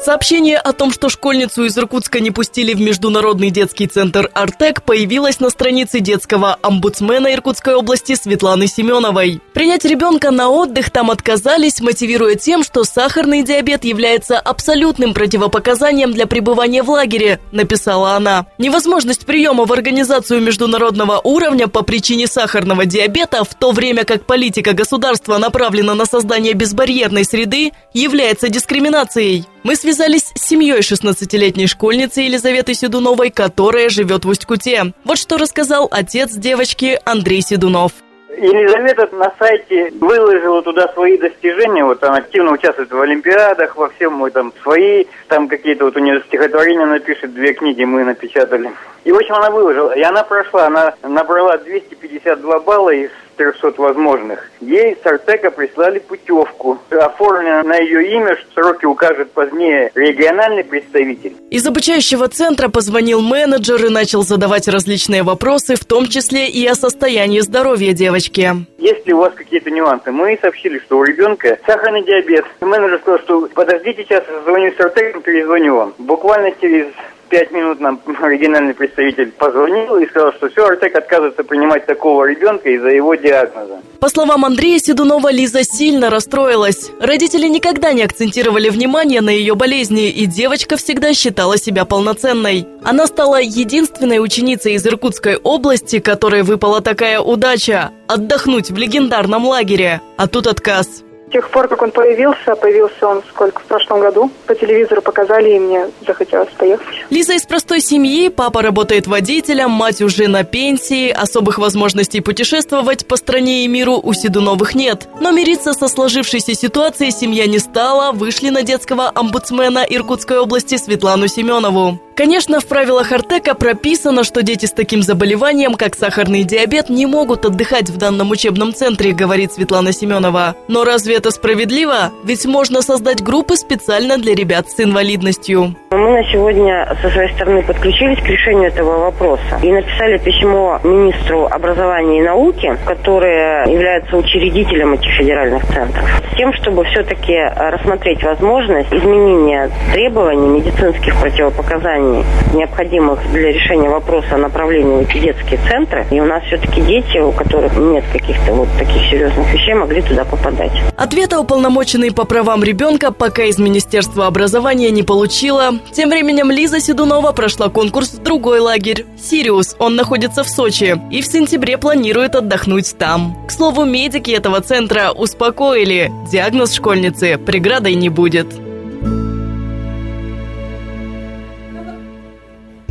Сообщение 0.06 0.60
о 0.60 0.72
том, 0.72 0.94
что 0.94 1.10
школьницу 1.10 1.64
из 1.64 1.76
Иркутска 1.76 2.20
не 2.20 2.30
пустили 2.30 2.76
в 2.76 2.80
Международный 2.80 3.50
детский 3.50 3.88
центр 3.88 4.30
«Артек» 4.36 4.84
появилось 4.84 5.40
на 5.40 5.50
странице 5.50 6.00
детского 6.00 6.60
омбудсмена 6.62 7.34
Иркутской 7.34 7.74
области 7.74 8.14
Светланы 8.14 8.68
Семеновой. 8.68 9.42
Принять 9.56 9.84
ребенка 9.84 10.30
на 10.30 10.50
отдых 10.50 10.92
там 10.92 11.10
отказались, 11.10 11.82
мотивируя 11.82 12.36
тем, 12.36 12.64
что 12.64 12.84
сахарный 12.84 13.42
диабет 13.42 13.84
является 13.84 14.38
абсолютным 14.38 15.16
противопоказанием 15.16 16.14
для 16.14 16.28
пребывания 16.28 16.84
в 16.84 16.92
лагере, 16.92 17.40
написала 17.52 18.12
она. 18.12 18.46
Невозможность 18.60 19.26
приема 19.26 19.66
в 19.66 19.74
организацию 19.74 20.40
международного 20.40 21.20
уровня 21.24 21.68
по 21.68 21.82
причине 21.82 22.28
сахарного 22.28 22.86
диабета, 22.86 23.44
в 23.44 23.56
то 23.56 23.72
время 23.72 24.04
как 24.04 24.28
политика 24.28 24.74
государства 24.74 25.40
направлена 25.40 25.96
на 25.96 26.06
создание 26.06 26.54
безбарьерной 26.54 27.26
среды, 27.26 27.72
является 27.92 28.50
дискриминацией. 28.50 29.48
Мы 29.66 29.76
связались 29.76 30.32
с 30.36 30.48
семьей 30.48 30.82
16-летней 30.82 31.66
школьницы 31.66 32.22
Елизаветы 32.22 32.76
Седуновой, 32.76 33.32
которая 33.32 33.90
живет 33.90 34.24
в 34.24 34.30
Усть-Куте. 34.30 34.94
Вот 35.04 35.18
что 35.18 35.38
рассказал 35.38 35.88
отец 35.90 36.34
девочки 36.34 37.00
Андрей 37.04 37.42
Седунов. 37.42 37.92
Елизавета 38.30 39.10
на 39.16 39.34
сайте 39.40 39.92
выложила 40.00 40.62
туда 40.62 40.88
свои 40.94 41.18
достижения, 41.18 41.84
вот 41.84 42.04
она 42.04 42.18
активно 42.18 42.52
участвует 42.52 42.92
в 42.92 43.02
олимпиадах, 43.02 43.76
во 43.76 43.90
всем, 43.90 44.14
мы 44.14 44.30
там 44.30 44.54
свои, 44.62 45.06
там 45.30 45.48
какие-то 45.48 45.86
вот 45.86 45.98
у 45.98 46.00
нее 46.00 46.22
стихотворения 46.28 46.86
напишет, 46.86 47.34
две 47.34 47.54
книги 47.54 47.86
мы 47.86 48.04
напечатали. 48.04 48.70
И, 49.04 49.12
в 49.12 49.16
общем, 49.16 49.34
она 49.34 49.50
выложила, 49.50 49.98
и 49.98 50.02
она 50.04 50.22
прошла, 50.24 50.68
она 50.68 50.94
набрала 51.02 51.58
252 51.58 52.60
балла 52.60 52.92
из 52.92 53.10
300 53.36 53.74
возможных. 53.78 54.52
Ей 54.62 54.98
с 55.02 55.06
Артека 55.06 55.52
прислали 55.52 56.00
путевку. 56.00 56.80
Оформлено 56.90 57.64
на 57.64 57.78
ее 57.78 58.12
имя, 58.18 58.36
что 58.38 58.54
сроки 58.54 58.86
укажет 58.86 59.32
позднее 59.32 59.92
региональный 59.96 60.64
представитель. 60.64 61.36
Из 61.50 61.66
обучающего 61.66 62.28
центра 62.28 62.70
позвонил 62.70 63.22
менеджер 63.22 63.86
и 63.86 63.90
начал 63.90 64.24
задавать 64.24 64.68
различные 64.68 65.24
вопросы, 65.24 65.76
в 65.76 65.86
том 65.86 66.08
числе 66.08 66.48
и 66.48 66.66
о 66.66 66.76
состоянии 66.76 67.40
здоровья 67.40 67.94
девочки. 67.94 68.52
Есть 68.78 69.08
ли 69.08 69.14
у 69.14 69.20
вас 69.20 69.34
какие-то 69.34 69.72
нюансы? 69.72 70.12
Мы 70.12 70.38
сообщили, 70.42 70.80
что 70.80 70.98
у 70.98 71.04
ребенка 71.04 71.58
сахарный 71.66 72.04
диабет. 72.04 72.46
Менеджер 72.62 73.00
сказал, 73.00 73.20
что 73.20 73.50
подождите 73.54 74.04
сейчас, 74.04 74.24
звоню 74.46 74.72
с 74.72 74.80
Артеком, 74.80 75.22
перезвоню 75.22 75.76
вам. 75.76 75.94
Буквально 75.98 76.52
через 76.62 76.88
пять 77.36 77.52
минут 77.52 77.82
нам 77.82 78.00
оригинальный 78.22 78.74
представитель 78.74 79.32
позвонил 79.32 79.98
и 79.98 80.08
сказал, 80.08 80.32
что 80.32 80.48
все, 80.48 80.66
Артек 80.68 80.96
отказывается 80.96 81.44
принимать 81.44 81.86
такого 81.86 82.24
ребенка 82.24 82.70
из-за 82.70 82.88
его 82.88 83.14
диагноза. 83.16 83.82
По 84.00 84.08
словам 84.08 84.46
Андрея 84.46 84.80
Седунова, 84.80 85.34
Лиза 85.34 85.64
сильно 85.64 86.10
расстроилась. 86.10 86.92
Родители 87.02 87.50
никогда 87.50 87.92
не 87.92 88.04
акцентировали 88.04 88.70
внимание 88.70 89.20
на 89.20 89.32
ее 89.32 89.56
болезни, 89.56 90.10
и 90.10 90.26
девочка 90.28 90.78
всегда 90.78 91.14
считала 91.14 91.58
себя 91.58 91.84
полноценной. 91.84 92.68
Она 92.86 93.06
стала 93.06 93.42
единственной 93.42 94.24
ученицей 94.24 94.76
из 94.76 94.88
Иркутской 94.88 95.36
области, 95.36 96.00
которой 96.00 96.44
выпала 96.44 96.80
такая 96.80 97.20
удача– 97.20 97.92
отдохнуть 98.08 98.72
в 98.72 98.78
легендарном 98.78 99.46
лагере. 99.46 100.00
А 100.16 100.28
тут 100.28 100.48
отказ. 100.48 101.04
Тех 101.36 101.50
пор, 101.50 101.68
как 101.68 101.82
он 101.82 101.92
появился, 101.92 102.56
появился 102.56 103.06
он 103.06 103.22
сколько, 103.28 103.60
в 103.60 103.66
прошлом 103.66 104.00
году, 104.00 104.32
по 104.48 104.56
телевизору 104.56 105.02
показали, 105.02 105.50
и 105.50 105.60
мне 105.60 105.90
захотелось 106.08 106.48
поехать. 106.58 106.88
Лиза 107.10 107.34
из 107.34 107.46
простой 107.46 107.82
семьи, 107.82 108.30
папа 108.30 108.62
работает 108.62 109.06
водителем, 109.06 109.70
мать 109.70 110.02
уже 110.02 110.30
на 110.30 110.46
пенсии, 110.46 111.10
особых 111.10 111.58
возможностей 111.58 112.22
путешествовать 112.22 113.06
по 113.06 113.18
стране 113.18 113.66
и 113.66 113.68
миру 113.68 114.00
у 114.02 114.14
Седуновых 114.14 114.76
нет. 114.76 115.10
Но 115.20 115.32
мириться 115.32 115.74
со 115.74 115.90
сложившейся 115.90 116.56
ситуацией 116.56 117.12
семья 117.12 117.48
не 117.48 117.60
стала, 117.60 118.14
вышли 118.14 118.48
на 118.48 118.64
детского 118.64 119.12
омбудсмена 119.14 119.86
Иркутской 119.90 120.40
области 120.40 120.78
Светлану 120.78 121.28
Семенову. 121.28 122.00
Конечно, 122.16 122.62
в 122.62 122.66
правилах 122.66 123.12
Артека 123.12 123.56
прописано, 123.56 124.24
что 124.24 124.42
дети 124.42 124.66
с 124.68 124.72
таким 124.72 125.02
заболеванием, 125.02 125.74
как 125.74 125.96
сахарный 125.96 126.44
диабет, 126.44 126.90
не 126.90 127.06
могут 127.06 127.44
отдыхать 127.44 127.90
в 127.90 127.98
данном 127.98 128.32
учебном 128.32 128.74
центре, 128.74 129.12
говорит 129.12 129.52
Светлана 129.52 129.92
Семенова. 129.92 130.56
Но 130.70 130.86
разве 130.86 131.16
это 131.18 131.30
справедливо? 131.32 132.14
Ведь 132.24 132.46
можно 132.46 132.82
создать 132.82 133.22
группы 133.22 133.58
специально 133.58 134.18
для 134.18 134.34
ребят 134.34 134.70
с 134.70 134.80
инвалидностью. 134.80 135.76
Мы 135.92 136.12
на 136.12 136.24
сегодня 136.32 136.96
со 137.02 137.10
своей 137.10 137.34
стороны 137.34 137.64
подключились 137.64 138.20
к 138.20 138.28
решению 138.28 138.70
этого 138.70 138.98
вопроса 138.98 139.60
и 139.62 139.70
написали 139.70 140.18
письмо 140.18 140.80
министру 140.86 141.48
образования 141.52 142.20
и 142.20 142.24
науки, 142.24 142.78
который 142.86 143.70
является 143.70 144.16
учредителем 144.16 144.94
этих 144.94 145.12
федеральных 145.12 145.66
центров, 145.68 146.10
с 146.32 146.38
тем, 146.38 146.54
чтобы 146.54 146.86
все-таки 146.86 147.36
рассмотреть 147.58 148.24
возможность 148.24 148.94
изменения 148.94 149.70
требований 149.92 150.48
медицинских 150.48 151.20
противопоказаний 151.20 152.05
знаний, 152.06 152.24
необходимых 152.54 153.20
для 153.32 153.52
решения 153.52 153.90
вопроса 153.90 154.36
о 154.36 154.38
направлении 154.38 155.04
в 155.04 155.10
эти 155.10 155.20
детские 155.20 155.60
центры. 155.70 156.06
И 156.12 156.20
у 156.20 156.26
нас 156.26 156.44
все-таки 156.44 156.82
дети, 156.82 157.18
у 157.18 157.32
которых 157.32 157.76
нет 157.78 158.04
каких-то 158.12 158.54
вот 158.54 158.68
таких 158.78 159.02
серьезных 159.10 159.52
вещей, 159.54 159.74
могли 159.74 160.02
туда 160.02 160.24
попадать. 160.24 160.72
Ответа 160.98 161.40
уполномоченный 161.40 162.12
по 162.12 162.26
правам 162.26 162.64
ребенка 162.64 163.12
пока 163.12 163.44
из 163.44 163.60
Министерства 163.60 164.28
образования 164.28 164.92
не 164.92 165.04
получила. 165.04 165.72
Тем 165.92 166.10
временем 166.10 166.52
Лиза 166.52 166.80
Седунова 166.80 167.32
прошла 167.32 167.70
конкурс 167.70 168.14
в 168.14 168.24
другой 168.24 168.60
лагерь– 168.60 169.06
«Сириус». 169.18 169.76
Он 169.80 169.96
находится 169.96 170.44
в 170.44 170.50
Сочи 170.50 171.00
и 171.12 171.22
в 171.22 171.28
сентябре 171.28 171.78
планирует 171.78 172.36
отдохнуть 172.36 172.98
там. 172.98 173.38
К 173.48 173.52
слову, 173.52 173.86
медики 173.86 174.32
этого 174.32 174.62
центра 174.62 175.12
успокоили– 175.12 176.12
диагноз 176.32 176.74
школьницы 176.74 177.38
преградой 177.38 177.96
не 177.96 178.10
будет. 178.10 178.48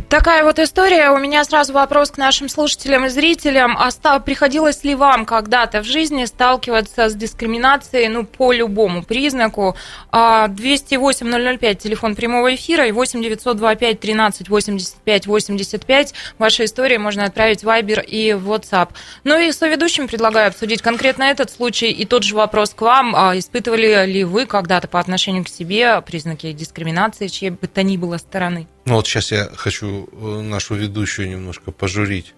Такая 0.09 0.43
вот 0.43 0.59
история. 0.59 1.09
У 1.09 1.17
меня 1.17 1.43
сразу 1.43 1.73
вопрос 1.73 2.11
к 2.11 2.17
нашим 2.17 2.47
слушателям 2.47 3.05
и 3.05 3.09
зрителям. 3.09 3.75
А 3.75 4.19
приходилось 4.19 4.83
ли 4.83 4.93
вам 4.93 5.25
когда-то 5.25 5.81
в 5.81 5.83
жизни 5.83 6.25
сталкиваться 6.25 7.09
с 7.09 7.15
дискриминацией, 7.15 8.07
ну, 8.07 8.23
по 8.23 8.53
любому 8.53 9.01
признаку? 9.03 9.75
208-005, 10.11 11.71
а, 11.71 11.75
телефон 11.75 12.15
прямого 12.15 12.53
эфира, 12.53 12.85
и 12.87 12.91
8 12.91 13.21
925 13.23 13.99
13 13.99 14.47
85 14.47 15.25
85. 15.25 16.13
Ваши 16.37 16.65
истории 16.65 16.97
можно 16.97 17.23
отправить 17.25 17.63
в 17.63 17.67
Viber 17.67 18.05
и 18.05 18.33
в 18.33 18.51
WhatsApp. 18.51 18.89
Ну 19.23 19.39
и 19.39 19.51
соведущим 19.51 20.07
предлагаю 20.07 20.49
обсудить 20.49 20.83
конкретно 20.83 21.23
этот 21.23 21.49
случай 21.49 21.89
и 21.89 22.05
тот 22.05 22.21
же 22.21 22.35
вопрос 22.35 22.75
к 22.75 22.81
вам. 22.81 23.15
А, 23.15 23.35
испытывали 23.35 24.05
ли 24.05 24.23
вы 24.23 24.45
когда-то 24.45 24.87
по 24.87 24.99
отношению 24.99 25.43
к 25.43 25.49
себе 25.49 25.99
признаки 26.01 26.51
дискриминации, 26.51 27.25
чьей 27.27 27.49
бы 27.49 27.65
то 27.65 27.81
ни 27.81 27.97
было 27.97 28.17
стороны? 28.17 28.67
Ну 28.85 28.95
вот 28.95 29.07
сейчас 29.07 29.31
я 29.31 29.49
хочу 29.55 30.07
э, 30.11 30.41
нашу 30.41 30.75
ведущую 30.75 31.29
немножко 31.29 31.71
пожурить. 31.71 32.33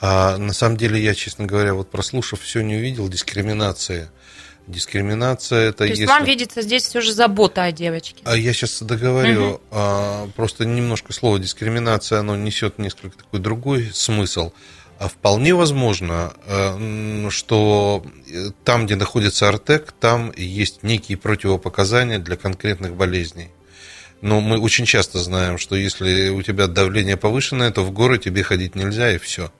А 0.00 0.36
на 0.36 0.52
самом 0.52 0.76
деле 0.76 1.00
я, 1.00 1.14
честно 1.14 1.46
говоря, 1.46 1.74
вот 1.74 1.90
прослушав 1.90 2.40
все, 2.40 2.62
не 2.62 2.76
увидел 2.76 3.08
дискриминации 3.08 4.08
Дискриминация 4.66 5.70
это 5.70 5.78
То 5.78 5.84
есть 5.84 6.00
если... 6.00 6.12
вам 6.12 6.24
видится 6.24 6.62
здесь 6.62 6.84
все 6.84 7.00
же 7.00 7.12
забота 7.12 7.64
о 7.64 7.72
девочке. 7.72 8.22
А 8.24 8.36
я 8.36 8.52
сейчас 8.52 8.80
договорю, 8.82 9.54
Мгм. 9.54 9.60
а, 9.72 10.28
просто 10.36 10.64
немножко 10.64 11.12
слово 11.12 11.40
дискриминация, 11.40 12.20
оно 12.20 12.36
несет 12.36 12.78
несколько 12.78 13.18
такой 13.18 13.40
другой 13.40 13.90
смысл. 13.92 14.52
А 15.00 15.08
вполне 15.08 15.52
возможно, 15.52 16.32
э, 16.46 17.26
что 17.30 18.04
э, 18.30 18.50
там, 18.62 18.86
где 18.86 18.94
находится 18.94 19.48
Артек, 19.48 19.92
там 19.98 20.32
есть 20.36 20.84
некие 20.84 21.18
противопоказания 21.18 22.20
для 22.20 22.36
конкретных 22.36 22.94
болезней. 22.94 23.50
Но 24.22 24.40
мы 24.40 24.58
очень 24.58 24.86
часто 24.86 25.18
знаем, 25.18 25.58
что 25.58 25.76
если 25.76 26.30
у 26.30 26.42
тебя 26.42 26.68
давление 26.68 27.16
повышенное, 27.16 27.70
то 27.70 27.82
в 27.82 27.90
горы 27.90 28.18
тебе 28.18 28.42
ходить 28.42 28.74
нельзя, 28.76 29.12
и 29.12 29.18
все. 29.18 29.52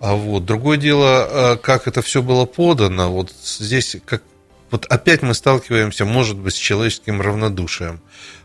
А 0.00 0.14
вот 0.14 0.44
другое 0.44 0.76
дело, 0.76 1.54
э, 1.54 1.56
как 1.56 1.88
это 1.88 2.02
все 2.02 2.20
было 2.20 2.44
подано. 2.44 3.10
Вот 3.10 3.32
здесь 3.42 3.96
как 4.04 4.22
вот 4.70 4.86
опять 4.86 5.22
мы 5.22 5.32
сталкиваемся, 5.34 6.04
может 6.04 6.36
быть, 6.36 6.54
с 6.54 6.58
человеческим 6.58 7.22
равнодушием, 7.22 8.00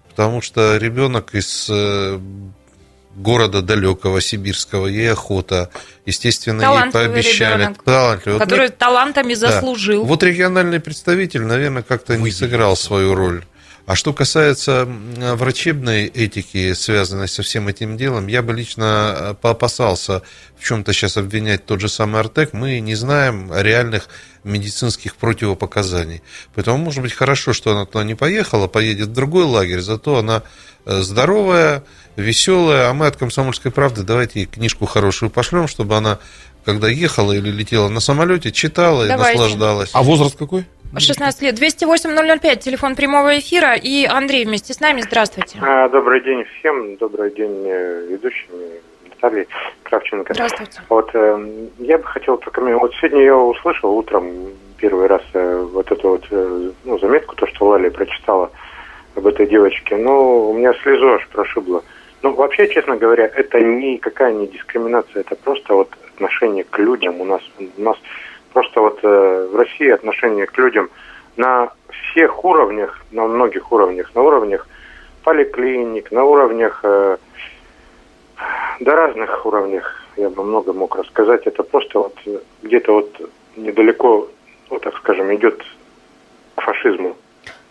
потому 0.09 0.41
что 0.41 0.77
ребенок 0.77 1.33
из 1.33 1.67
э, 1.69 2.19
города 3.15 3.61
далекого 3.61 4.21
сибирского, 4.21 4.87
ей 4.87 5.11
охота, 5.11 5.71
естественно, 6.05 6.61
ей 6.61 6.67
Талантливый 6.67 7.07
пообещали 7.07 7.63
ребенок, 7.63 7.83
талантливый. 7.83 8.39
Вот 8.39 8.43
который 8.43 8.67
мне- 8.67 8.77
талантами 8.77 9.33
да. 9.33 9.51
заслужил. 9.51 10.05
Вот 10.05 10.23
региональный 10.23 10.79
представитель, 10.79 11.41
наверное, 11.41 11.83
как-то 11.83 12.15
не 12.15 12.31
сыграл 12.31 12.75
свою 12.75 13.15
роль. 13.15 13.43
А 13.85 13.95
что 13.95 14.13
касается 14.13 14.87
врачебной 14.87 16.05
этики, 16.05 16.73
связанной 16.73 17.27
со 17.27 17.41
всем 17.41 17.67
этим 17.67 17.97
делом, 17.97 18.27
я 18.27 18.41
бы 18.41 18.53
лично 18.53 19.15
э, 19.15 19.33
поопасался 19.41 20.21
в 20.57 20.63
чем-то 20.63 20.93
сейчас 20.93 21.17
обвинять 21.17 21.65
тот 21.65 21.81
же 21.81 21.89
самый 21.89 22.19
Артек. 22.19 22.53
Мы 22.53 22.79
не 22.79 22.95
знаем 22.95 23.51
реальных 23.53 24.07
медицинских 24.43 25.15
противопоказаний. 25.15 26.21
Поэтому, 26.55 26.77
может 26.77 27.01
быть, 27.01 27.13
хорошо, 27.13 27.53
что 27.53 27.71
она 27.71 27.85
туда 27.85 28.03
не 28.03 28.15
поехала, 28.15 28.67
поедет 28.67 29.09
в 29.09 29.13
другой 29.13 29.45
лагерь, 29.45 29.81
зато 29.81 30.17
она 30.17 30.43
э, 30.85 31.01
здоровая, 31.01 31.83
веселая, 32.15 32.89
а 32.89 32.93
мы 32.93 33.07
от 33.07 33.15
«Комсомольской 33.17 33.71
правды» 33.71 34.03
давайте 34.03 34.41
ей 34.41 34.45
книжку 34.45 34.85
хорошую 34.85 35.29
пошлем, 35.29 35.67
чтобы 35.67 35.95
она, 35.95 36.19
когда 36.65 36.87
ехала 36.87 37.33
или 37.33 37.49
летела 37.49 37.89
на 37.89 37.99
самолете, 37.99 38.51
читала 38.51 39.07
Давайте. 39.07 39.37
и 39.37 39.41
наслаждалась. 39.41 39.91
А 39.93 40.03
возраст 40.03 40.37
какой? 40.37 40.65
16 40.97 41.41
лет. 41.41 41.59
208-005, 41.59 42.57
телефон 42.57 42.95
прямого 42.95 43.39
эфира. 43.39 43.75
И 43.75 44.05
Андрей 44.05 44.45
вместе 44.45 44.73
с 44.73 44.79
нами. 44.79 45.01
Здравствуйте. 45.01 45.57
А, 45.61 45.87
Добрый 45.87 46.21
день 46.23 46.43
всем, 46.59 46.97
добрый 46.97 47.33
день 47.33 47.63
э, 47.65 48.07
ведущим, 48.09 48.49
Наталье 49.09 49.47
Кравченко. 49.83 50.33
Здравствуйте. 50.33 50.81
Вот 50.89 51.09
э, 51.13 51.65
я 51.79 51.97
бы 51.97 52.03
хотел 52.03 52.37
прокомментировать. 52.37 52.91
Вот 52.91 52.99
сегодня 52.99 53.23
я 53.23 53.37
услышал 53.37 53.91
утром 53.95 54.25
первый 54.77 55.07
раз 55.07 55.21
э, 55.33 55.67
вот 55.71 55.91
эту 55.91 56.09
вот 56.09 56.25
э, 56.31 56.71
ну, 56.83 56.99
заметку, 56.99 57.35
то, 57.35 57.47
что 57.47 57.67
Лали 57.67 57.89
прочитала 57.89 58.51
об 59.15 59.25
этой 59.27 59.47
девочке. 59.47 59.95
Ну, 59.95 60.49
у 60.49 60.53
меня 60.53 60.73
слезу 60.83 61.13
аж 61.13 61.27
прошибло. 61.29 61.83
Ну, 62.23 62.33
вообще, 62.33 62.67
честно 62.67 62.97
говоря, 62.97 63.25
это 63.25 63.59
никакая 63.61 64.33
не 64.33 64.47
дискриминация, 64.47 65.21
это 65.21 65.35
просто 65.35 65.73
вот 65.73 65.89
отношение 66.21 66.63
к 66.63 66.77
людям 66.77 67.19
у 67.19 67.25
нас. 67.25 67.41
У 67.77 67.81
нас 67.81 67.97
просто 68.53 68.79
вот 68.81 68.99
э, 69.03 69.47
в 69.51 69.55
России 69.55 69.89
отношение 69.89 70.45
к 70.45 70.57
людям 70.57 70.89
на 71.37 71.71
всех 71.89 72.45
уровнях, 72.45 73.03
на 73.11 73.25
многих 73.25 73.71
уровнях, 73.71 74.13
на 74.13 74.21
уровнях 74.21 74.67
поликлиник, 75.23 76.11
на 76.11 76.23
уровнях, 76.23 76.79
э, 76.83 77.17
до 78.79 78.95
разных 78.95 79.45
уровнях, 79.45 80.03
я 80.17 80.29
бы 80.29 80.43
много 80.43 80.73
мог 80.73 80.95
рассказать. 80.95 81.47
Это 81.47 81.63
просто 81.63 81.99
вот 81.99 82.15
где-то 82.61 82.93
вот 82.93 83.31
недалеко, 83.55 84.27
вот 84.69 84.81
так 84.83 84.95
скажем, 84.97 85.33
идет 85.33 85.63
к 86.55 86.61
фашизму. 86.61 87.15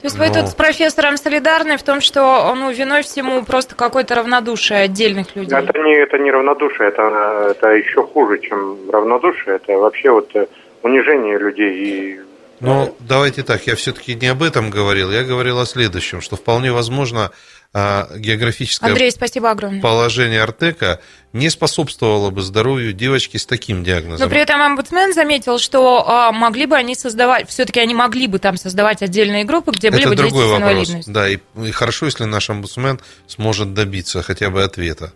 То 0.00 0.06
есть 0.06 0.18
вы 0.18 0.28
Ну. 0.28 0.34
тут 0.34 0.48
с 0.48 0.54
профессором 0.54 1.18
солидарны 1.18 1.76
в 1.76 1.82
том, 1.82 2.00
что 2.00 2.54
ну, 2.54 2.70
виной 2.70 3.02
всему 3.02 3.44
просто 3.44 3.74
какое-то 3.74 4.14
равнодушие 4.14 4.80
отдельных 4.80 5.36
людей? 5.36 5.58
Это 5.58 5.78
не, 5.78 5.94
это 5.94 6.18
не 6.18 6.30
равнодушие, 6.30 6.88
это, 6.88 7.48
это 7.50 7.68
еще 7.72 8.02
хуже, 8.02 8.38
чем 8.38 8.90
равнодушие. 8.90 9.56
Это 9.56 9.76
вообще 9.76 10.10
вот 10.10 10.30
э, 10.34 10.46
унижение 10.82 11.38
людей 11.38 11.74
и 11.74 12.20
Но 12.60 12.94
давайте 13.00 13.42
так, 13.42 13.66
я 13.66 13.74
все-таки 13.74 14.14
не 14.14 14.26
об 14.26 14.42
этом 14.42 14.70
говорил, 14.70 15.10
я 15.10 15.24
говорил 15.24 15.58
о 15.58 15.66
следующем, 15.66 16.20
что 16.20 16.36
вполне 16.36 16.72
возможно 16.72 17.30
а, 17.72 18.08
географическое 18.16 18.90
Андрей, 18.90 19.10
спасибо 19.12 19.50
огромное. 19.50 19.80
положение 19.80 20.42
Артека 20.42 21.00
не 21.32 21.48
способствовало 21.50 22.30
бы 22.30 22.42
здоровью 22.42 22.92
девочки 22.92 23.36
с 23.36 23.46
таким 23.46 23.84
диагнозом. 23.84 24.26
Но 24.26 24.30
при 24.30 24.40
этом 24.40 24.60
омбудсмен 24.60 25.14
заметил, 25.14 25.58
что 25.58 26.04
а, 26.06 26.32
могли 26.32 26.66
бы 26.66 26.76
они 26.76 26.94
создавать, 26.96 27.48
все-таки 27.48 27.78
они 27.78 27.94
могли 27.94 28.26
бы 28.26 28.40
там 28.40 28.56
создавать 28.56 29.02
отдельные 29.02 29.44
группы, 29.44 29.70
где 29.70 29.90
были 29.90 30.02
Это 30.02 30.10
бы 30.10 30.16
дети 30.16 30.26
другой 30.26 30.46
с 30.46 30.50
вопрос. 30.50 30.70
инвалидностью. 30.70 31.14
Да, 31.14 31.28
и, 31.28 31.38
и 31.64 31.70
хорошо, 31.70 32.06
если 32.06 32.24
наш 32.24 32.50
омбудсмен 32.50 33.00
сможет 33.28 33.72
добиться 33.72 34.22
хотя 34.22 34.50
бы 34.50 34.64
ответа. 34.64 35.12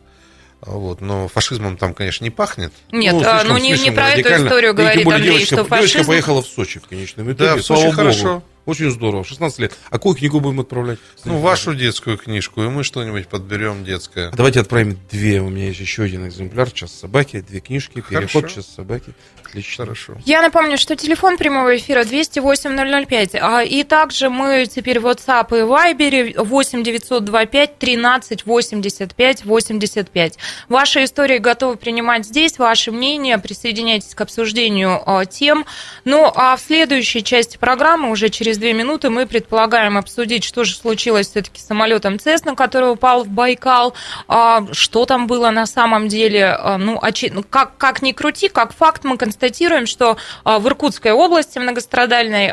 Вот. 0.62 1.00
Но 1.00 1.28
фашизмом 1.28 1.76
там, 1.76 1.94
конечно, 1.94 2.24
не 2.24 2.30
пахнет. 2.30 2.72
Нет, 2.90 3.14
а, 3.14 3.40
слишком- 3.40 3.48
ну 3.48 3.58
не, 3.58 3.72
не 3.72 3.90
про 3.90 4.08
эту 4.10 4.18
радикально. 4.18 4.46
историю 4.46 4.72
И 4.72 4.76
тем 4.76 4.82
говорит 4.84 5.04
более 5.04 5.16
Андрей, 5.16 5.32
девочка, 5.32 5.46
что 5.46 5.64
девочка 5.64 5.76
фашизм... 5.82 6.08
поехала 6.08 6.42
в 6.42 6.46
Сочи 6.46 6.80
в 6.80 6.86
конечном 6.88 7.32
итоге. 7.32 7.50
Да, 7.50 7.56
в 7.56 7.62
Сочи 7.62 7.82
богу. 7.82 7.96
хорошо. 7.96 8.42
Очень 8.66 8.90
здорово, 8.90 9.24
16 9.24 9.58
лет. 9.58 9.74
А 9.90 9.92
какую 9.92 10.14
книгу 10.14 10.40
будем 10.40 10.60
отправлять? 10.60 10.98
Ну, 11.24 11.38
вашу 11.38 11.74
детскую 11.74 12.16
книжку, 12.16 12.62
и 12.62 12.68
мы 12.68 12.82
что-нибудь 12.82 13.28
подберем 13.28 13.84
детское. 13.84 14.30
Давайте 14.30 14.60
отправим 14.60 14.98
две. 15.10 15.40
У 15.40 15.48
меня 15.50 15.66
есть 15.66 15.80
еще 15.80 16.04
один 16.04 16.26
экземпляр. 16.26 16.70
Час 16.70 16.92
собаки, 16.92 17.40
две 17.40 17.60
книжки, 17.60 18.00
переход, 18.00 18.42
Хорошо. 18.42 18.48
час 18.48 18.66
собаки. 18.74 19.12
Отлично. 19.44 19.84
Хорошо. 19.84 20.16
Я 20.24 20.40
напомню, 20.42 20.78
что 20.78 20.96
телефон 20.96 21.36
прямого 21.36 21.76
эфира 21.76 22.04
208-005. 22.04 23.38
А, 23.40 23.62
И 23.62 23.84
также 23.84 24.30
мы 24.30 24.66
теперь 24.66 24.98
в 24.98 25.06
WhatsApp 25.06 25.48
и 25.50 25.62
Viber 25.62 26.42
8 26.42 26.82
925 26.82 27.78
13 27.78 28.46
85 28.46 29.44
85. 29.44 30.38
Ваши 30.68 31.04
истории 31.04 31.38
готовы 31.38 31.76
принимать 31.76 32.26
здесь, 32.26 32.58
ваше 32.58 32.90
мнение, 32.92 33.38
присоединяйтесь 33.38 34.14
к 34.14 34.20
обсуждению 34.20 35.02
а, 35.06 35.24
тем. 35.26 35.66
Ну, 36.04 36.32
а 36.34 36.56
в 36.56 36.60
следующей 36.60 37.22
части 37.22 37.56
программы, 37.56 38.10
уже 38.10 38.30
через 38.30 38.53
две 38.58 38.72
минуты, 38.72 39.10
мы 39.10 39.26
предполагаем 39.26 39.96
обсудить, 39.96 40.44
что 40.44 40.64
же 40.64 40.74
случилось 40.74 41.28
все-таки 41.28 41.60
с 41.60 41.66
самолетом 41.66 42.18
Цесна, 42.18 42.54
который 42.54 42.92
упал 42.92 43.24
в 43.24 43.28
Байкал, 43.28 43.94
а, 44.28 44.64
что 44.72 45.04
там 45.06 45.26
было 45.26 45.50
на 45.50 45.66
самом 45.66 46.08
деле. 46.08 46.46
А, 46.46 46.78
Ну, 46.78 47.00
ну, 47.32 47.44
как, 47.48 47.76
как 47.76 48.02
ни 48.02 48.12
крути, 48.12 48.48
как 48.48 48.74
факт 48.74 49.04
мы 49.04 49.16
констатируем, 49.16 49.86
что 49.86 50.16
а, 50.44 50.58
в 50.58 50.66
Иркутской 50.66 51.12
области 51.12 51.58
многострадальной 51.58 52.50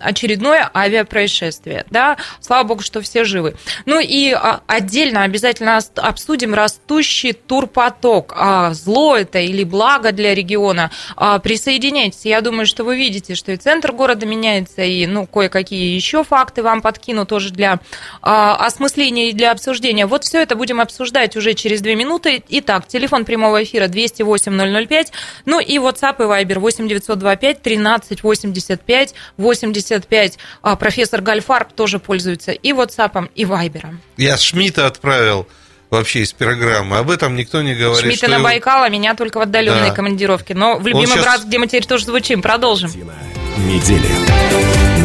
очередное 0.00 0.70
авиапроисшествие. 0.74 1.84
Да? 1.90 2.16
Слава 2.40 2.64
богу, 2.64 2.82
что 2.82 3.00
все 3.00 3.24
живы. 3.24 3.56
Ну 3.86 4.00
и 4.00 4.36
отдельно 4.66 5.22
обязательно 5.22 5.80
обсудим 5.96 6.54
растущий 6.54 7.32
турпоток. 7.32 8.34
Зло 8.72 9.16
это 9.16 9.38
или 9.38 9.64
благо 9.64 10.12
для 10.12 10.34
региона. 10.34 10.90
Присоединяйтесь. 11.42 12.24
Я 12.24 12.40
думаю, 12.40 12.66
что 12.66 12.84
вы 12.84 12.96
видите, 12.96 13.34
что 13.34 13.52
и 13.52 13.56
центр 13.56 13.92
города 13.92 14.26
меняется, 14.26 14.82
и 14.82 15.06
ну, 15.06 15.21
кое-какие 15.26 15.94
еще 15.94 16.24
факты 16.24 16.62
вам 16.62 16.82
подкину 16.82 17.26
тоже 17.26 17.50
для 17.50 17.78
а, 18.22 18.56
осмысления 18.66 19.30
и 19.30 19.32
для 19.32 19.50
обсуждения. 19.52 20.06
Вот 20.06 20.24
все 20.24 20.42
это 20.42 20.56
будем 20.56 20.80
обсуждать 20.80 21.36
уже 21.36 21.54
через 21.54 21.80
две 21.80 21.94
минуты. 21.94 22.42
Итак, 22.48 22.86
телефон 22.86 23.24
прямого 23.24 23.62
эфира 23.62 23.86
208-005, 23.88 25.08
ну 25.46 25.60
и 25.60 25.78
WhatsApp 25.78 26.16
и 26.18 26.22
Viber 26.22 26.58
8925 26.58 27.62
13 27.62 28.22
85 28.22 29.14
85. 29.36 30.38
А, 30.62 30.76
профессор 30.76 31.20
Гальфарб 31.20 31.72
тоже 31.72 31.98
пользуется 31.98 32.52
и 32.52 32.72
WhatsApp, 32.72 33.28
и 33.34 33.44
Viber. 33.44 33.96
Я 34.16 34.36
Шмидта 34.36 34.86
отправил 34.86 35.46
вообще 35.90 36.20
из 36.20 36.32
программы. 36.32 36.96
Об 36.98 37.10
этом 37.10 37.36
никто 37.36 37.60
не 37.62 37.74
говорит. 37.74 38.00
Шмидта 38.12 38.28
на 38.28 38.34
его- 38.36 38.44
Байкал, 38.44 38.82
а 38.82 38.88
меня 38.88 39.14
только 39.14 39.38
в 39.38 39.42
отдаленные 39.42 39.90
Да. 39.90 39.94
командировки. 39.94 40.52
Но 40.54 40.78
в 40.78 40.86
любимый 40.86 41.06
щас- 41.08 41.22
брат, 41.22 41.44
где 41.44 41.58
мы 41.58 41.66
теперь 41.66 41.86
тоже 41.86 42.06
звучим. 42.06 42.40
Продолжим. 42.40 42.90
Недели. 43.58 44.81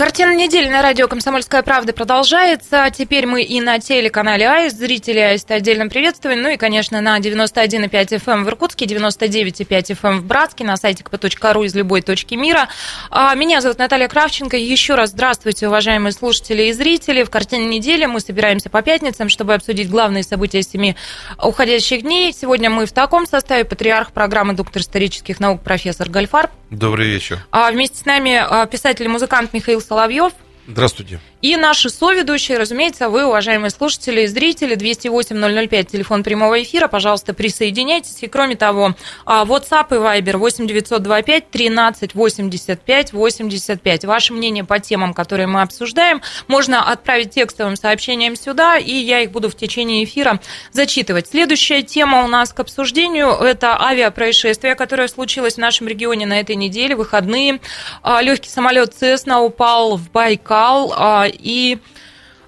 Картина 0.00 0.34
недели 0.34 0.66
на 0.66 0.80
радио 0.80 1.08
«Комсомольская 1.08 1.62
правда» 1.62 1.92
продолжается. 1.92 2.90
Теперь 2.90 3.26
мы 3.26 3.42
и 3.42 3.60
на 3.60 3.78
телеканале 3.80 4.48
АИС. 4.48 4.72
Зрители 4.72 5.18
АИС 5.18 5.44
отдельно 5.50 5.90
приветствуем. 5.90 6.40
Ну 6.40 6.48
и, 6.48 6.56
конечно, 6.56 7.02
на 7.02 7.18
91,5 7.18 7.90
FM 7.90 8.32
эм 8.32 8.44
в 8.46 8.48
Иркутске, 8.48 8.86
99,5 8.86 9.66
FM 9.68 10.08
эм 10.08 10.20
в 10.20 10.24
Братске, 10.24 10.64
на 10.64 10.78
сайте 10.78 11.04
kp.ru 11.04 11.66
из 11.66 11.74
любой 11.74 12.00
точки 12.00 12.34
мира. 12.34 12.70
А, 13.10 13.34
меня 13.34 13.60
зовут 13.60 13.76
Наталья 13.76 14.08
Кравченко. 14.08 14.56
Еще 14.56 14.94
раз 14.94 15.10
здравствуйте, 15.10 15.68
уважаемые 15.68 16.12
слушатели 16.12 16.62
и 16.62 16.72
зрители. 16.72 17.22
В 17.22 17.28
«Картине 17.28 17.66
недели» 17.66 18.06
мы 18.06 18.20
собираемся 18.20 18.70
по 18.70 18.80
пятницам, 18.80 19.28
чтобы 19.28 19.52
обсудить 19.52 19.90
главные 19.90 20.22
события 20.22 20.62
семи 20.62 20.96
уходящих 21.36 22.00
дней. 22.00 22.32
Сегодня 22.32 22.70
мы 22.70 22.86
в 22.86 22.92
таком 22.92 23.26
составе. 23.26 23.66
Патриарх 23.66 24.12
программы 24.12 24.54
доктор 24.54 24.80
исторических 24.80 25.40
наук 25.40 25.60
профессор 25.60 26.08
Гальфар. 26.08 26.48
Добрый 26.70 27.06
вечер. 27.08 27.44
А 27.50 27.70
вместе 27.70 27.98
с 27.98 28.06
нами 28.06 28.40
а, 28.42 28.64
писатель 28.64 29.04
и 29.04 29.08
музыкант 29.08 29.52
Михаил 29.52 29.82
Соловьев. 29.90 30.32
Здравствуйте. 30.68 31.18
И 31.42 31.56
наши 31.56 31.88
соведущие, 31.88 32.58
разумеется, 32.58 33.08
вы, 33.08 33.24
уважаемые 33.24 33.70
слушатели 33.70 34.22
и 34.22 34.26
зрители, 34.26 34.76
208-005, 34.76 35.84
телефон 35.84 36.22
прямого 36.22 36.62
эфира, 36.62 36.86
пожалуйста, 36.86 37.32
присоединяйтесь. 37.32 38.18
И 38.22 38.26
кроме 38.26 38.56
того, 38.56 38.94
а, 39.24 39.46
WhatsApp 39.46 39.86
и 39.90 39.94
Viber 39.94 40.36
8 40.36 40.66
925 40.66 41.50
13 41.50 42.14
85 42.14 43.12
85. 43.14 44.04
Ваше 44.04 44.34
мнение 44.34 44.64
по 44.64 44.78
темам, 44.80 45.14
которые 45.14 45.46
мы 45.46 45.62
обсуждаем, 45.62 46.20
можно 46.46 46.90
отправить 46.90 47.30
текстовым 47.30 47.76
сообщением 47.76 48.36
сюда, 48.36 48.76
и 48.76 48.92
я 48.92 49.20
их 49.20 49.30
буду 49.30 49.48
в 49.48 49.56
течение 49.56 50.04
эфира 50.04 50.40
зачитывать. 50.72 51.28
Следующая 51.28 51.82
тема 51.82 52.22
у 52.22 52.28
нас 52.28 52.52
к 52.52 52.60
обсуждению– 52.60 53.28
это 53.40 53.80
авиапроисшествие, 53.80 54.74
которое 54.74 55.08
случилось 55.08 55.54
в 55.54 55.58
нашем 55.58 55.88
регионе 55.88 56.26
на 56.26 56.38
этой 56.38 56.56
неделе, 56.56 56.94
выходные. 56.94 57.60
А, 58.02 58.20
Легкий 58.20 58.50
самолет 58.50 58.92
Цесна 58.92 59.40
упал 59.40 59.96
в 59.96 60.10
Байкал, 60.10 60.92
а, 60.94 61.29
и 61.32 61.78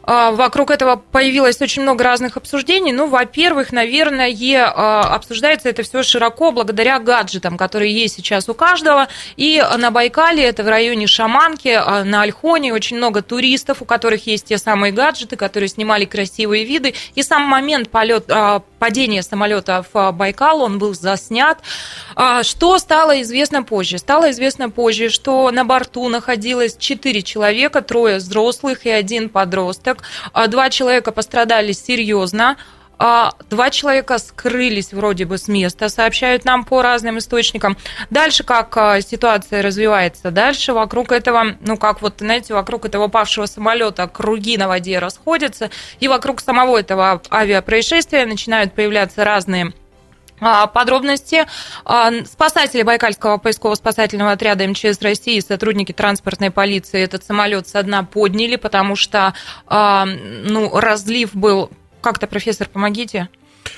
а, 0.04 0.32
Вокруг 0.32 0.70
этого 0.70 0.96
появилось 0.96 1.60
очень 1.60 1.82
много 1.82 2.04
разных 2.04 2.36
обсуждений. 2.36 2.92
Ну, 2.92 3.06
во-первых, 3.06 3.72
наверное, 3.72 4.34
а, 4.56 5.14
обсуждается 5.14 5.68
это 5.68 5.82
все 5.82 6.02
широко 6.02 6.50
благодаря 6.50 6.98
гаджетам, 6.98 7.56
которые 7.56 7.92
есть 7.92 8.16
сейчас 8.16 8.48
у 8.48 8.54
каждого. 8.54 9.08
И 9.36 9.62
на 9.78 9.90
Байкале, 9.90 10.44
это 10.44 10.64
в 10.64 10.68
районе 10.68 11.06
Шаманки, 11.06 11.68
а, 11.68 12.04
на 12.04 12.22
Альхоне, 12.22 12.72
очень 12.72 12.96
много 12.96 13.22
туристов, 13.22 13.82
у 13.82 13.84
которых 13.84 14.26
есть 14.26 14.46
те 14.46 14.58
самые 14.58 14.92
гаджеты, 14.92 15.36
которые 15.36 15.68
снимали 15.68 16.04
красивые 16.04 16.64
виды. 16.64 16.94
И 17.14 17.22
сам 17.22 17.42
момент 17.42 17.88
полет, 17.90 18.28
падения 18.82 19.22
самолета 19.22 19.84
в 19.92 20.10
Байкал, 20.10 20.60
он 20.60 20.80
был 20.80 20.92
заснят. 20.92 21.58
Что 22.42 22.78
стало 22.78 23.22
известно 23.22 23.62
позже? 23.62 23.98
Стало 23.98 24.32
известно 24.32 24.70
позже, 24.70 25.08
что 25.08 25.52
на 25.52 25.64
борту 25.64 26.08
находилось 26.08 26.76
4 26.76 27.22
человека, 27.22 27.80
трое 27.80 28.16
взрослых 28.16 28.84
и 28.84 28.90
один 28.90 29.28
подросток. 29.28 29.98
А, 30.32 30.48
два 30.48 30.68
человека 30.68 31.12
пострадали 31.12 31.70
серьезно. 31.70 32.56
А, 33.04 33.32
два 33.50 33.70
человека 33.70 34.18
скрылись 34.18 34.92
вроде 34.92 35.24
бы 35.24 35.36
с 35.36 35.48
места, 35.48 35.88
сообщают 35.88 36.44
нам 36.44 36.62
по 36.62 36.82
разным 36.82 37.18
источникам. 37.18 37.76
Дальше 38.10 38.44
как 38.44 38.76
а, 38.76 39.00
ситуация 39.00 39.60
развивается? 39.60 40.30
Дальше 40.30 40.72
вокруг 40.72 41.10
этого, 41.10 41.56
ну 41.66 41.76
как 41.76 42.00
вот, 42.00 42.18
знаете, 42.18 42.54
вокруг 42.54 42.84
этого 42.84 43.08
павшего 43.08 43.46
самолета 43.46 44.06
круги 44.06 44.56
на 44.56 44.68
воде 44.68 45.00
расходятся, 45.00 45.70
и 45.98 46.06
вокруг 46.06 46.40
самого 46.40 46.78
этого 46.78 47.20
авиапроисшествия 47.28 48.24
начинают 48.24 48.72
появляться 48.72 49.24
разные 49.24 49.72
а, 50.40 50.68
подробности. 50.68 51.44
Спасатели 52.26 52.84
Байкальского 52.84 53.38
поисково-спасательного 53.38 54.30
отряда 54.30 54.64
МЧС 54.68 55.02
России, 55.02 55.40
сотрудники 55.40 55.90
транспортной 55.90 56.52
полиции 56.52 57.02
этот 57.02 57.24
самолет 57.24 57.66
со 57.66 57.82
дна 57.82 58.04
подняли, 58.04 58.54
потому 58.54 58.94
что 58.94 59.34
ну, 59.68 60.78
разлив 60.78 61.34
был... 61.34 61.68
Как-то, 62.02 62.26
профессор, 62.26 62.68
помогите. 62.68 63.28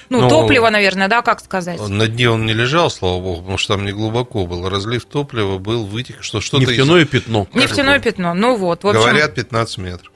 Ну, 0.09 0.23
Но 0.23 0.29
топливо, 0.29 0.71
наверное, 0.71 1.09
да, 1.09 1.23
как 1.23 1.41
сказать? 1.41 1.81
На 1.89 2.09
дне 2.09 2.31
он 2.31 2.47
не 2.47 2.53
лежал, 2.53 2.91
слава 2.91 3.21
богу, 3.21 3.41
потому 3.41 3.59
что 3.59 3.75
там 3.75 3.85
не 3.85 3.93
глубоко 3.93 4.47
был. 4.47 4.69
Разлив 4.69 5.05
топлива 5.05 5.59
был, 5.59 5.85
вытек, 5.85 6.23
что 6.23 6.41
что-то... 6.41 6.65
Нефтяное 6.65 7.03
из... 7.03 7.09
пятно. 7.09 7.47
Нефтяное 7.55 8.01
пятно, 8.01 8.35
ну 8.35 8.57
вот. 8.57 8.85
В 8.85 8.89
общем... 8.89 9.01
Говорят, 9.01 9.35
15 9.35 9.79
метров. 9.79 10.11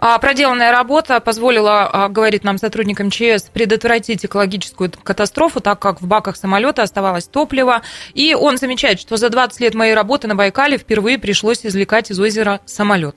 А, 0.00 0.16
проделанная 0.18 0.70
работа 0.70 1.18
позволила, 1.18 1.86
а, 1.86 2.08
говорит 2.08 2.44
нам 2.44 2.56
сотрудник 2.58 3.00
МЧС, 3.00 3.48
предотвратить 3.52 4.24
экологическую 4.24 4.92
катастрофу, 5.02 5.60
так 5.60 5.80
как 5.80 6.00
в 6.00 6.06
баках 6.06 6.36
самолета 6.36 6.82
оставалось 6.82 7.26
топливо. 7.26 7.82
И 8.14 8.32
он 8.32 8.58
замечает, 8.58 9.00
что 9.00 9.16
за 9.16 9.28
20 9.28 9.60
лет 9.60 9.74
моей 9.74 9.94
работы 9.94 10.28
на 10.28 10.36
Байкале 10.36 10.78
впервые 10.78 11.18
пришлось 11.18 11.66
извлекать 11.66 12.12
из 12.12 12.20
озера 12.20 12.60
самолет. 12.64 13.16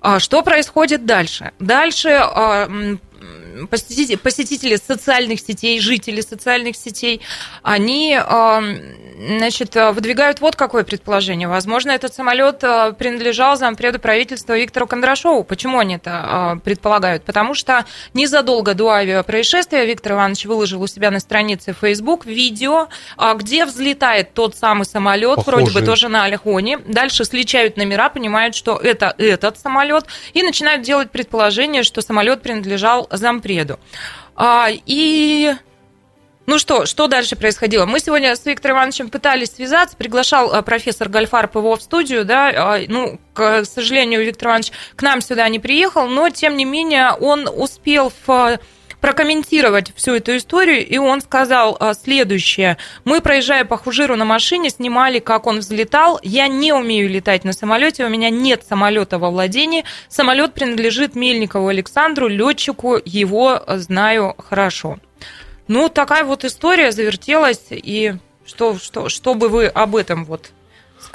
А, 0.00 0.18
что 0.18 0.42
происходит 0.42 1.06
дальше? 1.06 1.52
Дальше 1.60 2.20
посетители, 3.70 4.16
посетители 4.16 4.76
социальных 4.76 5.40
сетей, 5.40 5.80
жители 5.80 6.20
социальных 6.20 6.76
сетей, 6.76 7.22
они 7.62 8.18
значит, 9.18 9.74
выдвигают 9.74 10.40
вот 10.40 10.56
какое 10.56 10.84
предположение. 10.84 11.48
Возможно, 11.48 11.90
этот 11.90 12.12
самолет 12.12 12.58
принадлежал 12.60 13.56
зампреду 13.56 13.98
правительства 13.98 14.56
Виктору 14.58 14.86
Кондрашову. 14.86 15.42
Почему 15.42 15.78
они 15.78 15.96
это 15.96 16.60
предполагают? 16.62 17.24
Потому 17.24 17.54
что 17.54 17.86
незадолго 18.12 18.74
до 18.74 18.90
авиапроисшествия 18.90 19.84
Виктор 19.84 20.12
Иванович 20.12 20.44
выложил 20.44 20.82
у 20.82 20.86
себя 20.86 21.10
на 21.10 21.20
странице 21.20 21.74
Facebook 21.80 22.26
видео, 22.26 22.88
где 23.36 23.64
взлетает 23.64 24.34
тот 24.34 24.54
самый 24.54 24.84
самолет, 24.84 25.36
Похожий. 25.36 25.64
вроде 25.64 25.80
бы 25.80 25.86
тоже 25.86 26.08
на 26.08 26.24
Альхоне. 26.24 26.78
Дальше 26.86 27.24
сличают 27.24 27.78
номера, 27.78 28.10
понимают, 28.10 28.54
что 28.54 28.76
это 28.76 29.14
этот 29.16 29.58
самолет, 29.58 30.04
и 30.34 30.42
начинают 30.42 30.82
делать 30.82 31.10
предположение, 31.10 31.82
что 31.82 32.02
самолет 32.02 32.42
принадлежал 32.42 33.08
зампреду 33.10 33.45
зампреду. 33.46 33.78
А, 34.34 34.68
и 34.70 35.54
ну 36.46 36.58
что, 36.58 36.86
что 36.86 37.06
дальше 37.06 37.36
происходило? 37.36 37.86
Мы 37.86 38.00
сегодня 38.00 38.34
с 38.36 38.44
Виктором 38.44 38.76
Ивановичем 38.76 39.08
пытались 39.08 39.52
связаться, 39.52 39.96
приглашал 39.96 40.52
а, 40.52 40.62
профессор 40.62 41.08
Гальфарп 41.08 41.56
его 41.56 41.76
в 41.76 41.82
студию, 41.82 42.24
да, 42.24 42.52
а, 42.54 42.80
ну, 42.86 43.18
к 43.32 43.64
сожалению, 43.64 44.24
Виктор 44.24 44.48
Иванович 44.48 44.72
к 44.94 45.02
нам 45.02 45.20
сюда 45.20 45.48
не 45.48 45.58
приехал, 45.58 46.06
но, 46.06 46.28
тем 46.28 46.56
не 46.56 46.64
менее, 46.64 47.12
он 47.12 47.48
успел 47.48 48.12
в 48.26 48.58
прокомментировать 49.06 49.92
всю 49.94 50.16
эту 50.16 50.36
историю, 50.36 50.84
и 50.84 50.98
он 50.98 51.20
сказал 51.20 51.76
а, 51.78 51.94
следующее. 51.94 52.76
Мы, 53.04 53.20
проезжая 53.20 53.64
по 53.64 53.76
Хужиру 53.76 54.16
на 54.16 54.24
машине, 54.24 54.68
снимали, 54.68 55.20
как 55.20 55.46
он 55.46 55.60
взлетал. 55.60 56.18
Я 56.24 56.48
не 56.48 56.72
умею 56.72 57.08
летать 57.08 57.44
на 57.44 57.52
самолете, 57.52 58.04
у 58.04 58.08
меня 58.08 58.30
нет 58.30 58.64
самолета 58.68 59.20
во 59.20 59.30
владении. 59.30 59.84
Самолет 60.08 60.54
принадлежит 60.54 61.14
Мельникову 61.14 61.68
Александру, 61.68 62.26
летчику, 62.26 62.98
его 63.04 63.62
знаю 63.68 64.34
хорошо. 64.38 64.98
Ну, 65.68 65.88
такая 65.88 66.24
вот 66.24 66.44
история 66.44 66.90
завертелась, 66.90 67.66
и 67.70 68.14
что, 68.44 68.76
что, 68.76 69.08
что 69.08 69.34
бы 69.34 69.48
вы 69.48 69.66
об 69.66 69.94
этом 69.94 70.24
вот 70.24 70.50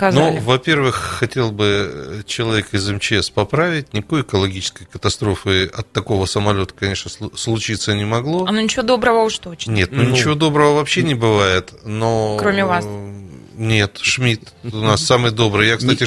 сказали? 0.02 0.40
Ну, 0.40 0.42
во-первых, 0.46 0.96
хотел 0.96 1.52
бы 1.52 2.24
человек 2.26 2.74
из 2.74 2.90
МЧС 2.90 3.30
поправить. 3.30 3.94
Никакой 3.94 4.22
экологической 4.22 4.86
катастрофы 4.86 5.66
от 5.66 5.92
такого 5.92 6.26
самолета, 6.26 6.74
конечно, 6.74 7.12
случиться 7.36 7.94
не 7.94 8.06
могло. 8.06 8.46
А 8.48 8.52
ну 8.52 8.62
ничего 8.62 8.82
доброго 8.82 9.24
уж 9.24 9.38
точно. 9.38 9.72
Нет, 9.72 9.92
ну, 9.92 10.04
ну 10.04 10.10
ничего 10.10 10.34
доброго 10.34 10.76
вообще 10.76 11.04
не 11.04 11.14
бывает. 11.14 11.74
Но... 11.86 12.38
Кроме 12.40 12.66
вас. 12.66 12.86
Нет, 13.56 14.00
Шмидт 14.02 14.54
у 14.64 14.78
нас 14.78 15.06
самый 15.06 15.32
добрый. 15.32 15.68
Я, 15.68 15.78
кстати, 15.78 16.06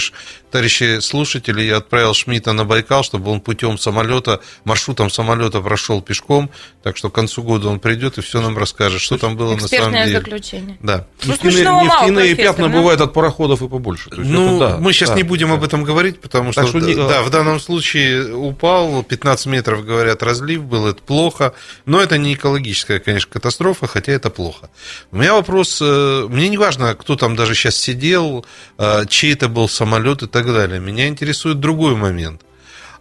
товарищи 0.55 1.01
слушатели, 1.01 1.63
я 1.63 1.79
отправил 1.79 2.15
Шмидта 2.15 2.53
на 2.53 2.65
Байкал, 2.65 3.03
чтобы 3.03 3.33
он 3.33 3.41
путем 3.41 3.77
самолета, 3.77 4.41
маршрутом 4.63 5.11
самолета 5.11 5.61
прошел 5.61 6.01
пешком, 6.01 6.49
так 6.85 6.97
что 6.97 7.11
к 7.11 7.13
концу 7.13 7.43
года 7.43 7.69
он 7.69 7.81
придет 7.81 8.19
и 8.19 8.21
все 8.21 8.41
нам 8.41 8.57
расскажет, 8.57 9.01
что 9.01 9.19
там 9.19 9.37
было 9.37 9.57
на 9.57 9.67
самом 9.67 9.93
деле. 9.93 10.21
заключение. 10.21 10.79
Да. 10.81 11.09
Ну, 11.25 11.33
нефтяные, 11.33 11.83
нефтяные 11.83 12.35
пятна 12.37 12.69
да? 12.69 12.77
бывают 12.77 13.01
от 13.01 13.13
пароходов 13.13 13.63
и 13.63 13.69
побольше. 13.69 14.11
ну, 14.13 14.59
это, 14.59 14.59
да, 14.59 14.79
мы 14.79 14.93
сейчас 14.93 15.09
да, 15.09 15.17
не 15.17 15.25
будем 15.25 15.49
да. 15.49 15.55
об 15.55 15.65
этом 15.65 15.83
говорить, 15.83 16.21
потому 16.21 16.53
что, 16.53 16.69
что 16.69 16.79
не, 16.79 16.95
да, 16.95 17.25
в 17.25 17.31
данном 17.31 17.59
случае 17.59 18.33
упал, 18.33 19.03
15 19.03 19.47
метров, 19.47 19.85
говорят, 19.85 20.23
разлив 20.23 20.63
был, 20.63 20.87
это 20.87 21.03
плохо, 21.03 21.55
но 21.85 22.01
это 22.01 22.17
не 22.17 22.35
экологическая, 22.35 23.01
конечно, 23.01 23.29
катастрофа, 23.33 23.89
хотя 23.89 24.13
это 24.13 24.31
плохо. 24.31 24.71
У 25.11 25.17
меня 25.17 25.35
вопрос, 25.35 25.81
э, 25.83 26.27
мне 26.31 26.49
не 26.49 26.59
важно, 26.59 26.95
кто 26.95 27.17
там 27.17 27.35
даже 27.35 27.57
сейчас 27.57 27.75
сидел, 27.75 28.47
а, 28.79 29.05
чей 29.07 29.33
это 29.33 29.49
был 29.49 29.69
самолет 29.69 30.23
и 30.23 30.29
так 30.29 30.44
далее. 30.53 30.81
Меня 30.81 31.09
интересует 31.09 31.61
другой 31.61 31.97
момент. 31.97 32.43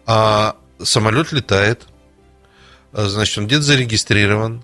А 0.06 0.56
самолет 0.82 1.32
летает, 1.32 1.88
а, 2.91 3.08
значит, 3.08 3.38
он 3.38 3.48
где-то 3.48 3.64
зарегистрирован. 3.64 4.64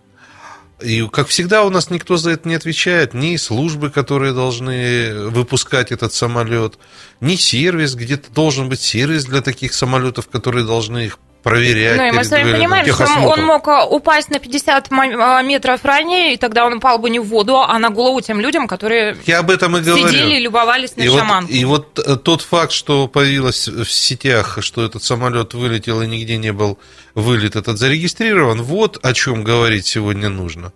И, 0.81 1.05
как 1.11 1.27
всегда, 1.27 1.63
у 1.63 1.69
нас 1.69 1.89
никто 1.89 2.15
за 2.15 2.31
это 2.31 2.47
не 2.47 2.55
отвечает. 2.55 3.13
Ни 3.13 3.35
службы, 3.35 3.89
которые 3.89 4.33
должны 4.33 5.29
выпускать 5.29 5.91
этот 5.91 6.13
самолет, 6.13 6.77
ни 7.19 7.35
сервис, 7.35 7.95
где-то 7.95 8.31
должен 8.31 8.69
быть 8.69 8.79
сервис 8.79 9.25
для 9.25 9.41
таких 9.41 9.73
самолетов, 9.73 10.29
которые 10.29 10.65
должны 10.65 11.05
их 11.05 11.19
проверять. 11.43 11.97
Ну, 11.97 12.07
и 12.07 12.11
мы 12.11 12.23
с 12.23 12.29
вами 12.31 12.51
понимаем, 12.51 12.85
что 12.85 13.05
он 13.27 13.43
мог 13.43 13.67
а, 13.67 13.85
упасть 13.85 14.29
на 14.29 14.39
50 14.39 14.91
м- 14.91 14.99
а, 15.21 15.41
метров 15.41 15.83
ранее, 15.85 16.33
и 16.33 16.37
тогда 16.37 16.65
он 16.65 16.73
упал 16.73 16.99
бы 16.99 17.09
не 17.09 17.19
в 17.19 17.25
воду, 17.25 17.57
а 17.59 17.79
на 17.79 17.89
голову 17.89 18.21
тем 18.21 18.39
людям, 18.39 18.67
которые 18.67 19.15
Я 19.25 19.39
об 19.39 19.49
этом 19.49 19.77
и 19.77 19.81
говорю. 19.81 20.07
сидели 20.07 20.35
и 20.35 20.39
любовались 20.39 20.95
на 20.97 21.03
И 21.03 21.07
вот, 21.09 21.19
шаманку. 21.19 21.51
и 21.51 21.65
вот 21.65 21.99
э, 21.99 22.15
тот 22.17 22.41
факт, 22.41 22.71
что 22.71 23.07
появилось 23.07 23.67
в 23.67 23.89
сетях, 23.89 24.57
что 24.61 24.83
этот 24.85 25.03
самолет 25.03 25.53
вылетел 25.53 26.01
и 26.01 26.07
нигде 26.07 26.37
не 26.37 26.51
был 26.53 26.77
вылет 27.15 27.55
этот 27.55 27.77
зарегистрирован, 27.77 28.61
вот 28.61 28.99
о 29.03 29.13
чем 29.13 29.43
говорить 29.43 29.85
сегодня 29.87 30.29
нужно. 30.29 30.71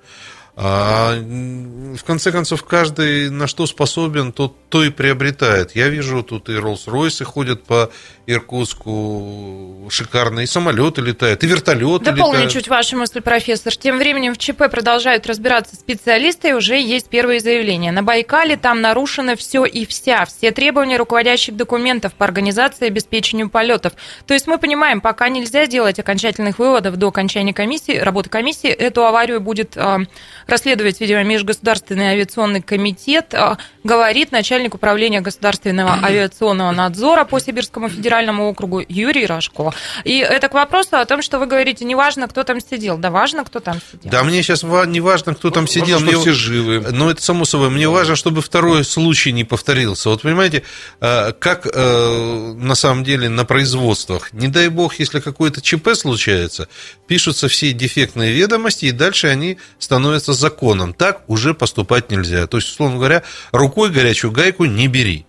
А, 0.55 1.15
в 1.15 2.03
конце 2.03 2.31
концов, 2.31 2.63
каждый 2.63 3.31
на 3.31 3.47
что 3.47 3.65
способен, 3.65 4.31
тот 4.31 4.55
то 4.69 4.83
и 4.83 4.89
приобретает. 4.89 5.75
Я 5.75 5.89
вижу, 5.89 6.21
тут 6.21 6.49
и 6.49 6.53
Роллс-Ройсы 6.53 7.23
ходят 7.23 7.63
по 7.63 7.91
Иркутску, 8.25 9.87
шикарные 9.89 10.45
и 10.45 10.47
самолеты 10.47 11.01
летают, 11.01 11.43
и 11.43 11.47
вертолеты 11.47 12.05
Дополню 12.05 12.33
летают. 12.33 12.53
чуть 12.53 12.67
вашу 12.67 12.97
мысль, 12.97 13.21
профессор. 13.21 13.75
Тем 13.75 13.97
временем 13.97 14.33
в 14.33 14.37
ЧП 14.37 14.69
продолжают 14.71 15.27
разбираться 15.27 15.75
специалисты, 15.75 16.49
и 16.49 16.53
уже 16.53 16.79
есть 16.79 17.09
первые 17.09 17.39
заявления. 17.39 17.91
На 17.91 18.03
Байкале 18.03 18.55
там 18.55 18.81
нарушено 18.81 19.35
все 19.35 19.65
и 19.65 19.85
вся, 19.85 20.25
все 20.25 20.51
требования 20.51 20.97
руководящих 20.97 21.55
документов 21.55 22.13
по 22.13 22.25
организации 22.25 22.85
и 22.85 22.87
обеспечению 22.87 23.49
полетов. 23.49 23.93
То 24.25 24.33
есть 24.33 24.47
мы 24.47 24.57
понимаем, 24.57 25.01
пока 25.01 25.29
нельзя 25.29 25.65
делать 25.65 25.99
окончательных 25.99 26.59
выводов 26.59 26.97
до 26.97 27.07
окончания 27.07 27.53
комиссии, 27.53 27.97
работы 27.97 28.29
комиссии, 28.29 28.69
эту 28.69 29.05
аварию 29.05 29.41
будет 29.41 29.77
а, 29.77 29.99
расследовать, 30.47 30.99
видимо, 31.01 31.23
Межгосударственный 31.23 32.07
авиационный 32.07 32.61
комитет, 32.61 33.33
а, 33.33 33.57
говорит 33.83 34.31
начальник 34.31 34.75
управления 34.75 35.21
государственного 35.21 35.99
авиационного 36.03 36.71
надзора 36.71 37.25
по 37.25 37.39
Сибирскому 37.39 37.89
федеральному 37.89 38.49
округу 38.49 38.83
Юрий 38.87 39.25
Рожко. 39.25 39.73
И 40.03 40.17
это 40.17 40.49
к 40.49 40.53
вопросу 40.53 40.97
о 40.97 41.05
том, 41.05 41.21
что 41.21 41.39
вы 41.39 41.45
говорите, 41.45 41.85
неважно, 41.85 42.27
кто 42.27 42.43
там 42.43 42.59
сидел. 42.59 42.97
Да 42.97 43.11
важно, 43.11 43.43
кто 43.43 43.59
там 43.59 43.79
сидел. 43.91 44.11
Да 44.11 44.23
мне 44.23 44.41
сейчас 44.43 44.63
не 44.63 45.01
важно, 45.01 45.35
кто 45.35 45.49
там 45.49 45.67
сидел. 45.67 45.99
Важно, 45.99 46.11
что 46.11 46.17
мне- 46.17 46.21
все 46.21 46.33
живы. 46.33 46.85
Ну, 46.91 47.09
это 47.09 47.21
само 47.21 47.45
собой. 47.45 47.69
Мне 47.69 47.87
важно, 47.87 48.15
чтобы 48.15 48.41
второй 48.41 48.83
случай 48.83 49.31
не 49.31 49.43
повторился. 49.43 50.09
Вот 50.09 50.21
понимаете, 50.21 50.63
э, 51.01 51.33
как 51.33 51.67
э, 51.71 52.53
на 52.57 52.75
самом 52.75 53.03
деле 53.03 53.29
на 53.29 53.45
производствах, 53.45 54.33
не 54.33 54.47
дай 54.47 54.69
бог, 54.69 54.99
если 54.99 55.19
какое-то 55.19 55.61
ЧП 55.61 55.89
случается, 55.95 56.67
пишутся 57.07 57.47
все 57.47 57.71
дефектные 57.73 58.31
ведомости, 58.31 58.85
и 58.85 58.91
дальше 58.91 59.27
они 59.27 59.57
становятся 59.79 60.32
законом. 60.33 60.93
Так 60.93 61.21
уже 61.27 61.53
поступать 61.53 62.11
нельзя. 62.11 62.47
То 62.47 62.57
есть, 62.57 62.69
условно 62.69 62.97
говоря, 62.97 63.23
рукой 63.51 63.89
горячую 63.89 64.31
гайку 64.31 64.65
не 64.65 64.87
бери. 64.87 65.25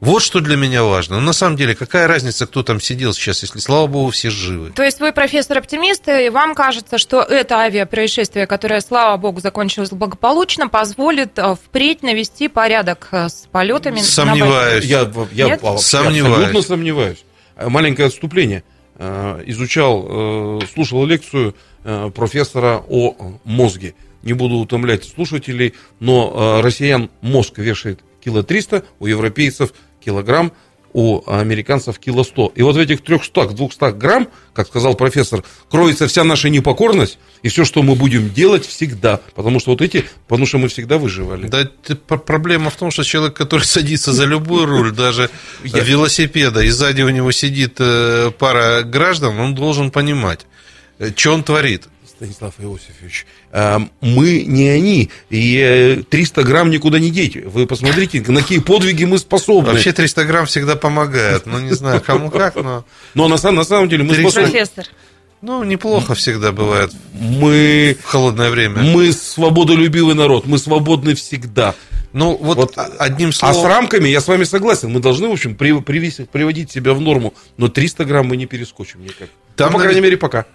Вот 0.00 0.22
что 0.22 0.40
для 0.40 0.56
меня 0.56 0.84
важно. 0.84 1.16
Но 1.16 1.22
на 1.26 1.32
самом 1.32 1.56
деле, 1.56 1.74
какая 1.74 2.06
разница, 2.06 2.46
кто 2.46 2.62
там 2.62 2.80
сидел 2.80 3.12
сейчас, 3.12 3.42
если, 3.42 3.58
слава 3.58 3.88
богу, 3.88 4.10
все 4.10 4.30
живы? 4.30 4.70
То 4.70 4.84
есть 4.84 5.00
вы 5.00 5.12
профессор 5.12 5.58
оптимист, 5.58 6.08
и 6.08 6.28
вам 6.28 6.54
кажется, 6.54 6.98
что 6.98 7.20
это 7.20 7.56
авиапроисшествие, 7.56 8.46
которое, 8.46 8.80
слава 8.80 9.16
богу, 9.16 9.40
закончилось 9.40 9.90
благополучно, 9.90 10.68
позволит 10.68 11.36
э, 11.38 11.56
впредь 11.56 12.02
навести 12.02 12.46
порядок 12.46 13.08
э, 13.10 13.28
с 13.28 13.48
полетами? 13.50 13.98
на 13.98 14.04
Сомневаюсь. 14.04 14.84
Я, 14.84 15.10
я 15.32 15.46
Нет? 15.46 15.60
Сомневаюсь. 15.78 16.36
абсолютно 16.36 16.62
сомневаюсь. 16.62 17.24
Маленькое 17.56 18.06
отступление. 18.06 18.62
Э, 18.98 19.42
Изучал, 19.46 20.62
слушал 20.72 21.04
лекцию 21.06 21.56
профессора 22.14 22.82
о 22.88 23.16
мозге. 23.44 23.94
Не 24.22 24.32
буду 24.32 24.56
утомлять 24.56 25.04
слушателей, 25.04 25.74
но 26.00 26.58
э, 26.58 26.60
россиян 26.62 27.10
мозг 27.20 27.58
вешает 27.58 28.00
кило 28.22 28.42
300, 28.42 28.84
у 28.98 29.06
европейцев 29.06 29.72
килограмм, 30.00 30.52
у 30.92 31.22
американцев 31.30 31.98
кило 31.98 32.24
100. 32.24 32.52
И 32.56 32.62
вот 32.62 32.76
в 32.76 32.78
этих 32.78 33.00
300-200 33.02 33.92
грамм, 33.96 34.28
как 34.52 34.66
сказал 34.66 34.94
профессор, 34.94 35.44
кроется 35.70 36.08
вся 36.08 36.24
наша 36.24 36.48
непокорность 36.48 37.18
и 37.42 37.48
все, 37.48 37.64
что 37.64 37.82
мы 37.82 37.94
будем 37.94 38.30
делать 38.32 38.66
всегда. 38.66 39.20
Потому 39.34 39.60
что 39.60 39.70
вот 39.70 39.82
эти, 39.82 40.04
потому 40.26 40.46
что 40.46 40.58
мы 40.58 40.68
всегда 40.68 40.98
выживали. 40.98 41.46
Да, 41.46 41.68
проблема 42.06 42.70
в 42.70 42.76
том, 42.76 42.90
что 42.90 43.04
человек, 43.04 43.36
который 43.36 43.62
садится 43.64 44.12
за 44.12 44.24
любой 44.24 44.64
руль, 44.64 44.92
даже 44.92 45.30
велосипеда, 45.62 46.62
и 46.62 46.70
сзади 46.70 47.02
у 47.02 47.10
него 47.10 47.30
сидит 47.32 47.76
э, 47.78 48.30
пара 48.38 48.82
граждан, 48.82 49.38
он 49.38 49.54
должен 49.54 49.90
понимать, 49.90 50.46
что 51.16 51.34
он 51.34 51.42
творит. 51.42 51.84
Станислав 52.18 52.54
Иосифович, 52.58 53.26
а, 53.52 53.80
мы 54.00 54.42
не 54.42 54.68
они, 54.68 55.08
и 55.30 55.98
э, 56.00 56.02
300 56.02 56.42
грамм 56.42 56.68
никуда 56.68 56.98
не 56.98 57.10
деть. 57.10 57.36
Вы 57.36 57.64
посмотрите, 57.68 58.24
на 58.26 58.40
какие 58.40 58.58
подвиги 58.58 59.04
мы 59.04 59.18
способны. 59.18 59.70
Вообще 59.72 59.92
300 59.92 60.24
грамм 60.24 60.46
всегда 60.46 60.74
помогает. 60.74 61.46
Ну, 61.46 61.60
не 61.60 61.70
знаю, 61.74 62.00
кому 62.00 62.28
как, 62.30 62.56
но... 62.56 62.84
Но 63.14 63.28
на, 63.28 63.36
на 63.52 63.62
самом 63.62 63.88
деле 63.88 64.02
мы 64.02 64.14
способны... 64.14 64.50
Профессор. 64.50 64.86
Ну, 65.42 65.62
неплохо 65.62 66.14
всегда 66.16 66.50
бывает 66.50 66.90
Мы, 67.12 67.96
в 68.02 68.04
холодное 68.04 68.50
время. 68.50 68.82
мы 68.82 69.12
свободолюбивый 69.12 70.16
народ, 70.16 70.44
мы 70.44 70.58
свободны 70.58 71.14
всегда. 71.14 71.76
Ну, 72.12 72.36
вот, 72.36 72.56
Вот, 72.56 72.74
одним 72.98 73.28
А 73.28 73.32
словом... 73.32 73.54
с 73.54 73.64
рамками 73.64 74.08
я 74.08 74.20
с 74.20 74.26
вами 74.26 74.42
согласен. 74.42 74.90
Мы 74.90 74.98
должны, 74.98 75.28
в 75.28 75.32
общем, 75.32 75.54
при- 75.54 75.78
привести- 75.82 76.26
приводить 76.26 76.72
себя 76.72 76.94
в 76.94 77.00
норму. 77.00 77.32
Но 77.58 77.68
300 77.68 78.04
грамм 78.06 78.26
мы 78.26 78.36
не 78.36 78.46
перескочим 78.46 79.04
никак. 79.04 79.28
Там, 79.54 79.70
ну, 79.70 79.78
по 79.78 79.84
крайней 79.84 80.00
мере, 80.00 80.16
пока. 80.16 80.46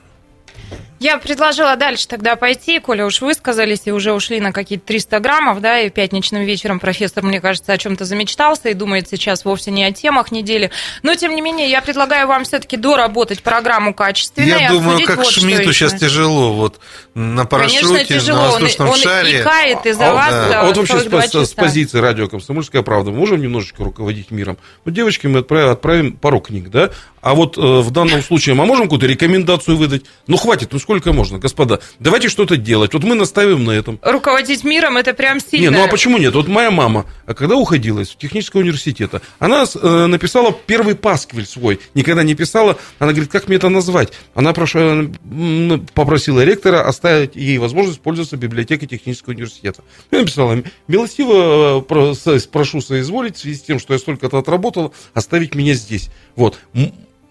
Я 1.03 1.17
предложила 1.17 1.75
дальше 1.75 2.07
тогда 2.07 2.37
пойти, 2.37 2.79
Коля 2.79 3.05
уж 3.05 3.19
высказались 3.19 3.81
и 3.83 3.91
уже 3.91 4.13
ушли 4.13 4.39
на 4.39 4.53
какие-то 4.53 4.85
300 4.87 5.19
граммов, 5.19 5.59
да, 5.59 5.81
и 5.81 5.89
пятничным 5.89 6.43
вечером 6.43 6.79
профессор, 6.79 7.25
мне 7.25 7.41
кажется, 7.41 7.73
о 7.73 7.77
чем-то 7.77 8.05
замечтался 8.05 8.69
и 8.69 8.73
думает 8.73 9.09
сейчас 9.09 9.43
вовсе 9.43 9.71
не 9.71 9.83
о 9.83 9.91
темах 9.91 10.31
недели. 10.31 10.71
Но, 11.01 11.13
тем 11.15 11.35
не 11.35 11.41
менее, 11.41 11.69
я 11.69 11.81
предлагаю 11.81 12.27
вам 12.27 12.45
все-таки 12.45 12.77
доработать 12.77 13.43
программу 13.43 13.93
качественно 13.93 14.45
и 14.45 14.47
Я 14.61 14.69
думаю, 14.69 15.05
как 15.05 15.17
вот 15.17 15.29
Шмидту 15.29 15.73
сейчас 15.73 15.93
тяжело, 15.93 16.53
вот 16.53 16.79
на 17.15 17.43
парашюте, 17.43 17.81
Конечно, 17.85 18.05
тяжело. 18.05 18.37
на 18.37 18.45
Он, 18.45 18.51
воздушном 18.53 18.89
он 18.89 18.95
шаре. 18.95 19.41
икает 19.41 19.85
из-за 19.85 20.09
А 20.09 20.13
вас 20.13 20.33
вот, 20.33 20.49
да, 20.51 20.61
а 20.61 20.65
вот 20.65 20.77
вообще 20.77 20.99
с, 20.99 21.49
с- 21.49 21.53
позиции 21.53 21.99
радио 21.99 22.29
«Комсомольская 22.29 22.81
правда» 22.81 23.11
мы 23.11 23.17
можем 23.17 23.41
немножечко 23.41 23.83
руководить 23.83 24.31
миром? 24.31 24.57
Ну, 24.85 24.91
девочки, 24.93 25.27
мы 25.27 25.39
отправим, 25.39 25.69
отправим 25.71 26.13
пару 26.13 26.39
книг, 26.39 26.69
да? 26.69 26.91
А 27.21 27.35
вот 27.35 27.57
э, 27.57 27.61
в 27.61 27.89
данном 27.91 28.21
случае 28.21 28.53
мы 28.53 28.65
можем 28.65 28.85
какую-то 28.85 29.05
рекомендацию 29.05 29.77
выдать? 29.77 30.03
Ну, 30.27 30.35
хватит, 30.35 30.73
ну 30.73 30.79
сколько 30.79 30.92
можно, 31.05 31.39
господа? 31.39 31.79
Давайте 31.99 32.29
что-то 32.29 32.57
делать. 32.57 32.93
Вот 32.93 33.03
мы 33.03 33.15
наставим 33.15 33.63
на 33.63 33.71
этом. 33.71 33.99
Руководить 34.01 34.63
миром 34.63 34.97
это 34.97 35.13
прям 35.13 35.37
Не, 35.37 35.41
сильно. 35.59 35.71
ну 35.71 35.83
а 35.83 35.87
почему 35.87 36.17
нет? 36.17 36.33
Вот 36.35 36.47
моя 36.47 36.71
мама, 36.71 37.05
а 37.25 37.33
когда 37.33 37.55
уходила 37.55 38.01
из 38.01 38.09
технического 38.09 38.61
университета, 38.61 39.21
она 39.39 39.65
э, 39.81 40.05
написала 40.07 40.51
первый 40.65 40.95
пасквиль 40.95 41.45
свой, 41.45 41.79
никогда 41.93 42.23
не 42.23 42.35
писала, 42.35 42.77
она 42.99 43.11
говорит, 43.11 43.31
как 43.31 43.47
мне 43.47 43.57
это 43.57 43.69
назвать? 43.69 44.13
Она 44.35 44.53
прошу- 44.53 45.11
э, 45.23 45.77
попросила 45.93 46.43
ректора 46.43 46.87
оставить 46.87 47.35
ей 47.35 47.57
возможность 47.57 48.01
пользоваться 48.01 48.37
библиотекой 48.37 48.87
технического 48.87 49.33
университета. 49.33 49.83
Я 50.11 50.19
написала, 50.19 50.61
милостиво 50.87 51.85
э, 51.89 52.39
прошу 52.51 52.81
соизволить 52.81 53.37
в 53.37 53.39
связи 53.39 53.57
с 53.57 53.61
тем, 53.61 53.79
что 53.79 53.93
я 53.93 53.99
столько-то 53.99 54.37
отработала, 54.37 54.91
оставить 55.13 55.55
меня 55.55 55.73
здесь. 55.73 56.09
Вот. 56.35 56.59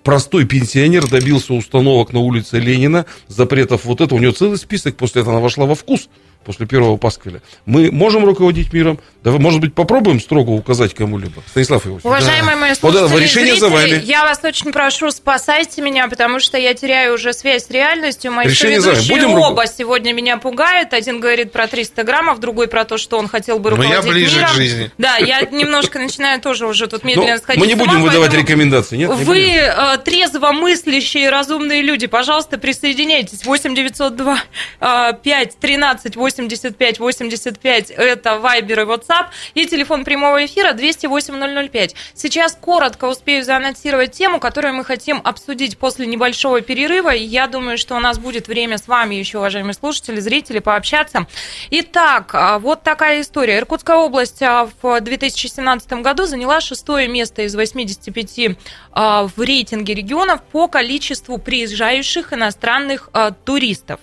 Простой 0.03 0.47
пенсионер 0.47 1.09
добился 1.09 1.55
установок 1.55 2.13
на 2.13 2.19
улице 2.19 2.59
Ленина, 2.59 3.07
запретов 3.29 3.85
вот 3.85 4.01
это. 4.01 4.15
У 4.15 4.19
него 4.19 4.33
целый 4.33 4.59
список, 4.59 4.97
после 4.97 5.23
этого 5.23 5.37
она 5.37 5.43
вошла 5.43 5.67
во 5.67 5.75
вкус, 5.75 6.09
после 6.43 6.67
первого 6.67 6.97
пасквиля. 6.97 7.41
Мы 7.67 7.91
можем 7.91 8.25
руководить 8.25 8.73
миром? 8.73 8.99
Давай, 9.23 9.39
может 9.41 9.61
быть, 9.61 9.75
попробуем 9.75 10.21
строго 10.21 10.51
указать 10.51 10.95
кому-либо? 10.95 11.43
Станислав 11.49 11.83
Иосифович. 11.87 12.05
Уважаемые 12.05 12.57
мои 12.57 12.71
Вот 12.71 12.79
слушатели, 12.79 13.07
это, 13.15 13.23
решение 13.23 13.57
за 13.57 13.69
зрители, 13.69 13.95
вами. 13.97 14.05
я 14.05 14.25
вас 14.25 14.41
очень 14.43 14.73
прошу, 14.73 15.11
спасайте 15.11 15.81
меня, 15.83 16.09
потому 16.09 16.41
что 16.41 16.59
я 16.59 16.75
теряю 16.75 17.15
уже 17.15 17.33
связь 17.33 17.67
с 17.67 17.71
реальностью. 17.71 18.33
Мои 18.33 18.47
Решение 18.49 18.81
за 18.81 18.93
вами. 18.93 19.09
Будем 19.09 19.35
оба 19.35 19.67
сегодня 19.67 20.13
меня 20.13 20.37
пугают. 20.39 20.93
Один 20.93 21.21
говорит 21.21 21.53
про 21.53 21.67
300 21.69 22.03
граммов, 22.05 22.41
другой 22.41 22.67
про 22.69 22.85
то, 22.85 22.99
что 22.99 23.19
он 23.19 23.29
хотел 23.29 23.59
бы 23.59 23.71
Но 23.71 23.83
я 23.83 23.97
руководить 23.97 24.13
ближе 24.13 24.37
миром. 24.39 24.51
к 24.51 24.55
жизни. 24.55 24.91
Да, 24.99 25.17
я 25.19 25.43
немножко 25.43 25.99
начинаю 25.99 26.41
тоже 26.41 26.67
уже 26.67 26.87
тут 26.89 27.05
Ну, 27.05 27.09
медленно 27.11 27.39
сходить 27.39 27.61
мы 27.61 27.67
не 27.67 27.75
ума, 27.75 27.85
будем 27.85 28.03
выдавать 28.03 28.35
рекомендации, 28.35 28.97
нет? 28.97 29.11
Не 29.11 29.25
Вы 29.25 29.41
э, 29.53 29.99
трезво 30.05 30.53
мыслящие, 30.53 31.31
разумные 31.31 31.83
люди, 31.83 32.07
пожалуйста, 32.07 32.59
присоединяйтесь. 32.59 33.45
8 33.45 33.75
902 33.75 34.39
э, 34.81 35.13
5 35.23 35.59
13 35.61 36.17
85 36.39 36.99
85 36.99 37.91
это 37.91 38.39
Вайбер 38.39 38.81
и 38.81 38.85
WhatsApp. 38.85 39.27
И 39.55 39.67
телефон 39.67 40.05
прямого 40.05 40.45
эфира 40.45 40.73
208 40.73 41.69
005. 41.69 41.95
Сейчас 42.15 42.57
коротко 42.61 43.07
успею 43.07 43.45
заанонсировать 43.45 44.13
тему, 44.13 44.41
которую 44.41 44.75
мы 44.75 44.85
хотим 44.85 45.21
обсудить 45.25 45.79
после 45.79 46.07
небольшого 46.07 46.61
перерыва. 46.61 47.15
И 47.15 47.25
я 47.25 47.47
думаю, 47.47 47.79
что 47.79 47.97
у 47.97 48.01
нас 48.01 48.19
будет 48.19 48.49
время 48.49 48.79
с 48.79 48.89
вами 48.89 49.15
еще, 49.15 49.39
уважаемые 49.39 49.75
слушатели, 49.75 50.21
зрители, 50.21 50.59
пообщаться. 50.59 51.27
Итак, 51.71 52.31
а, 52.35 52.59
вот 52.59 52.83
такая 52.83 53.21
история. 53.21 53.59
Иркутская 53.59 53.97
область 53.97 54.43
а, 54.43 54.69
в 54.83 55.01
2017 55.01 55.93
году 55.95 56.27
заняла 56.27 56.61
шестое 56.61 57.09
место 57.09 57.43
из 57.43 57.55
85 57.55 58.57
а, 58.93 59.27
в 59.27 59.41
рейтинге 59.41 59.95
регионов 59.95 60.43
по 60.43 60.69
количеству 60.69 61.39
приезжающих 61.39 62.33
иностранных 62.33 63.11
туристов. 63.45 64.01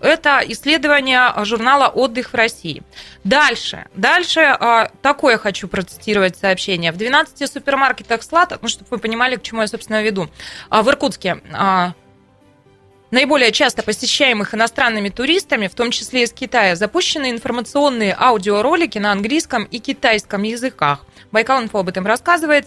Это 0.00 0.42
исследование 0.46 1.32
журнала 1.44 1.88
«Отдых 1.88 2.32
в 2.32 2.34
России». 2.34 2.82
Дальше. 3.24 3.86
Дальше 3.94 4.40
а, 4.40 4.90
такое 5.00 5.38
хочу 5.38 5.68
процитировать 5.68 6.36
сообщение. 6.36 6.92
В 6.92 6.96
12 6.96 7.50
супермаркетах 7.50 8.22
«Слата», 8.22 8.58
ну, 8.60 8.68
чтобы 8.68 8.88
вы 8.90 8.98
понимали, 8.98 9.36
к 9.36 9.42
чему 9.42 9.60
я, 9.60 9.66
собственно, 9.66 10.02
веду, 10.02 10.28
а, 10.68 10.82
в 10.82 10.88
Иркутске 10.88 11.40
а, 11.52 11.94
наиболее 13.12 13.52
часто 13.52 13.82
посещаемых 13.84 14.54
иностранными 14.54 15.10
туристами, 15.10 15.68
в 15.68 15.74
том 15.74 15.92
числе 15.92 16.24
из 16.24 16.32
Китая, 16.32 16.74
запущены 16.74 17.30
информационные 17.30 18.16
аудиоролики 18.18 18.98
на 18.98 19.12
английском 19.12 19.64
и 19.64 19.78
китайском 19.78 20.42
языках. 20.42 21.06
Байкал 21.30 21.62
Инфо 21.62 21.80
об 21.80 21.88
этом 21.88 22.06
рассказывает. 22.06 22.66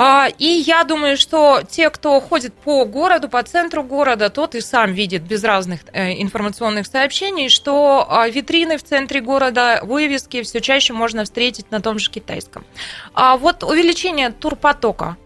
А, 0.00 0.28
и 0.38 0.46
я 0.46 0.84
думаю, 0.84 1.16
что 1.16 1.62
те, 1.68 1.90
кто 1.90 2.20
ходит 2.20 2.54
по 2.54 2.84
городу, 2.84 3.28
по 3.28 3.42
центру 3.42 3.82
города, 3.82 4.30
тот 4.30 4.54
и 4.54 4.60
сам 4.60 4.92
видит 4.92 5.22
без 5.22 5.42
разных 5.42 5.80
э, 5.92 6.22
информационных 6.22 6.86
сообщений, 6.86 7.48
что 7.48 8.06
а, 8.08 8.28
витрины 8.28 8.78
в 8.78 8.84
центре 8.84 9.20
города, 9.20 9.80
вывески 9.82 10.42
все 10.42 10.60
чаще 10.60 10.92
можно 10.92 11.24
встретить 11.24 11.72
на 11.72 11.80
том 11.80 11.98
же 11.98 12.12
китайском. 12.12 12.64
А 13.12 13.36
вот 13.36 13.64
увеличение 13.64 14.30
турпотока 14.30 15.16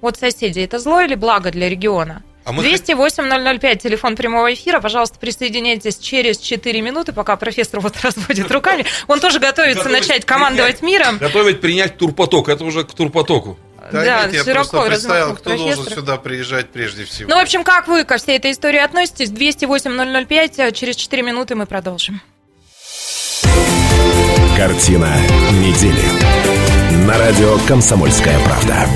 от 0.00 0.16
соседей, 0.16 0.62
это 0.62 0.78
зло 0.78 1.00
или 1.00 1.16
благо 1.16 1.50
для 1.50 1.68
региона? 1.68 2.22
А 2.44 2.52
мы 2.52 2.62
208-005, 2.62 3.78
телефон 3.78 4.14
прямого 4.14 4.54
эфира. 4.54 4.78
Пожалуйста, 4.78 5.18
присоединяйтесь 5.18 5.98
через 5.98 6.38
4 6.38 6.80
минуты, 6.82 7.12
пока 7.12 7.34
профессор 7.34 7.80
вот 7.80 7.96
разводит 8.02 8.48
руками. 8.52 8.84
Он 9.08 9.18
тоже 9.18 9.40
готовится 9.40 9.88
начать 9.88 10.24
командовать 10.24 10.82
миром. 10.82 11.18
Готовить 11.18 11.60
принять 11.60 11.96
турпоток. 11.96 12.48
Это 12.48 12.64
уже 12.64 12.84
к 12.84 12.92
турпотоку. 12.92 13.58
Да, 13.92 14.04
Да, 14.04 14.24
нет, 14.24 14.32
я 14.34 14.44
широко 14.44 14.70
просто 14.70 14.86
представил, 14.88 15.34
кто 15.36 15.50
должен 15.50 15.66
профессор. 15.76 15.94
сюда 15.94 16.16
приезжать 16.16 16.70
прежде 16.70 17.04
всего. 17.04 17.28
Ну, 17.30 17.36
в 17.36 17.42
общем, 17.42 17.64
как 17.64 17.86
вы 17.88 18.04
ко 18.04 18.16
всей 18.16 18.36
этой 18.36 18.52
истории 18.52 18.78
относитесь? 18.78 19.30
208-005, 19.30 20.72
через 20.72 20.96
4 20.96 21.22
минуты 21.22 21.54
мы 21.54 21.66
продолжим. 21.66 22.20
Картина 24.56 25.08
недели. 25.52 27.04
На 27.06 27.18
радио 27.18 27.58
«Комсомольская 27.66 28.38
правда». 28.40 28.86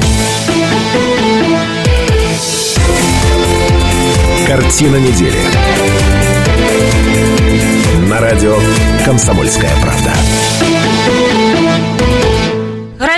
Картина 4.47 4.97
недели. 4.97 5.39
На 8.09 8.21
радио 8.21 8.57
«Комсомольская 9.05 9.71
правда». 9.83 10.13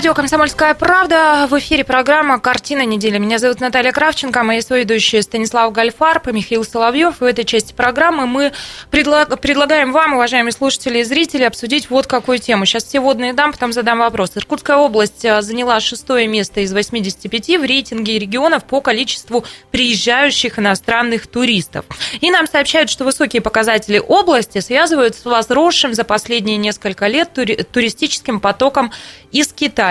Радио 0.01 0.15
«Комсомольская 0.15 0.73
правда». 0.73 1.47
В 1.51 1.59
эфире 1.59 1.85
программа 1.85 2.41
«Картина 2.41 2.87
недели». 2.87 3.19
Меня 3.19 3.39
зовут 3.39 3.61
Наталья 3.61 3.93
Кравченко, 3.93 4.43
мои 4.43 4.63
соведущие 4.63 5.21
Станислав 5.21 5.71
Гальфарб 5.75 6.27
и 6.29 6.33
Михаил 6.33 6.65
Соловьев. 6.65 7.21
В 7.21 7.25
этой 7.25 7.45
части 7.45 7.75
программы 7.75 8.27
мы 8.27 8.53
предла- 8.91 9.37
предлагаем 9.37 9.93
вам, 9.93 10.15
уважаемые 10.15 10.53
слушатели 10.53 11.01
и 11.01 11.05
зрители, 11.05 11.43
обсудить 11.43 11.91
вот 11.91 12.07
какую 12.07 12.39
тему. 12.39 12.65
Сейчас 12.65 12.85
все 12.85 12.99
водные 12.99 13.35
дам, 13.35 13.53
потом 13.53 13.75
задам 13.75 13.99
вопрос. 13.99 14.31
Иркутская 14.37 14.79
область 14.79 15.23
а, 15.27 15.43
заняла 15.43 15.81
шестое 15.81 16.27
место 16.27 16.61
из 16.61 16.73
85 16.73 17.61
в 17.61 17.65
рейтинге 17.65 18.19
регионов 18.19 18.65
по 18.65 18.81
количеству 18.81 19.45
приезжающих 19.71 20.59
иностранных 20.59 21.27
туристов. 21.27 21.85
И 22.23 22.31
нам 22.31 22.47
сообщают, 22.47 22.89
что 22.89 23.05
высокие 23.05 23.43
показатели 23.43 23.99
области 23.99 24.61
связывают 24.61 25.15
с 25.15 25.27
возросшим 25.27 25.93
за 25.93 26.05
последние 26.05 26.57
несколько 26.57 27.07
лет 27.07 27.37
тури- 27.37 27.63
туристическим 27.65 28.41
потоком 28.41 28.93
из 29.31 29.53
Китая. 29.53 29.90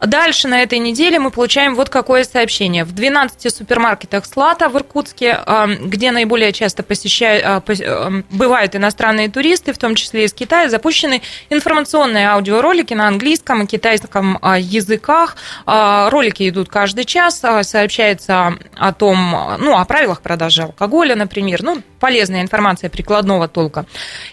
Дальше 0.00 0.48
на 0.48 0.62
этой 0.62 0.78
неделе 0.78 1.18
мы 1.18 1.30
получаем 1.30 1.74
вот 1.74 1.88
какое 1.88 2.24
сообщение. 2.24 2.84
В 2.84 2.92
12 2.92 3.54
супермаркетах 3.54 4.26
Слата 4.26 4.68
в 4.68 4.76
Иркутске, 4.76 5.38
а, 5.46 5.66
где 5.66 6.10
наиболее 6.10 6.52
часто 6.52 6.82
посещают, 6.82 7.44
пос- 7.66 7.84
а, 7.84 8.22
бывают 8.30 8.74
иностранные 8.74 9.28
туристы, 9.28 9.72
в 9.72 9.78
том 9.78 9.94
числе 9.94 10.24
из 10.24 10.32
Китая, 10.32 10.68
запущены 10.68 11.22
информационные 11.50 12.28
аудиоролики 12.30 12.94
на 12.94 13.08
английском 13.08 13.62
и 13.62 13.66
китайском 13.66 14.38
а, 14.42 14.58
языках. 14.58 15.36
А, 15.64 16.10
Ролики 16.10 16.48
идут 16.48 16.68
каждый 16.68 17.04
час, 17.04 17.40
сообщается 17.62 18.54
о 18.76 18.92
том, 18.92 19.56
ну, 19.58 19.76
о 19.78 19.84
правилах 19.84 20.20
продажи 20.20 20.62
алкоголя, 20.62 21.14
например, 21.14 21.62
ну, 21.62 21.82
полезная 22.00 22.42
информация 22.42 22.90
прикладного 22.90 23.48
толка. 23.48 23.86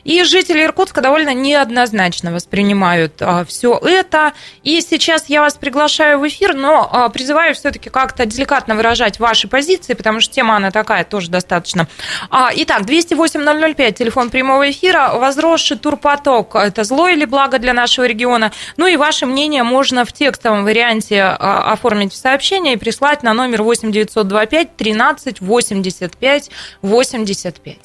И 0.03 0.23
жители 0.23 0.63
Иркутска 0.63 1.01
довольно 1.01 1.33
неоднозначно 1.33 2.31
воспринимают 2.31 3.21
все 3.47 3.79
это. 3.81 4.33
И 4.63 4.81
сейчас 4.81 5.02
я 5.27 5.41
вас 5.41 5.55
приглашаю 5.55 6.19
в 6.19 6.27
эфир, 6.27 6.53
но 6.53 6.89
а, 6.91 7.09
призываю 7.09 7.53
все-таки 7.55 7.89
как-то 7.89 8.25
деликатно 8.25 8.75
выражать 8.75 9.19
ваши 9.19 9.47
позиции, 9.47 9.93
потому 9.93 10.19
что 10.21 10.33
тема 10.33 10.55
она 10.55 10.71
такая 10.71 11.03
тоже 11.03 11.29
достаточно. 11.29 11.87
А, 12.29 12.51
Итак, 12.55 12.81
208-005, 12.83 13.91
телефон 13.93 14.29
прямого 14.29 14.69
эфира. 14.69 15.11
Возросший 15.15 15.77
турпоток– 15.77 16.55
это 16.55 16.83
зло 16.83 17.07
или 17.09 17.25
благо 17.25 17.59
для 17.59 17.73
нашего 17.73 18.05
региона? 18.05 18.51
Ну 18.77 18.87
и 18.87 18.95
ваше 18.97 19.25
мнение 19.25 19.63
можно 19.63 20.05
в 20.05 20.13
текстовом 20.13 20.63
варианте 20.63 21.21
а, 21.21 21.71
оформить 21.73 22.13
в 22.13 22.15
сообщение 22.15 22.73
и 22.75 22.77
прислать 22.77 23.23
на 23.23 23.33
номер 23.33 23.63
8925 23.63 24.75
13 24.77 25.41
85 25.41 26.49
85. 26.81 27.77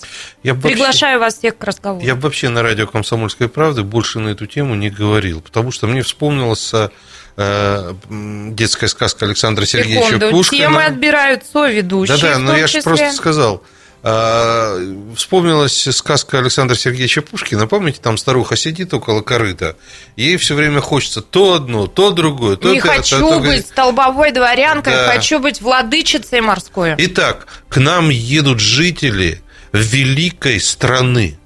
Я 0.43 0.55
бы 0.55 0.61
вообще- 0.61 0.75
Приглашаю 0.77 1.21
вас 1.21 1.39
всех 1.39 1.57
к 1.59 1.65
разговору. 1.65 2.05
Я 2.05 2.15
бы 2.15 2.23
вообще 2.23 2.49
на 2.49 2.63
радио 2.63 2.87
«Комсомольской 2.87 3.49
правды» 3.49 3.83
больше 3.83 4.19
на 4.19 4.29
эту 4.31 4.47
тему 4.47 4.75
не 4.75 4.91
говорил, 4.91 5.41
потому 5.41 5.71
что 5.71 5.87
мне 5.87 6.03
вспомнилась 6.03 6.73
м, 6.75 6.91
детская 7.39 8.89
сказка 8.89 9.25
Александра 9.27 9.65
Сергеевича 9.65 10.07
Секунду, 10.07 10.31
Пушкина. 10.31 10.63
темы 10.65 10.85
отбирают 10.85 11.45
соведущие, 11.53 12.17
Да-да, 12.17 12.39
но 12.39 12.51
том 12.51 12.57
я 12.61 12.67
же 12.67 12.83
просто 12.83 13.13
сказал. 13.13 13.63
А, 14.03 14.77
Вспомнилась 15.17 15.89
сказка 15.93 16.39
Александра 16.39 16.75
Сергеевича 16.77 17.23
Пушкина. 17.23 17.67
Помните, 17.67 17.99
там 18.03 18.17
старуха 18.17 18.57
сидит 18.57 18.93
около 18.95 19.23
корыта. 19.23 19.77
Ей 20.17 20.37
все 20.37 20.55
время 20.55 20.81
хочется 20.81 21.21
то 21.21 21.55
одно, 21.55 21.87
то 21.89 22.11
другое. 22.11 22.57
То 22.57 22.71
Не 22.71 22.79
это, 22.79 22.89
хочу 22.89 23.19
то- 23.19 23.29
то- 23.29 23.41
быть 23.41 23.67
столбовой 23.67 24.31
дворянкой, 24.33 24.93
Да. 24.95 25.13
хочу 25.13 25.39
быть 25.41 25.61
владычицей 25.61 26.41
морской. 26.41 26.95
Итак, 26.99 27.47
к 27.69 27.77
нам 27.79 28.09
едут 28.09 28.61
жители 28.61 29.43
великой 29.73 30.61
страны. 30.61 31.39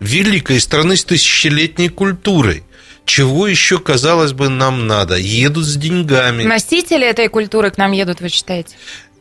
Великой 0.00 0.58
страны 0.60 0.96
с 0.96 1.04
тысячелетней 1.04 1.88
культурой. 1.88 2.64
Чего 3.04 3.46
еще, 3.46 3.78
казалось 3.78 4.32
бы, 4.32 4.48
нам 4.48 4.86
надо? 4.86 5.16
Едут 5.16 5.64
с 5.64 5.76
деньгами. 5.76 6.44
Носители 6.44 7.06
этой 7.06 7.28
культуры 7.28 7.70
к 7.70 7.78
нам 7.78 7.92
едут, 7.92 8.20
вы 8.20 8.28
считаете? 8.28 8.76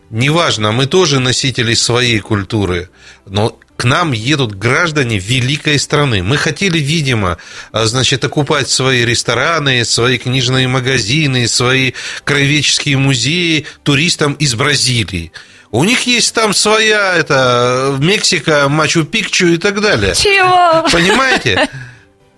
Неважно, 0.09 0.71
мы 0.71 0.87
тоже 0.87 1.19
носители 1.19 1.73
своей 1.73 2.19
культуры, 2.19 2.89
но 3.25 3.57
к 3.77 3.85
нам 3.85 4.11
едут 4.11 4.53
граждане 4.53 5.17
великой 5.17 5.79
страны. 5.79 6.21
Мы 6.21 6.37
хотели, 6.37 6.77
видимо, 6.77 7.37
а, 7.71 7.85
значит, 7.85 8.23
окупать 8.23 8.69
свои 8.69 9.05
рестораны, 9.05 9.83
свои 9.85 10.17
книжные 10.19 10.67
магазины, 10.67 11.47
свои 11.47 11.93
краеведческие 12.23 12.97
музеи 12.97 13.65
туристам 13.83 14.33
из 14.33 14.53
Бразилии. 14.53 15.31
У 15.71 15.83
них 15.85 16.01
есть 16.01 16.35
там 16.35 16.53
своя, 16.53 17.15
это, 17.15 17.97
Мексика, 17.99 18.67
Мачу-Пикчу 18.69 19.53
и 19.53 19.57
так 19.57 19.81
далее. 19.81 20.13
Чего? 20.13 20.87
Понимаете? 20.91 21.69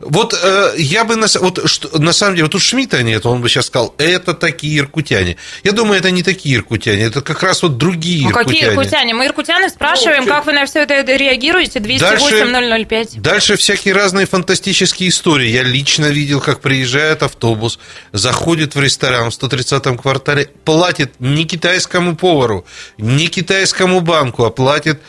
Вот 0.05 0.37
э, 0.41 0.73
я 0.77 1.03
бы 1.03 1.15
на, 1.15 1.27
вот, 1.39 1.69
что, 1.69 1.97
на 1.99 2.13
самом 2.13 2.35
деле, 2.35 2.45
вот 2.45 2.51
тут 2.51 2.61
Шмидта 2.61 3.03
нет, 3.03 3.25
он 3.25 3.41
бы 3.41 3.49
сейчас 3.49 3.67
сказал, 3.67 3.93
это 3.97 4.33
такие 4.33 4.79
иркутяне. 4.79 5.37
Я 5.63 5.71
думаю, 5.71 5.99
это 5.99 6.11
не 6.11 6.23
такие 6.23 6.57
иркутяне, 6.57 7.03
это 7.03 7.21
как 7.21 7.43
раз 7.43 7.63
вот 7.63 7.77
другие 7.77 8.23
Ну, 8.23 8.29
иркутяне. 8.29 8.59
какие 8.59 8.69
иркутяне? 8.69 9.13
Мы 9.13 9.25
иркутяне 9.25 9.69
спрашиваем, 9.69 10.25
как 10.25 10.45
вы 10.45 10.53
на 10.53 10.65
все 10.65 10.83
это 10.83 11.01
реагируете? 11.01 11.79
208-005. 11.79 13.19
Дальше 13.21 13.55
всякие 13.55 13.93
разные 13.93 14.25
фантастические 14.25 15.09
истории. 15.09 15.49
Я 15.49 15.63
лично 15.63 16.07
видел, 16.07 16.41
как 16.41 16.61
приезжает 16.61 17.23
автобус, 17.23 17.79
заходит 18.11 18.75
в 18.75 18.81
ресторан 18.81 19.31
в 19.31 19.33
130-м 19.33 19.97
квартале, 19.97 20.49
платит 20.65 21.13
не 21.19 21.45
китайскому 21.45 22.15
повару, 22.15 22.65
не 22.97 23.27
китайскому 23.27 24.01
банку, 24.01 24.43
а 24.43 24.49
платит 24.49 24.99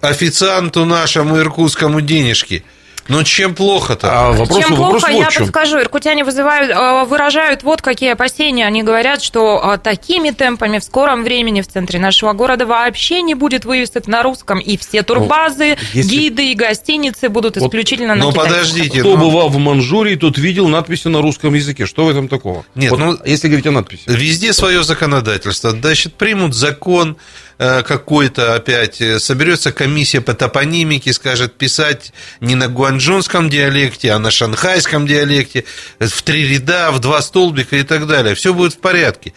официанту 0.00 0.84
нашему 0.84 1.38
иркутскому 1.38 2.00
денежки. 2.00 2.64
Но 3.08 3.22
чем 3.22 3.54
плохо-то? 3.54 4.10
А 4.12 4.32
вопрос, 4.32 4.58
Чем 4.60 4.74
вопрос 4.76 5.02
плохо, 5.02 5.12
вот 5.12 5.20
я 5.24 5.30
чем. 5.30 5.42
подскажу. 5.42 5.78
Иркутяне 5.80 6.24
вызывают, 6.24 6.70
э, 6.70 7.04
выражают 7.04 7.62
вот 7.62 7.82
какие 7.82 8.12
опасения. 8.12 8.66
Они 8.66 8.82
говорят, 8.82 9.22
что 9.22 9.74
э, 9.74 9.78
такими 9.78 10.30
темпами 10.30 10.78
в 10.78 10.84
скором 10.84 11.22
времени 11.24 11.60
в 11.60 11.66
центре 11.68 11.98
нашего 12.00 12.32
города 12.32 12.64
вообще 12.66 13.22
не 13.22 13.34
будет 13.34 13.64
вывесок 13.64 14.06
на 14.06 14.22
русском. 14.22 14.58
И 14.58 14.76
все 14.78 15.02
турбазы, 15.02 15.76
если- 15.92 16.08
гиды 16.10 16.52
и 16.52 16.54
гостиницы 16.54 17.28
будут 17.28 17.56
Вот- 17.56 17.66
исключительно 17.66 18.14
на 18.14 18.24
но 18.24 18.30
китайском. 18.32 18.52
подождите, 18.58 19.00
Кто 19.00 19.16
ну- 19.16 19.30
бывал 19.30 19.48
в 19.50 19.58
Манчжурии, 19.58 20.16
тот 20.16 20.38
видел 20.38 20.68
надписи 20.68 21.08
на 21.08 21.20
русском 21.20 21.52
языке. 21.54 21.86
Что 21.86 22.06
в 22.06 22.08
этом 22.10 22.28
такого? 22.28 22.64
Нет, 22.74 22.90
Вот 22.90 23.00
ну- 23.00 23.18
если 23.26 23.48
говорить 23.48 23.66
о 23.66 23.72
надписи. 23.72 24.04
Везде 24.06 24.52
свое 24.52 24.82
законодательство. 24.82 25.70
Значит, 25.70 26.14
примут 26.14 26.54
закон 26.54 27.16
какой-то 27.58 28.54
опять, 28.54 29.00
э, 29.00 29.18
соберется 29.18 29.72
комиссия 29.72 30.20
по 30.20 30.34
топонимике, 30.34 31.12
скажет 31.12 31.56
писать 31.56 32.12
не 32.40 32.54
на 32.54 32.68
гуанчжунском 32.68 33.48
диалекте, 33.48 34.12
а 34.12 34.18
на 34.18 34.30
шанхайском 34.30 35.06
диалекте, 35.06 35.64
э, 35.98 36.06
в 36.06 36.22
три 36.22 36.48
ряда, 36.48 36.90
в 36.90 37.00
два 37.00 37.22
столбика 37.22 37.76
и 37.76 37.82
так 37.82 38.06
далее. 38.06 38.34
Все 38.34 38.52
будет 38.52 38.74
в 38.74 38.78
порядке. 38.78 39.32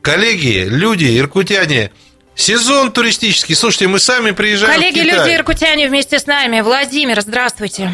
Коллеги, 0.00 0.66
люди, 0.68 1.18
иркутяне, 1.18 1.90
сезон 2.34 2.92
туристический. 2.92 3.54
Слушайте, 3.54 3.88
мы 3.88 3.98
сами 3.98 4.30
приезжаем 4.30 4.74
Коллеги, 4.74 5.00
в 5.00 5.04
Китай. 5.04 5.18
люди, 5.18 5.36
иркутяне 5.36 5.88
вместе 5.88 6.18
с 6.18 6.26
нами. 6.26 6.60
Владимир, 6.60 7.20
здравствуйте. 7.20 7.90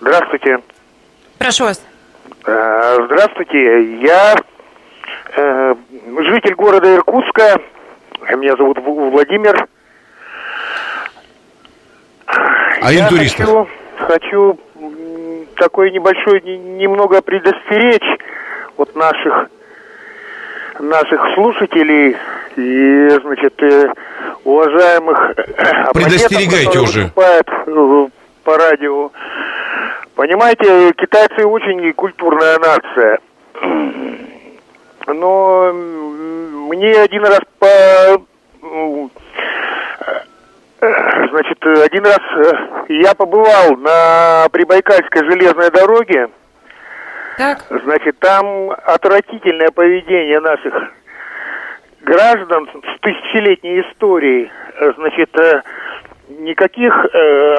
Здравствуйте. 0.00 0.58
Прошу 1.38 1.64
вас. 1.64 1.80
Э, 2.46 2.96
Здравствуйте. 3.06 3.98
Я 4.02 4.36
э, 5.36 5.74
житель 6.30 6.54
города 6.54 6.94
Иркутска. 6.94 7.58
Меня 8.30 8.56
зовут 8.56 8.78
Владимир. 8.78 9.66
А 12.26 12.92
Я 12.92 13.04
интуристов? 13.04 13.68
хочу, 13.98 14.58
хочу 14.76 15.46
такой 15.56 15.90
небольшой, 15.90 16.40
не- 16.42 16.58
немного 16.58 17.22
предостеречь 17.22 18.20
вот 18.76 18.94
наших 18.96 19.48
наших 20.80 21.20
слушателей 21.34 22.16
и, 22.56 23.08
значит, 23.22 23.62
э, 23.62 23.92
уважаемых 24.42 25.34
э, 25.36 25.92
Предостерегайте 25.94 26.80
уже. 26.80 27.10
э, 27.16 28.08
по 28.42 28.56
радио. 28.58 29.12
Понимаете, 30.16 30.92
китайцы 30.96 31.46
очень 31.46 31.92
культурная 31.92 32.58
нация. 32.58 33.18
Но 35.06 35.72
мне 35.72 37.00
один 37.00 37.24
раз 37.24 37.40
по 37.58 37.66
м, 38.62 39.10
э, 40.80 41.28
Значит, 41.30 41.66
один 41.66 42.04
раз 42.04 42.20
э, 42.36 42.52
я 42.88 43.14
побывал 43.14 43.76
на 43.76 44.48
Прибайкальской 44.50 45.24
железной 45.24 45.70
дороге. 45.70 46.28
Так. 47.36 47.58
Значит, 47.84 48.18
там 48.18 48.70
отвратительное 48.70 49.70
поведение 49.70 50.40
наших 50.40 50.74
граждан 52.02 52.68
с 52.72 53.00
тысячелетней 53.00 53.80
историей. 53.82 54.50
Значит, 54.96 55.36
э, 55.38 55.62
никаких 56.28 57.06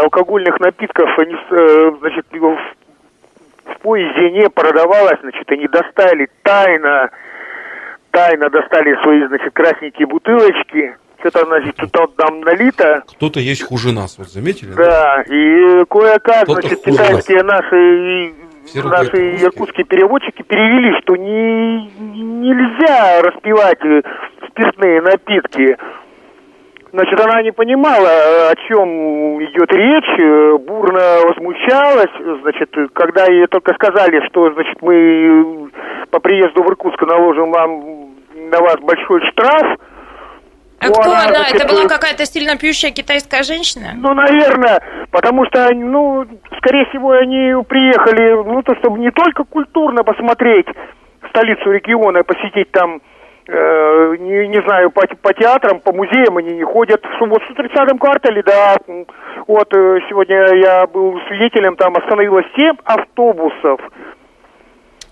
алкогольных 0.02 0.60
напитков 0.60 1.10
значит, 1.18 2.26
в, 2.32 2.58
в 3.66 3.80
поезде 3.82 4.32
не 4.32 4.50
продавалось. 4.50 5.20
Значит, 5.22 5.52
они 5.52 5.68
достали 5.68 6.30
тайно, 6.43 7.10
тайно 8.16 8.49
достали 8.49 8.95
свои, 9.03 9.28
значит, 9.28 9.53
красненькие 9.53 10.07
бутылочки. 10.07 10.95
Что-то, 11.20 11.45
значит, 11.45 11.76
что-то 11.76 12.07
там 12.16 12.39
налито. 12.41 13.03
Кто-то 13.16 13.39
есть 13.39 13.63
хуже 13.63 13.91
нас, 13.91 14.18
вот 14.18 14.30
заметили? 14.30 14.72
Да, 14.74 15.22
и 15.24 15.84
кое-как, 15.89 16.47
значит, 16.47 16.82
китайские 16.82 17.43
наши, 17.43 18.34
Все 18.66 18.84
наши 18.84 19.36
иркутские 19.43 19.86
переводчики 19.86 20.43
перевели, 20.43 21.01
что 21.01 21.16
не, 21.16 21.91
нельзя 21.99 23.22
распивать 23.22 23.84
э, 23.84 24.01
спиртные 24.49 25.01
напитки. 25.01 25.78
Значит, 26.96 27.20
она 27.20 27.41
не 27.41 27.52
понимала, 27.52 28.08
о 28.52 28.56
чем 28.70 29.43
идет 29.43 29.70
речь, 29.74 30.18
э, 30.18 30.58
бурно 30.60 31.28
возмущалась. 31.28 32.39
Значит, 32.41 32.70
когда 32.93 33.26
ей 33.26 33.48
только 33.48 33.74
сказали, 33.74 34.26
что, 34.30 34.50
значит, 34.54 34.82
мы 34.82 34.96
э, 34.96 36.08
по 36.10 36.20
приезду 36.22 36.64
в 36.64 36.68
Иркутск 36.70 37.02
наложим 37.02 37.52
вам 37.52 38.14
на 38.50 38.60
вас 38.62 38.78
большой 38.80 39.20
штраф, 39.30 39.78
А 40.80 40.88
то 40.88 40.93
кто 41.02 41.12
она? 41.12 41.22
значит, 41.28 41.56
Это 41.56 41.68
была 41.68 41.84
э, 41.84 41.89
какая-то 41.89 42.26
сильно 42.26 42.58
пьющая 42.58 42.91
китайская 42.91 43.43
женщина? 43.43 43.91
ну, 43.98 44.14
наверное, 44.14 44.80
потому 45.12 45.46
что, 45.48 45.68
ну, 45.76 46.24
скорее 46.60 46.86
всего, 46.86 47.12
они 47.12 47.62
приехали, 47.68 48.41
ну, 48.41 48.62
то, 48.64 48.74
чтобы 48.76 49.00
не 49.00 49.12
только 49.12 49.43
культурно 49.43 50.06
посмотреть 50.06 50.68
столицу 51.28 51.72
региона, 51.74 52.24
посетить 52.24 52.72
там, 52.72 53.02
э, 53.48 54.16
не, 54.20 54.48
не 54.48 54.62
знаю, 54.62 54.91
по, 54.91 55.02
по 55.22 55.34
театрам, 55.34 55.80
по 55.80 55.93
музеям 55.93 56.38
они 56.38 56.54
не 56.54 56.64
ходят. 56.64 57.04
Что 57.16 57.26
Вот 57.26 57.41
в 57.43 57.52
130-м 57.52 57.98
квартале, 58.00 58.43
да, 58.43 58.76
вот 59.48 59.74
э, 59.76 60.00
сегодня 60.10 60.56
я 60.56 60.88
был 60.88 61.20
свидетелем, 61.28 61.76
там 61.76 61.96
остановилось 61.96 62.46
7 62.56 62.76
автобусов. 62.84 63.80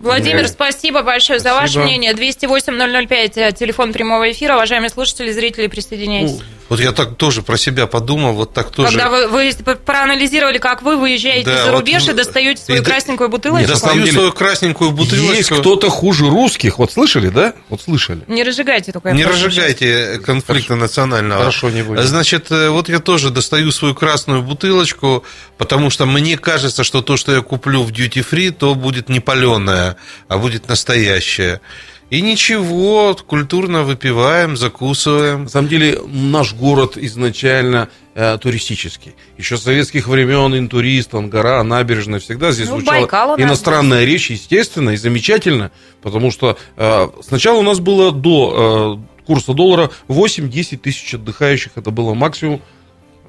Владимир, 0.03 0.41
Да. 0.43 0.47
спасибо 0.49 1.01
большое 1.01 1.39
за 1.39 1.53
ваше 1.53 1.73
Спасибо. 1.73 1.85
мнение. 1.85 2.13
208-005, 2.13 3.37
э, 3.37 3.51
телефон 3.53 3.93
прямого 3.93 4.29
эфира. 4.31 4.55
Уважаемые 4.55 4.89
слушатели, 4.89 5.31
зрители, 5.31 5.67
присоединяйтесь. 5.67 6.41
Вот 6.69 6.79
я 6.79 6.91
так 6.91 7.17
тоже 7.17 7.41
про 7.41 7.57
себя 7.57 7.87
подумал, 7.87 8.33
вот 8.33 8.53
так 8.53 8.71
тоже. 8.71 8.89
Когда 8.97 9.09
вы, 9.09 9.27
вы 9.27 9.51
проанализировали, 9.75 10.57
как 10.57 10.81
вы 10.81 10.97
выезжаете 10.97 11.45
Да, 11.45 11.65
за 11.65 11.71
вот 11.71 11.79
рубеж 11.81 12.05
вы- 12.05 12.13
и 12.13 12.15
достаете 12.15 12.63
свою 12.63 12.81
и 12.81 12.83
красненькую 12.83 13.29
бутылочку, 13.29 13.67
Достаю 13.69 14.07
свою 14.07 14.31
красненькую 14.31 14.91
бутылочку. 14.91 15.33
Есть 15.35 15.51
кто-то 15.51 15.89
хуже 15.89 16.29
русских, 16.29 16.79
вот 16.79 16.91
слышали, 16.91 17.29
да? 17.29 17.53
Вот 17.69 17.81
слышали. 17.81 18.21
не 18.27 18.43
разжигайте 18.43 18.91
только. 18.91 19.11
Не 19.11 19.23
прошу. 19.23 19.45
разжигайте 19.45 20.19
конфликта 20.25 20.75
национального. 20.75 21.41
Хорошо, 21.41 21.69
не 21.69 21.83
будем. 21.83 22.01
Значит, 22.03 22.47
э, 22.51 22.69
вот 22.69 22.89
я 22.89 22.99
тоже 22.99 23.29
достаю 23.29 23.71
свою 23.71 23.93
красную 23.93 24.41
бутылочку, 24.41 25.23
потому 25.57 25.89
что 25.89 26.05
мне 26.05 26.37
кажется, 26.37 26.83
что 26.83 27.01
то, 27.01 27.17
что 27.17 27.33
я 27.35 27.41
куплю 27.41 27.83
в 27.83 27.91
duty 27.91 28.25
free, 28.27 28.51
то 28.51 28.73
будет 28.73 29.09
не 29.09 29.19
паленое, 29.19 29.92
а 30.27 30.37
будет 30.37 30.67
настоящее. 30.67 31.61
И 32.09 32.21
ничего, 32.21 33.15
культурно 33.15 33.81
выпиваем, 33.81 34.55
закусываем. 34.55 35.43
На 35.43 35.49
самом 35.49 35.67
деле, 35.67 35.99
наш 36.05 36.53
город 36.53 36.95
изначально 36.95 37.89
э, 38.13 38.37
туристический. 38.39 39.15
Еще 39.39 39.57
с 39.57 39.63
советских 39.63 40.07
времен 40.07 40.55
интурист, 40.55 41.15
Ангара, 41.15 41.63
набережная, 41.63 42.19
всегда 42.19 42.51
здесь 42.51 42.69
Ну, 42.69 42.77
звучала 42.77 42.99
Байкал 42.99 43.27
у 43.29 43.37
нас 43.37 43.39
иностранная 43.39 44.05
речь, 44.05 44.29
естественно, 44.29 44.91
и 44.91 44.95
замечательно, 44.95 45.71
потому 46.03 46.29
что 46.29 46.55
э, 46.77 47.07
сначала 47.23 47.57
у 47.57 47.63
нас 47.63 47.79
было 47.79 48.11
до 48.11 48.99
э, 49.19 49.23
курса 49.25 49.53
доллара 49.53 49.89
8-10 50.07 50.77
тысяч 50.77 51.15
отдыхающих, 51.15 51.71
это 51.75 51.89
было 51.89 52.13
максимум. 52.13 52.61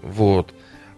Вот. 0.03 0.53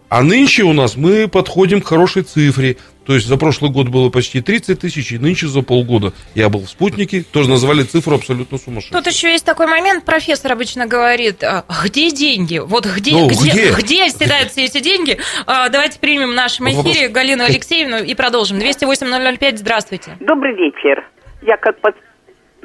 А 0.09 0.23
нынче 0.23 0.63
у 0.63 0.73
нас 0.73 0.95
мы 0.95 1.27
подходим 1.27 1.81
к 1.81 1.87
хорошей 1.87 2.23
цифре. 2.23 2.77
То 3.05 3.13
есть 3.13 3.25
за 3.27 3.37
прошлый 3.37 3.71
год 3.71 3.87
было 3.87 4.09
почти 4.09 4.41
30 4.41 4.79
тысяч, 4.81 5.13
и 5.13 5.17
нынче 5.17 5.47
за 5.47 5.61
полгода 5.61 6.11
я 6.35 6.49
был 6.49 6.61
в 6.61 6.69
спутнике, 6.69 7.23
тоже 7.23 7.49
назвали 7.49 7.83
цифру 7.83 8.15
абсолютно 8.15 8.57
сумасшедшую. 8.57 9.01
Тут 9.01 9.13
еще 9.13 9.31
есть 9.31 9.45
такой 9.45 9.65
момент, 9.67 10.03
профессор 10.03 10.51
обычно 10.51 10.87
говорит, 10.87 11.41
а, 11.43 11.63
где 11.85 12.11
деньги? 12.11 12.57
Вот 12.57 12.85
где, 12.85 13.11
Ну, 13.11 13.27
где, 13.29 13.51
где? 13.51 13.71
где 13.71 14.03
оседают 14.05 14.51
все 14.51 14.65
эти 14.65 14.79
деньги? 14.81 15.19
А, 15.45 15.69
Давайте 15.69 15.99
примем 15.99 16.31
в 16.31 16.35
нашем 16.35 16.65
Вот 16.65 16.85
эфире 16.85 17.07
вопрос. 17.07 17.15
Галину 17.15 17.43
Алексеевну 17.45 17.97
и 18.03 18.13
продолжим. 18.13 18.57
208-005, 18.59 19.57
здравствуйте. 19.57 20.17
Добрый 20.19 20.53
вечер. 20.55 21.05
Я 21.43 21.55
как 21.57 21.79
под- 21.79 21.95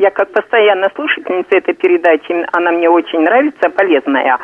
я 0.02 0.10
как 0.10 0.32
постоянная 0.32 0.90
слушательница 0.96 1.58
этой 1.58 1.74
передачи, 1.74 2.34
она 2.52 2.72
мне 2.72 2.90
очень 2.90 3.20
нравится, 3.20 3.70
полезная. 3.70 4.36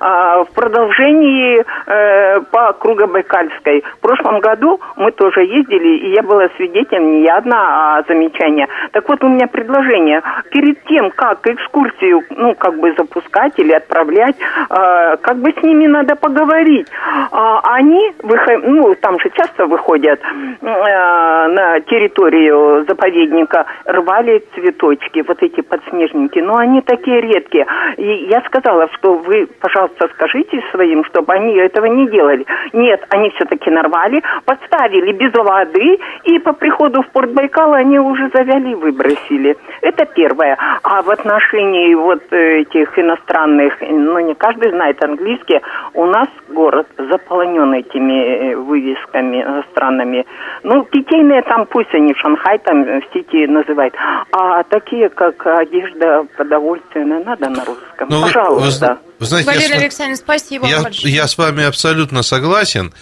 А, 0.00 0.42
в 0.44 0.50
продолжении 0.54 1.62
э, 1.86 2.40
по 2.50 2.72
Кругобайкальской. 2.72 3.84
В 3.98 4.00
прошлом 4.00 4.40
году 4.40 4.80
мы 4.96 5.12
тоже 5.12 5.42
ездили, 5.42 5.98
и 5.98 6.14
я 6.14 6.22
была 6.22 6.48
свидетелем 6.56 7.12
не 7.12 7.24
я 7.24 7.36
одна, 7.36 7.98
а 7.98 8.02
замечания. 8.08 8.68
Так 8.92 9.06
вот, 9.08 9.22
у 9.22 9.28
меня 9.28 9.46
предложение. 9.46 10.22
Перед 10.50 10.82
тем, 10.84 11.10
как 11.10 11.46
экскурсию, 11.46 12.22
ну, 12.30 12.54
как 12.54 12.78
бы 12.78 12.94
запускать 12.96 13.52
или 13.58 13.72
отправлять, 13.72 14.36
э, 14.38 15.16
как 15.20 15.36
бы 15.36 15.52
с 15.52 15.62
ними 15.62 15.86
надо 15.86 16.16
поговорить. 16.16 16.88
А, 17.32 17.60
они, 17.74 18.12
выход... 18.22 18.64
ну, 18.64 18.94
там 18.94 19.18
же 19.20 19.28
часто 19.30 19.66
выходят 19.66 20.20
э, 20.22 20.64
на 20.64 21.80
территорию 21.80 22.86
заповедника, 22.88 23.66
рвали 23.84 24.42
цветочки, 24.86 25.24
вот 25.26 25.42
эти 25.42 25.60
подснежники, 25.60 26.38
но 26.38 26.56
они 26.56 26.80
такие 26.82 27.20
редкие. 27.20 27.66
И 27.96 28.26
я 28.30 28.40
сказала, 28.42 28.88
что 28.94 29.14
вы, 29.14 29.48
пожалуйста, 29.60 30.08
скажите 30.14 30.62
своим, 30.70 31.04
чтобы 31.04 31.32
они 31.32 31.54
этого 31.56 31.86
не 31.86 32.08
делали. 32.08 32.46
Нет, 32.72 33.04
они 33.10 33.30
все-таки 33.30 33.70
нарвали, 33.70 34.22
подставили 34.44 35.12
без 35.12 35.32
воды, 35.34 35.98
и 36.24 36.38
по 36.38 36.52
приходу 36.52 37.02
в 37.02 37.08
порт 37.08 37.32
Байкала 37.32 37.76
они 37.76 37.98
уже 37.98 38.28
завяли 38.32 38.74
выбросили. 38.74 39.56
Это 39.82 40.06
первое. 40.06 40.56
А 40.82 41.02
в 41.02 41.10
отношении 41.10 41.94
вот 41.94 42.22
этих 42.32 42.98
иностранных, 42.98 43.74
ну 43.80 44.18
не 44.20 44.34
каждый 44.34 44.70
знает 44.70 45.02
английский, 45.02 45.60
у 45.94 46.06
нас 46.06 46.28
город 46.48 46.86
заполнен 46.98 47.72
этими 47.74 48.52
э, 48.52 48.56
вывесками 48.56 49.42
иностранными. 49.42 50.26
Ну, 50.62 50.84
питейные 50.84 51.42
там 51.42 51.66
пусть 51.66 51.94
они 51.94 52.14
Шанхай 52.14 52.58
там 52.58 52.84
в 52.84 53.02
сети 53.12 53.46
называют, 53.46 53.94
а 54.32 54.62
такие 54.70 55.08
как 55.08 55.34
одежда 55.46 56.22
продовольственная 56.36 57.24
надо 57.24 57.48
на 57.48 57.64
русском. 57.64 58.08
Ну, 58.08 58.18
вы- 58.20 58.26
Пожалуйста. 58.26 58.98
вы- 59.02 59.10
вы 59.20 59.26
знаете, 59.26 59.50
я 59.50 59.56
Галина 59.56 59.74
с- 59.74 59.82
Александровна, 59.82 60.16
спасибо 60.16 60.66
Я, 60.66 60.74
вам 60.76 60.84
большое. 60.84 61.14
я 61.14 61.26
с 61.26 61.38
вами 61.38 61.64
абсолютно 61.64 62.22
согласен. 62.22 62.92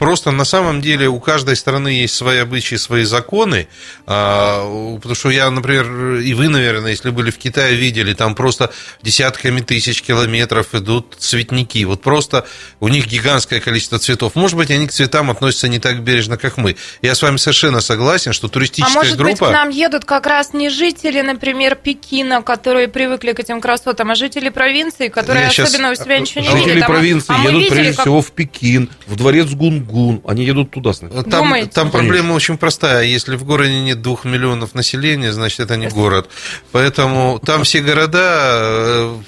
А, 0.00 0.04
Просто 0.10 0.30
на 0.30 0.44
самом 0.44 0.80
деле 0.80 1.08
у 1.08 1.20
каждой 1.20 1.56
страны 1.56 1.88
есть 1.88 2.14
свои 2.14 2.38
обычаи, 2.38 2.76
свои 2.76 3.04
законы. 3.04 3.68
А, 4.06 4.96
Потому 4.96 5.14
что 5.14 5.30
я, 5.30 5.50
например, 5.50 6.16
и 6.16 6.34
вы, 6.34 6.48
наверное, 6.48 6.90
если 6.90 7.10
были 7.10 7.30
в 7.30 7.38
Китае, 7.38 7.76
видели, 7.76 8.14
там 8.14 8.34
просто 8.34 8.72
десятками 9.02 9.60
тысяч 9.60 10.02
километров 10.02 10.74
идут 10.74 11.16
цветники. 11.18 11.84
Вот 11.84 12.02
просто 12.02 12.46
у 12.80 12.88
них 12.88 13.06
гигантское 13.06 13.60
количество 13.60 13.98
цветов. 13.98 14.34
Может 14.34 14.56
быть, 14.56 14.70
они 14.70 14.86
к 14.88 14.92
цветам 14.92 15.30
относятся 15.30 15.68
не 15.68 15.78
так 15.78 16.00
бережно, 16.02 16.36
как 16.36 16.56
мы. 16.56 16.76
Я 17.02 17.14
с 17.14 17.22
вами 17.22 17.36
совершенно 17.36 17.80
согласен, 17.80 18.32
что 18.32 18.46
А 18.46 18.50
туристическая 18.50 18.94
может 18.96 19.18
быть, 19.18 19.26
группа... 19.36 19.48
к 19.48 19.52
нам 19.52 19.68
едут 19.68 20.04
как 20.04 20.26
раз 20.26 20.52
не 20.52 20.70
жители, 20.70 21.20
например, 21.20 21.76
Пекина, 21.76 22.42
которые 22.42 22.88
привыкли 22.88 23.32
к 23.32 23.40
этим 23.40 23.60
красотам, 23.60 24.10
а 24.10 24.14
жители 24.14 24.48
провинции, 24.48 25.08
которые 25.08 25.44
Я 25.44 25.64
особенно 25.64 25.90
у 25.92 25.94
себя 25.94 26.18
ничего 26.18 26.40
не 26.40 26.48
Жители 26.48 26.64
видели. 26.64 26.80
Там- 26.80 26.90
провинции 26.90 27.34
а 27.36 27.42
едут 27.42 27.52
видели, 27.60 27.70
прежде 27.74 27.92
как- 27.92 28.00
всего 28.00 28.22
в 28.22 28.32
Пекин, 28.32 28.88
в 29.06 29.16
дворец 29.16 29.48
Гунгун. 29.90 30.22
Они 30.26 30.44
едут 30.44 30.70
туда 30.70 30.92
сначала. 30.92 31.22
Там, 31.24 31.44
Думаете? 31.44 31.70
там 31.72 31.90
Конечно. 31.90 31.98
проблема 32.12 32.32
очень 32.34 32.56
простая. 32.58 33.04
Если 33.04 33.36
в 33.36 33.44
городе 33.44 33.80
нет 33.80 34.00
двух 34.02 34.24
миллионов 34.24 34.74
населения, 34.74 35.32
значит, 35.32 35.60
это 35.60 35.76
не 35.76 35.88
город. 35.88 36.30
Поэтому 36.72 37.40
там 37.44 37.64
все 37.64 37.80
города 37.80 38.18
э, 38.24 39.18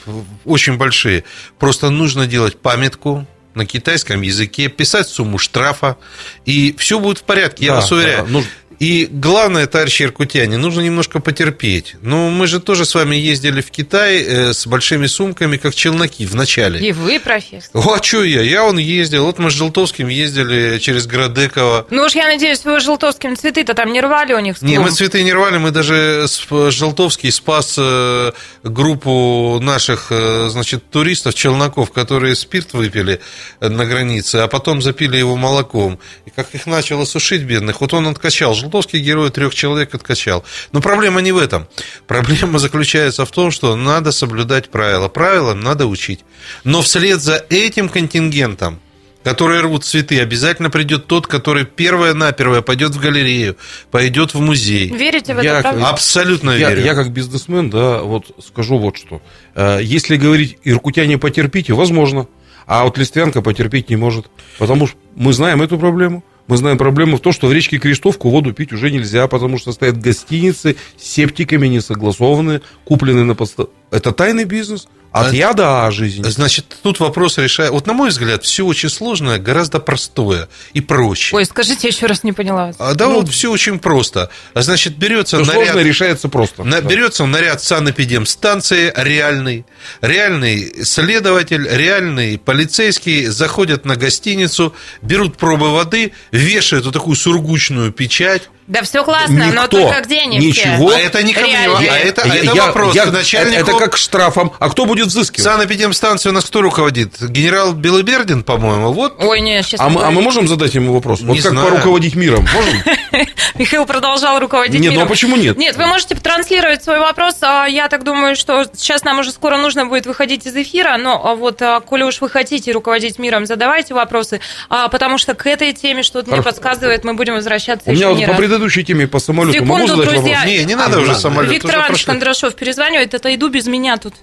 очень 0.45 0.77
большие. 0.77 1.25
Просто 1.59 1.91
нужно 1.91 2.27
делать 2.27 2.59
памятку 2.59 3.27
на 3.55 3.67
китайском 3.67 4.23
языке, 4.23 4.69
писать 4.69 5.09
сумму 5.09 5.37
штрафа, 5.37 5.99
и 6.47 6.75
все 6.79 6.99
будет 6.99 7.19
в 7.19 7.23
порядке, 7.25 7.67
я 7.67 7.73
Да, 7.73 7.77
вас 7.81 7.93
уверяю. 7.93 8.25
да, 8.25 8.31
нужно- 8.31 8.51
И 8.83 9.07
главное, 9.09 9.69
товарищи 9.69 10.03
иркутяне, 10.03 10.59
нужно 10.59 10.81
немножко 10.81 11.21
потерпеть. 11.21 11.95
Ну, 12.03 12.31
мы 12.31 12.49
же 12.49 12.59
тоже 12.59 12.85
с 12.85 12.97
вами 12.97 13.15
ездили 13.15 13.61
в 13.61 13.71
Китай 13.71 14.21
э, 14.21 14.53
с 14.53 14.67
большими 14.67 15.07
сумками, 15.07 15.57
как 15.57 15.73
челноки 15.73 16.27
в 16.27 16.35
начале. 16.35 16.81
И 16.81 16.91
вы, 16.91 17.21
профессор. 17.21 17.71
О, 17.75 17.95
а 17.95 18.03
что 18.03 18.25
я? 18.25 18.43
Я 18.43 18.65
он 18.65 18.79
ездил. 18.79 19.27
Вот 19.27 19.39
мы 19.39 19.53
с 19.53 19.55
Желтовским 19.55 20.09
ездили 20.09 20.81
через 20.81 21.07
Градекова. 21.07 21.87
Ну 21.91 22.03
уж 22.03 22.17
я 22.17 22.27
надеюсь, 22.27 22.65
вы 22.65 22.81
желтовским 22.81 23.37
цветы-то 23.37 23.75
там 23.75 23.93
не 23.93 24.01
рвали 24.01 24.33
у 24.33 24.41
них 24.41 24.59
с 24.59 24.63
Не, 24.63 24.81
мы 24.81 24.91
цветы 24.91 25.23
не 25.23 25.33
рвали, 25.33 25.59
мы 25.59 25.71
даже 25.71 26.25
с- 26.27 26.73
Желтовский 26.73 27.31
спас 27.31 27.77
э, 27.79 28.33
группу 28.65 29.61
наших, 29.63 30.09
э, 30.11 30.49
значит, 30.51 30.91
туристов, 30.91 31.37
челноков, 31.37 31.93
которые 31.93 32.35
спирт 32.35 32.73
выпили 32.73 33.21
э, 33.61 33.69
на 33.69 33.87
границе, 33.87 34.37
а 34.37 34.49
потом 34.49 34.83
запили 34.83 35.19
его 35.19 35.37
молоком. 35.37 36.01
И 36.27 36.31
как 36.31 36.53
их 36.57 36.67
начало 36.67 37.05
сушить, 37.05 37.43
бедных, 37.43 37.81
вот 37.81 37.95
он 37.95 38.09
откачал. 38.09 38.57
Желтовский 38.73 39.01
герой 39.01 39.31
трех 39.31 39.55
человек 39.55 39.95
откачал. 39.95 40.45
Но 40.73 40.81
проблема 40.81 41.21
не 41.21 41.31
в 41.31 41.37
этом. 41.37 41.69
Проблема 42.07 42.59
заключается 42.59 43.27
в 43.27 43.31
том, 43.31 43.51
что 43.51 43.77
надо 43.77 44.13
соблюдать 44.13 44.71
правила. 44.71 45.09
Правила 45.09 45.53
надо 45.53 45.87
учить. 45.87 46.21
Но 46.65 46.81
вслед 46.81 47.21
за 47.21 47.45
этим 47.51 47.89
контингентом 47.91 48.81
которые 49.25 49.61
рвут 49.61 49.85
цветы, 49.85 50.19
обязательно 50.21 50.69
придет 50.69 51.07
тот, 51.07 51.29
который 51.29 51.65
первое-напервое 51.65 52.61
пойдет 52.61 52.91
в 52.91 53.01
галерею, 53.01 53.57
пойдет 53.93 54.35
в 54.35 54.41
музей. 54.41 54.89
Верите 54.89 55.35
в 55.35 55.39
это, 55.39 55.47
Я- 55.47 55.61
правда? 55.61 55.89
Абсолютно 55.91 56.51
я, 56.51 56.71
верю. 56.71 56.83
я 56.85 56.95
как 56.97 57.13
бизнесмен, 57.13 57.71
да, 57.71 58.01
вот 58.03 58.35
скажу 58.45 58.79
вот 58.79 58.97
что. 58.97 59.23
Э, 59.55 59.79
Если 59.81 60.17
говорить, 60.17 60.59
иркутяне 60.65 61.19
потерпите, 61.19 61.73
возможно. 61.73 62.27
А 62.67 62.83
вот 62.83 62.99
листвянка 62.99 63.43
потерпеть 63.43 63.91
не 63.91 63.97
может. 63.97 64.27
Потому 64.59 64.89
что 64.89 64.99
мы 65.15 65.33
знаем 65.33 65.63
эту 65.63 65.79
проблему. 65.79 66.25
Мы 66.49 66.57
знаем 66.57 66.79
проблему 66.79 67.17
в 67.17 67.21
том, 67.21 67.33
что 67.33 67.47
в 67.47 67.53
речке 67.53 67.79
Крестовку 67.79 68.29
воду 68.31 68.53
пить 68.53 68.73
уже 68.73 68.91
нельзя, 68.91 69.27
потому 69.29 69.59
что 69.59 69.73
стоят 69.73 70.01
гостиницы 70.01 70.77
с 70.97 71.05
септиками 71.05 71.67
не 71.69 71.81
согласованные, 71.81 72.63
купленные 72.85 73.25
на 73.25 73.35
подста... 73.35 73.67
Это 73.91 74.13
тайный 74.13 74.45
бизнес. 74.45 74.89
От 75.13 75.33
А- 75.33 75.35
яда 75.35 75.87
о 75.87 75.91
жизни. 75.91 76.23
Значит, 76.27 76.65
тут 76.83 76.99
вопрос 76.99 77.37
решает. 77.37 77.71
Вот, 77.73 77.87
на 77.87 77.93
мой 77.93 78.09
взгляд, 78.09 78.45
все 78.45 78.65
очень 78.65 78.89
сложное, 78.89 79.39
гораздо 79.39 79.79
простое 79.79 80.49
и 80.73 80.81
проще. 80.81 81.37
Ой, 81.37 81.45
скажите, 81.45 81.81
я 81.83 81.89
еще 81.91 82.07
раз 82.07 82.25
не 82.25 82.33
поняла 82.33 82.69
вас. 82.69 82.77
А, 82.79 82.95
да 82.95 83.09
вот 83.09 83.29
все 83.29 83.51
очень 83.51 83.79
просто. 83.79 84.31
Значит, 84.55 84.97
берется 84.97 85.39
наряд... 85.39 85.53
сложное 85.53 85.83
решается 85.85 86.29
просто. 86.31 86.65
На- 86.65 86.81
Да. 86.81 86.89
Берется 86.89 87.27
наряд 87.27 87.63
санэпидемстанции 87.63 88.93
реальный, 88.97 89.67
реальный 90.01 90.85
следователь, 90.85 91.67
реальный 91.71 92.39
полицейский, 92.39 93.27
заходят 93.27 93.85
на 93.85 93.97
гостиницу, 93.97 94.75
берут 95.03 95.37
пробы 95.37 95.71
воды, 95.73 96.13
вешают 96.31 96.85
вот 96.87 96.95
такую 96.95 97.17
сургучную 97.17 97.93
печать. 97.93 98.49
Да 98.73 98.83
все 98.83 99.05
классно, 99.05 99.35
но 99.37 99.45
Никто 99.65 99.67
только 99.69 100.01
где 100.01 100.21
они 100.21 100.39
ничего. 100.39 100.89
все? 100.89 100.97
А 100.97 100.99
это 101.01 101.23
не 101.23 101.35
ко 101.35 101.41
мне, 101.43 101.51
Реально. 101.53 101.79
а 101.79 101.99
это, 101.99 102.23
а 102.23 102.27
Я- 102.29 102.37
это 102.37 102.45
я- 102.57 102.67
вопрос 102.69 102.95
я- 102.95 103.05
к 103.05 103.13
начальнику. 103.13 103.61
Это 103.71 103.79
как 103.79 103.97
штрафом. 103.99 104.53
А 104.59 104.71
кто 104.71 104.87
будет 104.87 105.09
взыскивать? 105.09 105.45
Санэпидемстанцию 105.45 106.33
у 106.33 106.35
нас 106.35 106.47
кто 106.47 106.63
руководит? 106.63 107.21
Генерал 107.21 107.75
Белыбердин, 107.75 108.43
по-моему. 108.43 108.93
Вот 108.93 109.17
Ой, 109.23 109.41
не, 109.43 109.63
сейчас 109.63 109.79
А 109.79 109.91
мы, 109.91 110.03
а 110.03 110.11
мы 110.11 110.23
можем 110.23 110.49
задать 110.49 110.75
ему 110.75 110.95
вопрос? 110.95 111.21
Вот 111.21 111.35
Не 111.35 111.43
как 111.43 111.53
знаю. 111.53 111.69
поруководить 111.69 112.15
миром? 112.15 112.49
Можем? 112.51 112.83
Михаил 113.55 113.87
продолжал 113.87 114.39
руководить 114.39 114.81
Нет, 114.81 114.91
ну 114.91 114.99
миром. 114.99 115.07
а 115.07 115.09
почему 115.09 115.37
нет? 115.37 115.57
Нет, 115.57 115.77
вы 115.77 115.87
можете 115.87 116.15
транслировать 116.15 116.83
свой 116.83 116.99
вопрос. 116.99 117.37
а 117.43 117.67
Я 117.67 117.89
так 117.89 118.05
думаю, 118.05 118.37
что 118.37 118.65
сейчас 118.75 119.05
нам 119.05 119.19
уже 119.19 119.33
скоро 119.33 119.57
нужно 119.59 119.87
будет 119.87 120.07
выходить 120.07 120.47
из 120.47 120.55
эфира. 120.57 120.97
Но 120.99 121.21
а 121.25 121.35
вот, 121.35 121.61
а, 121.63 121.81
коли 121.81 122.03
уж 122.03 122.21
вы 122.21 122.29
хотите 122.29 122.73
руководить 122.73 123.19
миром, 123.19 123.47
задавайте 123.47 123.95
вопросы. 123.95 124.41
Потому 124.69 125.19
что 125.19 125.35
к 125.35 125.47
этой 125.47 125.73
теме 125.73 126.03
что-то 126.03 126.31
мне 126.31 126.43
подсказывает, 126.43 127.05
мы 127.05 127.15
будем 127.15 127.35
возвращаться 127.35 127.91
У 127.91 127.93
меня 127.93 128.11
вот 128.11 128.27
по 128.27 128.35
предыдущей 128.35 128.85
теме 128.85 129.07
по 129.07 129.19
самолету 129.19 129.65
могу 129.65 129.87
Секунду, 129.87 130.03
задать 130.03 130.15
друзья. 130.15 130.39
вопрос? 130.39 130.53
Не, 130.53 130.65
не 130.65 130.75
надо 130.75 131.01
уже 131.01 131.15
самолет. 131.15 131.51
Виктор 131.51 131.77
Иванович. 131.77 132.05
Кондрашов 132.05 132.55
перезванивает, 132.55 133.15
это 133.15 133.35
иду 133.35 133.49
без 133.49 133.67
меня 133.67 133.97
тут. 133.97 134.15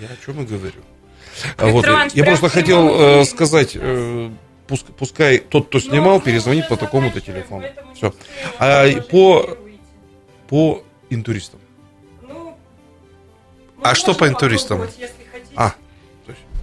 Я 0.00 0.08
о 0.08 0.16
чем 0.24 0.42
и 0.42 0.46
говорю. 0.46 0.80
Вот, 1.58 1.86
Иванович, 1.86 2.12
я 2.14 2.24
просто 2.24 2.48
хотел 2.48 3.20
э, 3.20 3.24
сказать, 3.24 3.72
э, 3.74 4.30
пускай 4.96 5.38
тот, 5.38 5.68
кто 5.68 5.80
снимал, 5.80 6.20
перезвонит 6.20 6.68
по 6.68 6.76
такому-то 6.76 7.20
телефону. 7.20 7.66
Все. 7.94 8.14
А 8.58 8.88
по, 9.02 9.56
по 10.48 10.82
интуристам. 11.10 11.60
А 13.82 13.94
что 13.94 14.14
по 14.14 14.28
интуристам? 14.28 14.86
А, 15.56 15.74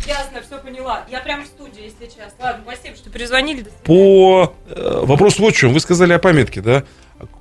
Ясно, 0.07 0.41
все 0.41 0.57
поняла. 0.59 1.03
Я 1.11 1.19
прям 1.19 1.43
в 1.43 1.47
студии, 1.47 1.83
если 1.83 2.09
сейчас. 2.09 2.33
Ладно, 2.39 2.63
спасибо, 2.63 2.95
что 2.95 3.09
перезвонили. 3.09 3.65
По... 3.83 4.53
э, 4.69 4.99
вопрос 5.03 5.37
вот 5.37 5.53
в 5.53 5.57
чем. 5.57 5.73
Вы 5.73 5.81
сказали 5.81 6.13
о 6.13 6.19
памятке, 6.19 6.61
да? 6.61 6.83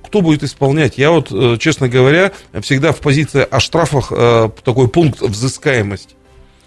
Кто 0.03 0.19
будет 0.19 0.43
исполнять? 0.43 0.97
Я 0.97 1.11
вот, 1.11 1.31
э, 1.31 1.55
честно 1.59 1.87
говоря, 1.87 2.33
всегда 2.61 2.91
в 2.91 2.99
позиции 2.99 3.47
о 3.49 3.61
штрафах 3.61 4.11
э, 4.11 4.49
такой 4.65 4.89
пункт 4.89 5.21
взыскаемость. 5.21 6.16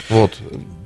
Вот. 0.08 0.32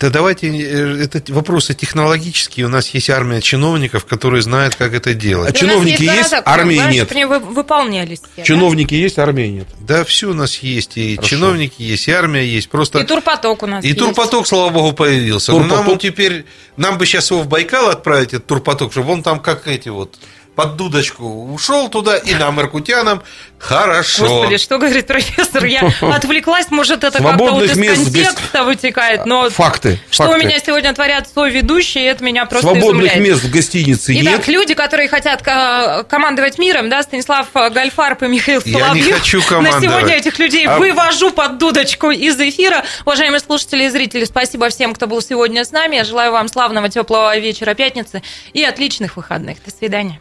Да 0.01 0.11
давайте, 0.11 0.49
э, 0.49 1.03
это 1.05 1.23
вопросы 1.33 1.73
технологические. 1.75 2.67
У 2.67 2.69
нас 2.69 2.89
есть 2.91 3.09
армия 3.11 3.41
чиновников, 3.41 4.05
которые 4.05 4.43
знают, 4.43 4.75
как 4.75 4.93
это 4.95 5.11
А 5.11 5.15
делать. 5.15 5.55
Да 5.55 5.61
у 5.61 5.67
нас 5.67 5.73
чиновники 5.75 6.03
есть, 6.03 6.31
города, 6.31 6.43
армии 6.45 6.93
нет. 6.93 7.13
вы- 7.15 7.39
выполнялись. 7.39 8.19
все, 8.19 8.29
да? 8.37 8.43
Чиновники 8.43 8.95
есть, 8.95 9.19
армии 9.19 9.47
нет. 9.47 9.69
Да, 9.81 10.05
все 10.05 10.31
у 10.31 10.35
нас 10.35 10.57
есть. 10.59 10.97
И 10.97 11.17
Хорошо. 11.17 11.31
чиновники 11.37 11.83
есть, 11.83 12.09
и 12.09 12.13
армия 12.13 12.45
есть. 12.47 12.69
Просто... 12.69 12.99
И 12.99 13.05
турпоток 13.05 13.63
у 13.63 13.67
нас 13.67 13.85
И 13.85 13.89
есть. 13.89 13.99
турпоток, 14.01 14.47
слава 14.47 14.71
богу, 14.71 14.93
появился. 14.93 15.53
Но 15.53 15.59
нам 15.61 15.69
Турпоток. 15.69 15.93
он 15.93 15.99
теперь, 15.99 16.45
нам 16.77 16.99
бы 16.99 17.07
сейчас 17.07 17.31
его 17.31 17.43
в 17.43 17.49
Байкал 17.49 17.89
отправить, 17.91 18.29
этот 18.35 18.47
турпоток, 18.47 18.93
чтобы 18.93 19.13
он 19.13 19.23
там 19.23 19.41
как 19.41 19.67
эти 19.69 19.89
вот 19.89 20.19
под 20.57 20.77
дудочку 20.77 21.53
ушел 21.53 21.89
туда, 21.89 22.17
и 22.17 22.33
нам, 22.35 22.61
иркутянам, 22.61 23.23
хорошо. 23.59 24.27
Господи, 24.27 24.59
что 24.59 24.79
говорит 24.79 25.07
профессор? 25.07 25.65
Я 25.65 25.81
отвлеклась, 26.01 26.71
может, 26.71 27.05
это 27.05 27.23
как-то 27.23 27.45
вот 27.53 27.63
из 27.63 27.77
мест 27.77 28.11
без- 28.11 28.27
контекста 28.29 28.65
вытекает, 28.65 29.27
но 29.27 29.49
Факты. 29.51 29.99
что 30.11 30.25
факты. 30.25 30.39
у 30.39 30.47
меня 30.47 30.59
сегодня 30.59 30.93
творят 30.93 31.29
соведущие, 31.33 32.07
это 32.07 32.23
меня 32.25 32.45
просто 32.47 32.69
Свободных 32.69 33.13
изумляет. 33.13 33.21
мест 33.21 33.43
в 33.45 33.51
гостинице 33.51 34.13
Итак, 34.15 34.23
нет. 34.39 34.49
люди, 34.49 34.75
которые 34.75 35.09
хотят 35.09 35.43
э, 35.47 36.05
командовать 36.09 36.59
миром, 36.59 36.89
да, 36.91 37.03
Станислав 37.03 37.49
э, 37.55 37.71
Гальфарб 37.71 38.23
и 38.23 38.27
Михаил 38.27 38.61
Я 38.65 38.73
не 38.73 38.81
Соловьев. 38.81 39.15
хочу 39.19 39.39
На 39.41 39.47
командовать. 39.47 39.83
сегодня 39.85 40.15
этих 40.17 40.39
людей 40.39 40.67
А- 40.67 40.79
вывожу 40.79 41.31
под 41.31 41.59
дудочку 41.59 42.11
из 42.11 42.39
эфира. 42.39 42.85
Уважаемые 43.07 43.41
слушатели 43.41 43.85
и 43.85 43.89
зрители, 43.89 44.25
спасибо 44.25 44.69
всем, 44.69 44.95
кто 44.95 45.07
был 45.07 45.23
сегодня 45.23 45.65
с 45.65 45.71
нами. 45.73 45.97
Я 45.97 46.05
желаю 46.05 46.33
вам 46.33 46.49
славного 46.49 46.89
теплого 46.89 47.37
вечера 47.39 47.75
пятницы 47.75 48.23
и 48.53 48.63
отличных 48.63 49.17
выходных. 49.17 49.59
До 49.65 49.71
свидания. 49.71 50.21